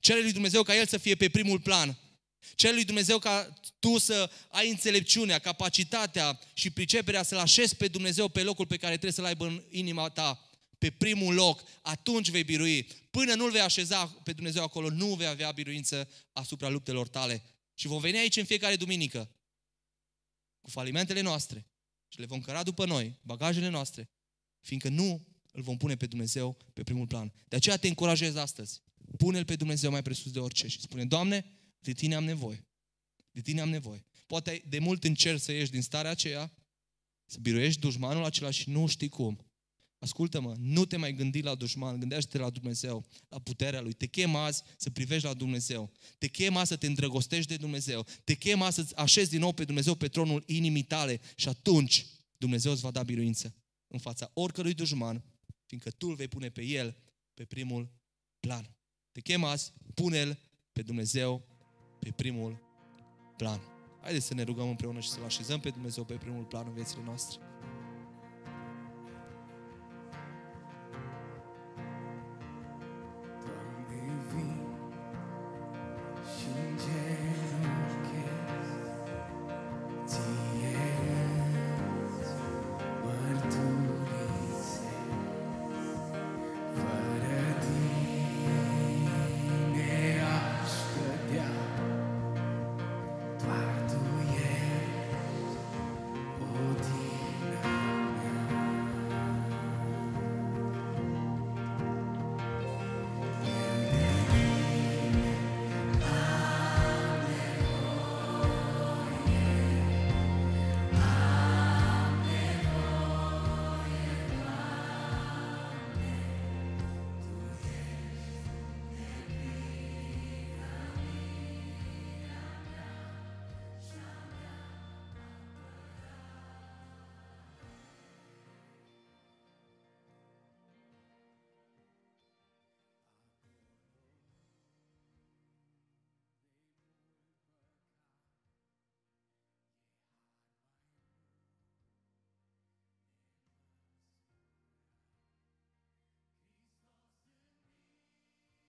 Cere 0.00 0.20
lui 0.20 0.32
Dumnezeu 0.32 0.62
ca 0.62 0.76
El 0.76 0.86
să 0.86 0.98
fie 0.98 1.14
pe 1.14 1.28
primul 1.28 1.60
plan. 1.60 1.98
Cere 2.54 2.74
lui 2.74 2.84
Dumnezeu 2.84 3.18
ca 3.18 3.60
tu 3.78 3.98
să 3.98 4.30
ai 4.48 4.70
înțelepciunea, 4.70 5.38
capacitatea 5.38 6.40
și 6.54 6.70
priceperea 6.70 7.22
să-L 7.22 7.38
așezi 7.38 7.76
pe 7.76 7.88
Dumnezeu 7.88 8.28
pe 8.28 8.42
locul 8.42 8.66
pe 8.66 8.76
care 8.76 8.92
trebuie 8.92 9.12
să-L 9.12 9.24
aibă 9.24 9.46
în 9.46 9.62
inima 9.70 10.08
ta, 10.08 10.50
pe 10.78 10.90
primul 10.90 11.34
loc, 11.34 11.62
atunci 11.82 12.30
vei 12.30 12.44
birui. 12.44 12.88
Până 13.10 13.34
nu-L 13.34 13.50
vei 13.50 13.60
așeza 13.60 14.06
pe 14.06 14.32
Dumnezeu 14.32 14.62
acolo, 14.62 14.90
nu 14.90 15.14
vei 15.14 15.26
avea 15.26 15.50
biruință 15.50 16.10
asupra 16.32 16.68
luptelor 16.68 17.08
tale. 17.08 17.42
Și 17.74 17.86
vom 17.86 18.00
veni 18.00 18.18
aici 18.18 18.36
în 18.36 18.44
fiecare 18.44 18.76
duminică 18.76 19.30
cu 20.60 20.70
falimentele 20.70 21.20
noastre 21.20 21.66
și 22.14 22.20
le 22.20 22.26
vom 22.26 22.40
căra 22.40 22.62
după 22.62 22.86
noi, 22.86 23.18
bagajele 23.22 23.68
noastre, 23.68 24.08
fiindcă 24.60 24.88
nu 24.88 25.26
îl 25.52 25.62
vom 25.62 25.76
pune 25.76 25.96
pe 25.96 26.06
Dumnezeu 26.06 26.56
pe 26.72 26.82
primul 26.82 27.06
plan. 27.06 27.32
De 27.48 27.56
aceea 27.56 27.76
te 27.76 27.88
încurajez 27.88 28.34
astăzi. 28.36 28.82
Pune-L 29.16 29.44
pe 29.44 29.56
Dumnezeu 29.56 29.90
mai 29.90 30.02
presus 30.02 30.32
de 30.32 30.38
orice 30.38 30.68
și 30.68 30.80
spune, 30.80 31.04
Doamne, 31.04 31.44
de 31.78 31.92
Tine 31.92 32.14
am 32.14 32.24
nevoie. 32.24 32.66
De 33.30 33.40
Tine 33.40 33.60
am 33.60 33.68
nevoie. 33.68 34.04
Poate 34.26 34.62
de 34.68 34.78
mult 34.78 35.04
încerci 35.04 35.40
să 35.40 35.52
ieși 35.52 35.70
din 35.70 35.82
starea 35.82 36.10
aceea, 36.10 36.52
să 37.24 37.38
biruiești 37.40 37.80
dușmanul 37.80 38.24
acela 38.24 38.50
și 38.50 38.70
nu 38.70 38.86
știi 38.86 39.08
cum. 39.08 39.44
Ascultă-mă, 40.04 40.54
nu 40.58 40.84
te 40.84 40.96
mai 40.96 41.12
gândi 41.12 41.42
la 41.42 41.54
dușman, 41.54 41.98
gândește-te 41.98 42.38
la 42.38 42.50
Dumnezeu, 42.50 43.04
la 43.28 43.38
puterea 43.38 43.80
Lui. 43.80 43.92
Te 43.92 44.06
chem 44.06 44.36
azi 44.36 44.62
să 44.76 44.90
privești 44.90 45.26
la 45.26 45.34
Dumnezeu. 45.34 45.90
Te 46.18 46.28
chem 46.28 46.56
azi 46.56 46.68
să 46.68 46.76
te 46.76 46.86
îndrăgostești 46.86 47.48
de 47.48 47.56
Dumnezeu. 47.56 48.06
Te 48.24 48.34
chem 48.34 48.62
azi 48.62 48.76
să 48.76 48.92
așezi 48.96 49.30
din 49.30 49.40
nou 49.40 49.52
pe 49.52 49.64
Dumnezeu 49.64 49.94
pe 49.94 50.08
tronul 50.08 50.42
inimii 50.46 50.82
tale 50.82 51.20
și 51.34 51.48
atunci 51.48 52.06
Dumnezeu 52.38 52.72
îți 52.72 52.80
va 52.80 52.90
da 52.90 53.02
biruință 53.02 53.54
în 53.88 53.98
fața 53.98 54.30
oricărui 54.34 54.74
dușman, 54.74 55.24
fiindcă 55.66 55.90
tu 55.90 56.06
îl 56.06 56.14
vei 56.14 56.28
pune 56.28 56.48
pe 56.48 56.62
el 56.62 56.96
pe 57.34 57.44
primul 57.44 57.92
plan. 58.40 58.76
Te 59.12 59.20
chem 59.20 59.44
azi, 59.44 59.72
pune-l 59.94 60.38
pe 60.72 60.82
Dumnezeu 60.82 61.46
pe 61.98 62.10
primul 62.10 62.62
plan. 63.36 63.60
Haideți 64.00 64.26
să 64.26 64.34
ne 64.34 64.42
rugăm 64.42 64.68
împreună 64.68 65.00
și 65.00 65.08
să-L 65.08 65.24
așezăm 65.24 65.60
pe 65.60 65.70
Dumnezeu 65.70 66.04
pe 66.04 66.14
primul 66.14 66.44
plan 66.44 66.66
în 66.66 66.74
viețile 66.74 67.02
noastre. 67.04 67.53